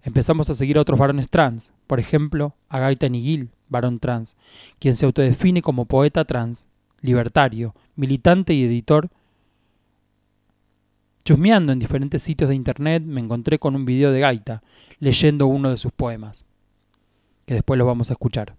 empezamos 0.03 0.49
a 0.49 0.53
seguir 0.53 0.77
a 0.77 0.81
otros 0.81 0.99
varones 0.99 1.29
trans, 1.29 1.73
por 1.87 1.99
ejemplo, 1.99 2.55
a 2.69 2.79
Gaita 2.79 3.09
Niguil, 3.09 3.49
varón 3.69 3.99
trans, 3.99 4.37
quien 4.79 4.95
se 4.95 5.05
autodefine 5.05 5.61
como 5.61 5.85
poeta 5.85 6.25
trans, 6.25 6.67
libertario, 7.01 7.75
militante 7.95 8.53
y 8.53 8.63
editor. 8.63 9.09
Chusmeando 11.25 11.71
en 11.71 11.79
diferentes 11.79 12.21
sitios 12.21 12.49
de 12.49 12.55
internet 12.55 13.03
me 13.03 13.21
encontré 13.21 13.59
con 13.59 13.75
un 13.75 13.85
video 13.85 14.11
de 14.11 14.21
Gaita, 14.21 14.63
leyendo 14.99 15.47
uno 15.47 15.69
de 15.69 15.77
sus 15.77 15.91
poemas, 15.91 16.45
que 17.45 17.53
después 17.55 17.77
los 17.77 17.87
vamos 17.87 18.09
a 18.09 18.13
escuchar. 18.13 18.55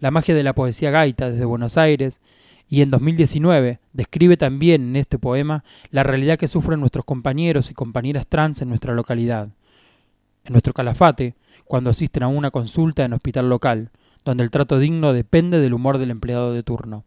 La 0.00 0.10
magia 0.10 0.34
de 0.34 0.42
la 0.42 0.54
poesía 0.54 0.90
Gaita 0.90 1.30
desde 1.30 1.44
Buenos 1.44 1.76
Aires, 1.76 2.20
y 2.68 2.82
en 2.82 2.90
2019 2.90 3.80
describe 3.92 4.36
también 4.36 4.82
en 4.82 4.96
este 4.96 5.18
poema 5.18 5.64
la 5.90 6.02
realidad 6.02 6.38
que 6.38 6.48
sufren 6.48 6.80
nuestros 6.80 7.04
compañeros 7.04 7.70
y 7.70 7.74
compañeras 7.74 8.26
trans 8.26 8.62
en 8.62 8.68
nuestra 8.68 8.94
localidad. 8.94 9.48
En 10.44 10.52
nuestro 10.52 10.72
calafate, 10.72 11.34
cuando 11.64 11.90
asisten 11.90 12.22
a 12.22 12.28
una 12.28 12.50
consulta 12.50 13.04
en 13.04 13.12
hospital 13.12 13.48
local, 13.48 13.90
donde 14.24 14.44
el 14.44 14.50
trato 14.50 14.78
digno 14.78 15.12
depende 15.12 15.60
del 15.60 15.74
humor 15.74 15.98
del 15.98 16.10
empleado 16.10 16.52
de 16.52 16.62
turno. 16.62 17.04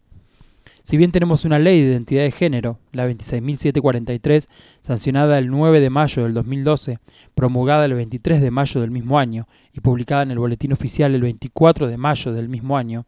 Si 0.88 0.96
bien 0.96 1.12
tenemos 1.12 1.44
una 1.44 1.58
ley 1.58 1.82
de 1.82 1.90
identidad 1.90 2.22
de 2.22 2.30
género, 2.30 2.78
la 2.92 3.06
26.743, 3.06 4.48
sancionada 4.80 5.38
el 5.38 5.50
9 5.50 5.80
de 5.80 5.90
mayo 5.90 6.22
del 6.22 6.32
2012, 6.32 6.98
promulgada 7.34 7.84
el 7.84 7.92
23 7.92 8.40
de 8.40 8.50
mayo 8.50 8.80
del 8.80 8.90
mismo 8.90 9.18
año 9.18 9.48
y 9.74 9.80
publicada 9.80 10.22
en 10.22 10.30
el 10.30 10.38
Boletín 10.38 10.72
Oficial 10.72 11.14
el 11.14 11.20
24 11.20 11.88
de 11.88 11.98
mayo 11.98 12.32
del 12.32 12.48
mismo 12.48 12.78
año, 12.78 13.04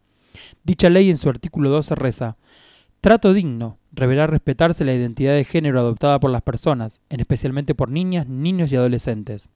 dicha 0.63 0.89
ley 0.89 1.09
en 1.09 1.17
su 1.17 1.29
artículo 1.29 1.69
12 1.69 1.95
reza, 1.95 2.37
Trato 3.01 3.33
digno 3.33 3.79
deberá 3.89 4.27
respetarse 4.27 4.85
la 4.85 4.93
identidad 4.93 5.33
de 5.33 5.43
género 5.43 5.79
adoptada 5.79 6.19
por 6.19 6.29
las 6.29 6.43
personas, 6.43 7.01
en 7.09 7.19
especialmente 7.19 7.73
por 7.73 7.89
niñas, 7.89 8.27
niños 8.27 8.71
y 8.71 8.75
adolescentes, 8.75 9.49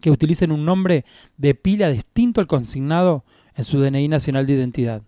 que 0.00 0.12
utilicen 0.12 0.52
un 0.52 0.64
nombre 0.64 1.04
de 1.36 1.56
pila 1.56 1.88
distinto 1.90 2.40
al 2.40 2.46
consignado 2.46 3.24
en 3.56 3.64
su 3.64 3.80
DNI 3.80 4.06
nacional 4.06 4.46
de 4.46 4.52
identidad. 4.52 5.02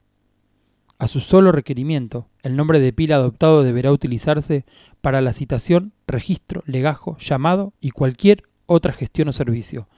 A 0.99 1.07
su 1.07 1.21
solo 1.21 1.53
requerimiento, 1.53 2.27
el 2.43 2.57
nombre 2.57 2.81
de 2.81 2.93
pila 2.93 3.15
adoptado 3.15 3.63
deberá 3.63 3.93
utilizarse 3.93 4.65
para 5.01 5.21
la 5.21 5.33
citación, 5.33 5.93
registro, 6.09 6.65
legajo, 6.67 7.17
llamado 7.19 7.75
y 7.81 7.91
cualquier 7.91 8.43
otra 8.67 8.93
gestión 8.93 9.29
o 9.29 9.33
servicio, 9.33 9.89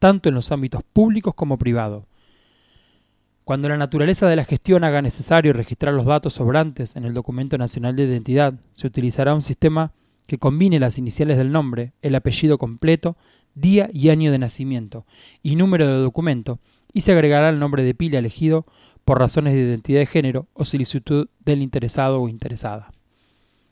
tanto 0.00 0.28
en 0.28 0.34
los 0.34 0.50
ámbitos 0.50 0.82
públicos 0.92 1.34
como 1.36 1.58
privados. 1.58 2.09
Cuando 3.50 3.68
la 3.68 3.76
naturaleza 3.76 4.28
de 4.28 4.36
la 4.36 4.44
gestión 4.44 4.84
haga 4.84 5.02
necesario 5.02 5.52
registrar 5.52 5.92
los 5.92 6.04
datos 6.04 6.34
sobrantes 6.34 6.94
en 6.94 7.04
el 7.04 7.14
documento 7.14 7.58
nacional 7.58 7.96
de 7.96 8.04
identidad, 8.04 8.54
se 8.74 8.86
utilizará 8.86 9.34
un 9.34 9.42
sistema 9.42 9.92
que 10.28 10.38
combine 10.38 10.78
las 10.78 10.98
iniciales 10.98 11.36
del 11.36 11.50
nombre, 11.50 11.92
el 12.00 12.14
apellido 12.14 12.58
completo, 12.58 13.16
día 13.56 13.90
y 13.92 14.10
año 14.10 14.30
de 14.30 14.38
nacimiento 14.38 15.04
y 15.42 15.56
número 15.56 15.88
de 15.88 15.94
documento, 15.94 16.60
y 16.92 17.00
se 17.00 17.10
agregará 17.10 17.48
el 17.48 17.58
nombre 17.58 17.82
de 17.82 17.92
pila 17.92 18.20
elegido 18.20 18.66
por 19.04 19.18
razones 19.18 19.54
de 19.54 19.62
identidad 19.62 19.98
de 19.98 20.06
género 20.06 20.46
o 20.52 20.64
solicitud 20.64 21.28
del 21.44 21.60
interesado 21.60 22.22
o 22.22 22.28
interesada. 22.28 22.92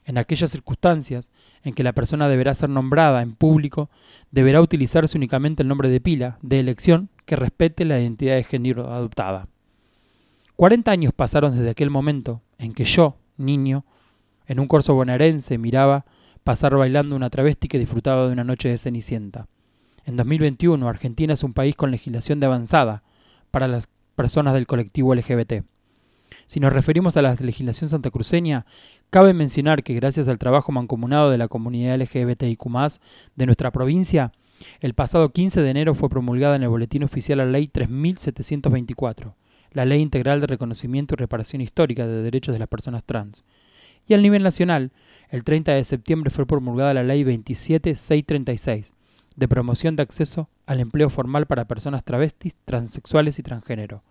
En 0.04 0.18
aquellas 0.18 0.50
circunstancias 0.50 1.30
en 1.62 1.72
que 1.72 1.84
la 1.84 1.92
persona 1.92 2.28
deberá 2.28 2.52
ser 2.54 2.68
nombrada 2.68 3.22
en 3.22 3.36
público, 3.36 3.90
deberá 4.32 4.60
utilizarse 4.60 5.16
únicamente 5.16 5.62
el 5.62 5.68
nombre 5.68 5.88
de 5.88 6.00
pila 6.00 6.40
de 6.42 6.58
elección 6.58 7.10
que 7.26 7.36
respete 7.36 7.84
la 7.84 8.00
identidad 8.00 8.34
de 8.34 8.42
género 8.42 8.90
adoptada. 8.90 9.46
40 10.58 10.90
años 10.90 11.12
pasaron 11.14 11.52
desde 11.52 11.70
aquel 11.70 11.88
momento 11.88 12.42
en 12.58 12.74
que 12.74 12.82
yo, 12.82 13.16
niño, 13.36 13.84
en 14.44 14.58
un 14.58 14.66
corso 14.66 14.92
bonaerense 14.92 15.56
miraba 15.56 16.04
pasar 16.42 16.74
bailando 16.74 17.14
una 17.14 17.30
travesti 17.30 17.68
que 17.68 17.78
disfrutaba 17.78 18.26
de 18.26 18.32
una 18.32 18.42
noche 18.42 18.68
de 18.68 18.76
cenicienta. 18.76 19.46
En 20.04 20.16
2021, 20.16 20.88
Argentina 20.88 21.34
es 21.34 21.44
un 21.44 21.54
país 21.54 21.76
con 21.76 21.92
legislación 21.92 22.40
de 22.40 22.46
avanzada 22.46 23.04
para 23.52 23.68
las 23.68 23.88
personas 24.16 24.52
del 24.52 24.66
colectivo 24.66 25.14
LGBT. 25.14 25.62
Si 26.46 26.58
nos 26.58 26.72
referimos 26.72 27.16
a 27.16 27.22
la 27.22 27.36
legislación 27.36 27.88
santacruceña, 27.88 28.66
cabe 29.10 29.34
mencionar 29.34 29.84
que 29.84 29.94
gracias 29.94 30.26
al 30.26 30.40
trabajo 30.40 30.72
mancomunado 30.72 31.30
de 31.30 31.38
la 31.38 31.46
comunidad 31.46 32.00
LGBTIQ+, 32.00 32.64
de 33.36 33.46
nuestra 33.46 33.70
provincia, 33.70 34.32
el 34.80 34.94
pasado 34.94 35.28
15 35.28 35.62
de 35.62 35.70
enero 35.70 35.94
fue 35.94 36.08
promulgada 36.08 36.56
en 36.56 36.64
el 36.64 36.68
Boletín 36.68 37.04
Oficial 37.04 37.38
la 37.38 37.46
Ley 37.46 37.68
3724, 37.68 39.36
la 39.72 39.84
Ley 39.84 40.00
Integral 40.00 40.40
de 40.40 40.46
Reconocimiento 40.46 41.14
y 41.14 41.16
Reparación 41.16 41.62
Histórica 41.62 42.06
de 42.06 42.22
Derechos 42.22 42.54
de 42.54 42.58
las 42.58 42.68
Personas 42.68 43.04
Trans. 43.04 43.44
Y 44.06 44.14
a 44.14 44.18
nivel 44.18 44.42
nacional, 44.42 44.92
el 45.30 45.44
30 45.44 45.72
de 45.72 45.84
septiembre 45.84 46.30
fue 46.30 46.46
promulgada 46.46 46.94
la 46.94 47.02
Ley 47.02 47.24
27636, 47.24 48.92
de 49.36 49.48
promoción 49.48 49.96
de 49.96 50.02
acceso 50.02 50.48
al 50.66 50.80
empleo 50.80 51.10
formal 51.10 51.46
para 51.46 51.66
personas 51.66 52.04
travestis, 52.04 52.56
transexuales 52.64 53.38
y 53.38 53.42
transgénero. 53.42 54.02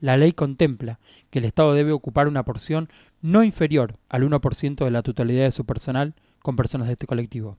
La 0.00 0.16
ley 0.16 0.32
contempla 0.32 0.98
que 1.30 1.38
el 1.38 1.44
Estado 1.44 1.72
debe 1.74 1.92
ocupar 1.92 2.28
una 2.28 2.44
porción 2.44 2.88
no 3.22 3.44
inferior 3.44 3.96
al 4.08 4.28
1% 4.28 4.84
de 4.84 4.90
la 4.90 5.02
totalidad 5.02 5.44
de 5.44 5.50
su 5.52 5.64
personal 5.64 6.14
con 6.40 6.56
personas 6.56 6.88
de 6.88 6.94
este 6.94 7.06
colectivo. 7.06 7.56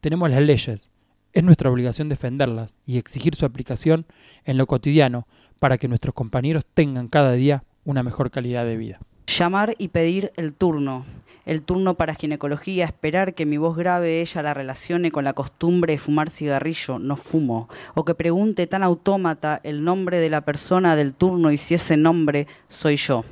Tenemos 0.00 0.30
las 0.30 0.42
leyes, 0.42 0.88
es 1.32 1.44
nuestra 1.44 1.70
obligación 1.70 2.08
defenderlas 2.08 2.78
y 2.86 2.96
exigir 2.96 3.34
su 3.34 3.44
aplicación 3.44 4.06
en 4.44 4.56
lo 4.56 4.66
cotidiano 4.66 5.26
para 5.58 5.78
que 5.78 5.88
nuestros 5.88 6.14
compañeros 6.14 6.64
tengan 6.74 7.08
cada 7.08 7.32
día 7.32 7.64
una 7.84 8.02
mejor 8.02 8.30
calidad 8.30 8.64
de 8.64 8.76
vida. 8.76 9.00
Llamar 9.26 9.74
y 9.78 9.88
pedir 9.88 10.32
el 10.36 10.52
turno. 10.52 11.04
El 11.44 11.62
turno 11.62 11.94
para 11.94 12.14
ginecología, 12.14 12.86
esperar 12.86 13.34
que 13.34 13.46
mi 13.46 13.56
voz 13.56 13.76
grave 13.76 14.20
ella 14.20 14.42
la 14.42 14.52
relacione 14.52 15.12
con 15.12 15.22
la 15.22 15.32
costumbre 15.32 15.92
de 15.92 15.98
fumar 15.98 16.28
cigarrillo, 16.28 16.98
no 16.98 17.16
fumo. 17.16 17.68
O 17.94 18.04
que 18.04 18.16
pregunte 18.16 18.66
tan 18.66 18.82
autómata 18.82 19.60
el 19.62 19.84
nombre 19.84 20.18
de 20.18 20.28
la 20.28 20.40
persona 20.40 20.96
del 20.96 21.14
turno 21.14 21.52
y 21.52 21.56
si 21.56 21.74
ese 21.74 21.96
nombre 21.96 22.48
soy 22.68 22.96
yo. 22.96 23.24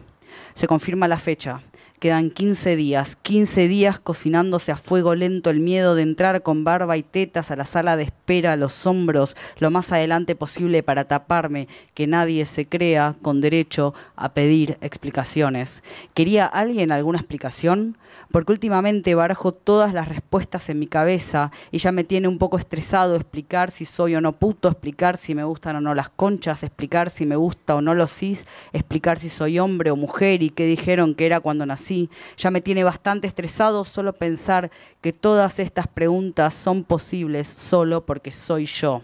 Se 0.54 0.68
confirma 0.68 1.08
la 1.08 1.18
fecha. 1.18 1.60
Quedan 2.04 2.28
15 2.28 2.76
días, 2.76 3.16
15 3.16 3.66
días 3.66 3.98
cocinándose 3.98 4.70
a 4.70 4.76
fuego 4.76 5.14
lento 5.14 5.48
el 5.48 5.60
miedo 5.60 5.94
de 5.94 6.02
entrar 6.02 6.42
con 6.42 6.62
barba 6.62 6.98
y 6.98 7.02
tetas 7.02 7.50
a 7.50 7.56
la 7.56 7.64
sala 7.64 7.96
de 7.96 8.02
espera, 8.02 8.52
a 8.52 8.56
los 8.56 8.84
hombros, 8.86 9.36
lo 9.58 9.70
más 9.70 9.90
adelante 9.90 10.34
posible 10.34 10.82
para 10.82 11.06
taparme, 11.06 11.66
que 11.94 12.06
nadie 12.06 12.44
se 12.44 12.66
crea 12.66 13.16
con 13.22 13.40
derecho 13.40 13.94
a 14.16 14.34
pedir 14.34 14.76
explicaciones. 14.82 15.82
¿Quería 16.12 16.44
alguien 16.44 16.92
alguna 16.92 17.20
explicación? 17.20 17.96
Porque 18.34 18.50
últimamente 18.50 19.14
barajo 19.14 19.52
todas 19.52 19.94
las 19.94 20.08
respuestas 20.08 20.68
en 20.68 20.80
mi 20.80 20.88
cabeza 20.88 21.52
y 21.70 21.78
ya 21.78 21.92
me 21.92 22.02
tiene 22.02 22.26
un 22.26 22.38
poco 22.38 22.58
estresado 22.58 23.14
explicar 23.14 23.70
si 23.70 23.84
soy 23.84 24.16
o 24.16 24.20
no 24.20 24.32
puto, 24.32 24.66
explicar 24.66 25.18
si 25.18 25.36
me 25.36 25.44
gustan 25.44 25.76
o 25.76 25.80
no 25.80 25.94
las 25.94 26.08
conchas, 26.08 26.64
explicar 26.64 27.10
si 27.10 27.26
me 27.26 27.36
gusta 27.36 27.76
o 27.76 27.80
no 27.80 27.94
los 27.94 28.12
cis, 28.12 28.44
explicar 28.72 29.20
si 29.20 29.28
soy 29.28 29.60
hombre 29.60 29.92
o 29.92 29.96
mujer 29.96 30.42
y 30.42 30.50
qué 30.50 30.66
dijeron 30.66 31.14
que 31.14 31.26
era 31.26 31.38
cuando 31.38 31.64
nací. 31.64 32.10
Ya 32.36 32.50
me 32.50 32.60
tiene 32.60 32.82
bastante 32.82 33.28
estresado 33.28 33.84
solo 33.84 34.14
pensar 34.14 34.72
que 35.00 35.12
todas 35.12 35.60
estas 35.60 35.86
preguntas 35.86 36.54
son 36.54 36.82
posibles 36.82 37.46
solo 37.46 38.04
porque 38.04 38.32
soy 38.32 38.66
yo. 38.66 39.02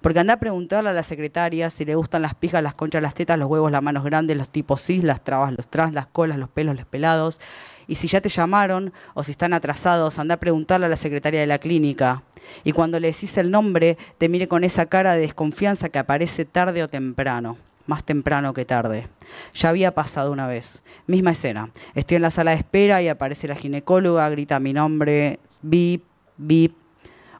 Porque 0.00 0.18
anda 0.18 0.34
a 0.34 0.38
preguntarle 0.38 0.90
a 0.90 0.92
la 0.92 1.02
secretaria 1.02 1.70
si 1.70 1.84
le 1.84 1.94
gustan 1.94 2.22
las 2.22 2.34
pijas, 2.34 2.62
las 2.62 2.74
conchas, 2.74 3.00
las 3.00 3.14
tetas, 3.14 3.38
los 3.38 3.48
huevos, 3.48 3.70
las 3.70 3.82
manos 3.82 4.04
grandes, 4.04 4.36
los 4.36 4.48
tipos 4.48 4.82
cis, 4.82 5.04
las 5.04 5.22
trabas, 5.22 5.52
los 5.52 5.68
trans, 5.68 5.94
las 5.94 6.08
colas, 6.08 6.38
los 6.38 6.48
pelos, 6.48 6.76
los 6.76 6.86
pelados. 6.86 7.40
Y 7.86 7.96
si 7.96 8.06
ya 8.06 8.20
te 8.20 8.28
llamaron 8.28 8.92
o 9.14 9.22
si 9.22 9.32
están 9.32 9.52
atrasados, 9.52 10.18
anda 10.18 10.34
a 10.34 10.40
preguntarle 10.40 10.86
a 10.86 10.88
la 10.88 10.96
secretaria 10.96 11.40
de 11.40 11.46
la 11.46 11.58
clínica. 11.58 12.22
Y 12.62 12.72
cuando 12.72 13.00
le 13.00 13.08
decís 13.08 13.36
el 13.38 13.50
nombre, 13.50 13.96
te 14.18 14.28
mire 14.28 14.48
con 14.48 14.64
esa 14.64 14.86
cara 14.86 15.14
de 15.14 15.22
desconfianza 15.22 15.88
que 15.88 15.98
aparece 15.98 16.44
tarde 16.44 16.82
o 16.82 16.88
temprano. 16.88 17.56
Más 17.86 18.04
temprano 18.04 18.54
que 18.54 18.64
tarde. 18.64 19.08
Ya 19.54 19.68
había 19.68 19.94
pasado 19.94 20.32
una 20.32 20.46
vez. 20.46 20.82
Misma 21.06 21.32
escena. 21.32 21.70
Estoy 21.94 22.16
en 22.16 22.22
la 22.22 22.30
sala 22.30 22.52
de 22.52 22.58
espera 22.58 23.02
y 23.02 23.08
aparece 23.08 23.46
la 23.46 23.54
ginecóloga, 23.54 24.28
grita 24.30 24.58
mi 24.58 24.72
nombre, 24.72 25.38
bip, 25.60 26.02
bip. 26.36 26.74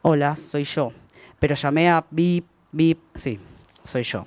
Hola, 0.03 0.37
soy 0.37 0.65
yo. 0.65 0.93
Pero 1.39 1.55
llamé 1.55 1.89
a 1.89 2.05
bip, 2.11 2.47
bip. 2.73 2.99
Sí, 3.15 3.39
soy 3.85 4.03
yo 4.03 4.27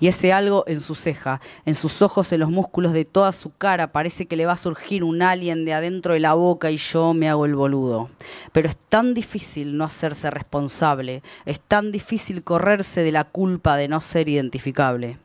y 0.00 0.08
ese 0.08 0.32
algo 0.32 0.64
en 0.66 0.80
su 0.80 0.94
ceja, 0.94 1.40
en 1.66 1.74
sus 1.74 2.02
ojos, 2.02 2.32
en 2.32 2.40
los 2.40 2.50
músculos 2.50 2.92
de 2.92 3.04
toda 3.04 3.32
su 3.32 3.54
cara, 3.56 3.92
parece 3.92 4.26
que 4.26 4.36
le 4.36 4.46
va 4.46 4.52
a 4.52 4.56
surgir 4.56 5.04
un 5.04 5.22
alien 5.22 5.64
de 5.64 5.74
adentro 5.74 6.14
de 6.14 6.20
la 6.20 6.34
boca 6.34 6.70
y 6.70 6.78
yo 6.78 7.14
me 7.14 7.28
hago 7.28 7.44
el 7.44 7.54
boludo. 7.54 8.08
Pero 8.52 8.68
es 8.68 8.76
tan 8.88 9.14
difícil 9.14 9.76
no 9.76 9.84
hacerse 9.84 10.30
responsable, 10.30 11.22
es 11.44 11.60
tan 11.60 11.92
difícil 11.92 12.42
correrse 12.42 13.02
de 13.02 13.12
la 13.12 13.24
culpa 13.24 13.76
de 13.76 13.88
no 13.88 14.00
ser 14.00 14.28
identificable. 14.28 15.18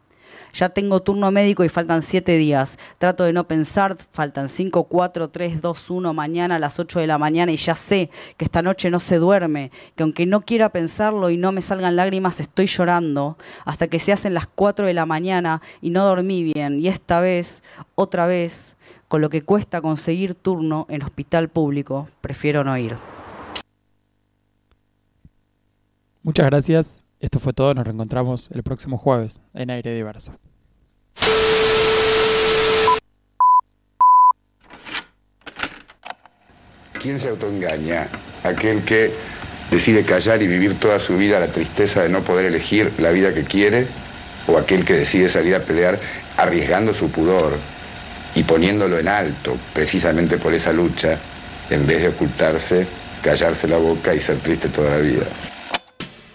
Ya 0.55 0.69
tengo 0.69 1.01
turno 1.01 1.31
médico 1.31 1.65
y 1.65 1.69
faltan 1.69 2.01
siete 2.01 2.37
días. 2.37 2.79
Trato 2.97 3.25
de 3.25 3.33
no 3.33 3.45
pensar, 3.45 3.97
faltan 4.13 4.47
cinco, 4.47 4.85
cuatro, 4.85 5.29
tres, 5.29 5.59
dos, 5.59 5.89
uno, 5.89 6.13
mañana 6.13 6.55
a 6.55 6.59
las 6.59 6.79
ocho 6.79 7.01
de 7.01 7.07
la 7.07 7.17
mañana 7.17 7.51
y 7.51 7.57
ya 7.57 7.75
sé 7.75 8.09
que 8.37 8.45
esta 8.45 8.61
noche 8.61 8.89
no 8.89 8.99
se 8.99 9.17
duerme, 9.17 9.71
que 9.97 10.03
aunque 10.03 10.25
no 10.25 10.41
quiera 10.41 10.69
pensarlo 10.69 11.29
y 11.29 11.35
no 11.35 11.51
me 11.51 11.61
salgan 11.61 11.97
lágrimas, 11.97 12.39
estoy 12.39 12.67
llorando 12.67 13.37
hasta 13.65 13.87
que 13.87 13.99
se 13.99 14.13
hacen 14.13 14.33
las 14.33 14.47
cuatro 14.47 14.87
de 14.87 14.93
la 14.93 15.05
mañana 15.05 15.61
y 15.81 15.89
no 15.89 16.05
dormí 16.05 16.53
bien. 16.53 16.79
Y 16.79 16.87
esta 16.87 17.19
vez, 17.19 17.61
otra 17.95 18.25
vez, 18.25 18.75
con 19.09 19.19
lo 19.19 19.29
que 19.29 19.41
cuesta 19.41 19.81
conseguir 19.81 20.35
turno 20.35 20.85
en 20.89 21.03
hospital 21.03 21.49
público, 21.49 22.07
prefiero 22.21 22.63
no 22.63 22.77
ir. 22.77 22.95
Muchas 26.23 26.45
gracias. 26.45 27.04
Esto 27.19 27.39
fue 27.39 27.53
todo. 27.53 27.73
Nos 27.73 27.85
reencontramos 27.85 28.49
el 28.53 28.63
próximo 28.63 28.97
jueves 28.97 29.39
en 29.53 29.69
Aire 29.69 29.93
Diverso. 29.93 30.33
¿Quién 37.01 37.19
se 37.19 37.29
autoengaña? 37.29 38.07
Aquel 38.43 38.83
que 38.83 39.11
decide 39.69 40.03
callar 40.03 40.41
y 40.41 40.47
vivir 40.47 40.79
toda 40.79 40.99
su 40.99 41.17
vida 41.17 41.39
la 41.39 41.47
tristeza 41.47 42.01
de 42.01 42.09
no 42.09 42.21
poder 42.21 42.45
elegir 42.45 42.91
la 42.97 43.11
vida 43.11 43.33
que 43.33 43.43
quiere, 43.43 43.87
o 44.47 44.57
aquel 44.57 44.85
que 44.85 44.93
decide 44.93 45.29
salir 45.29 45.55
a 45.55 45.59
pelear 45.59 45.99
arriesgando 46.37 46.93
su 46.93 47.09
pudor 47.09 47.53
y 48.35 48.43
poniéndolo 48.43 48.99
en 48.99 49.07
alto 49.07 49.55
precisamente 49.73 50.37
por 50.37 50.53
esa 50.53 50.73
lucha, 50.73 51.17
en 51.69 51.85
vez 51.87 52.01
de 52.01 52.09
ocultarse, 52.09 52.85
callarse 53.21 53.67
la 53.67 53.77
boca 53.77 54.13
y 54.13 54.19
ser 54.19 54.37
triste 54.37 54.69
toda 54.69 54.91
la 54.91 54.97
vida. 54.97 55.25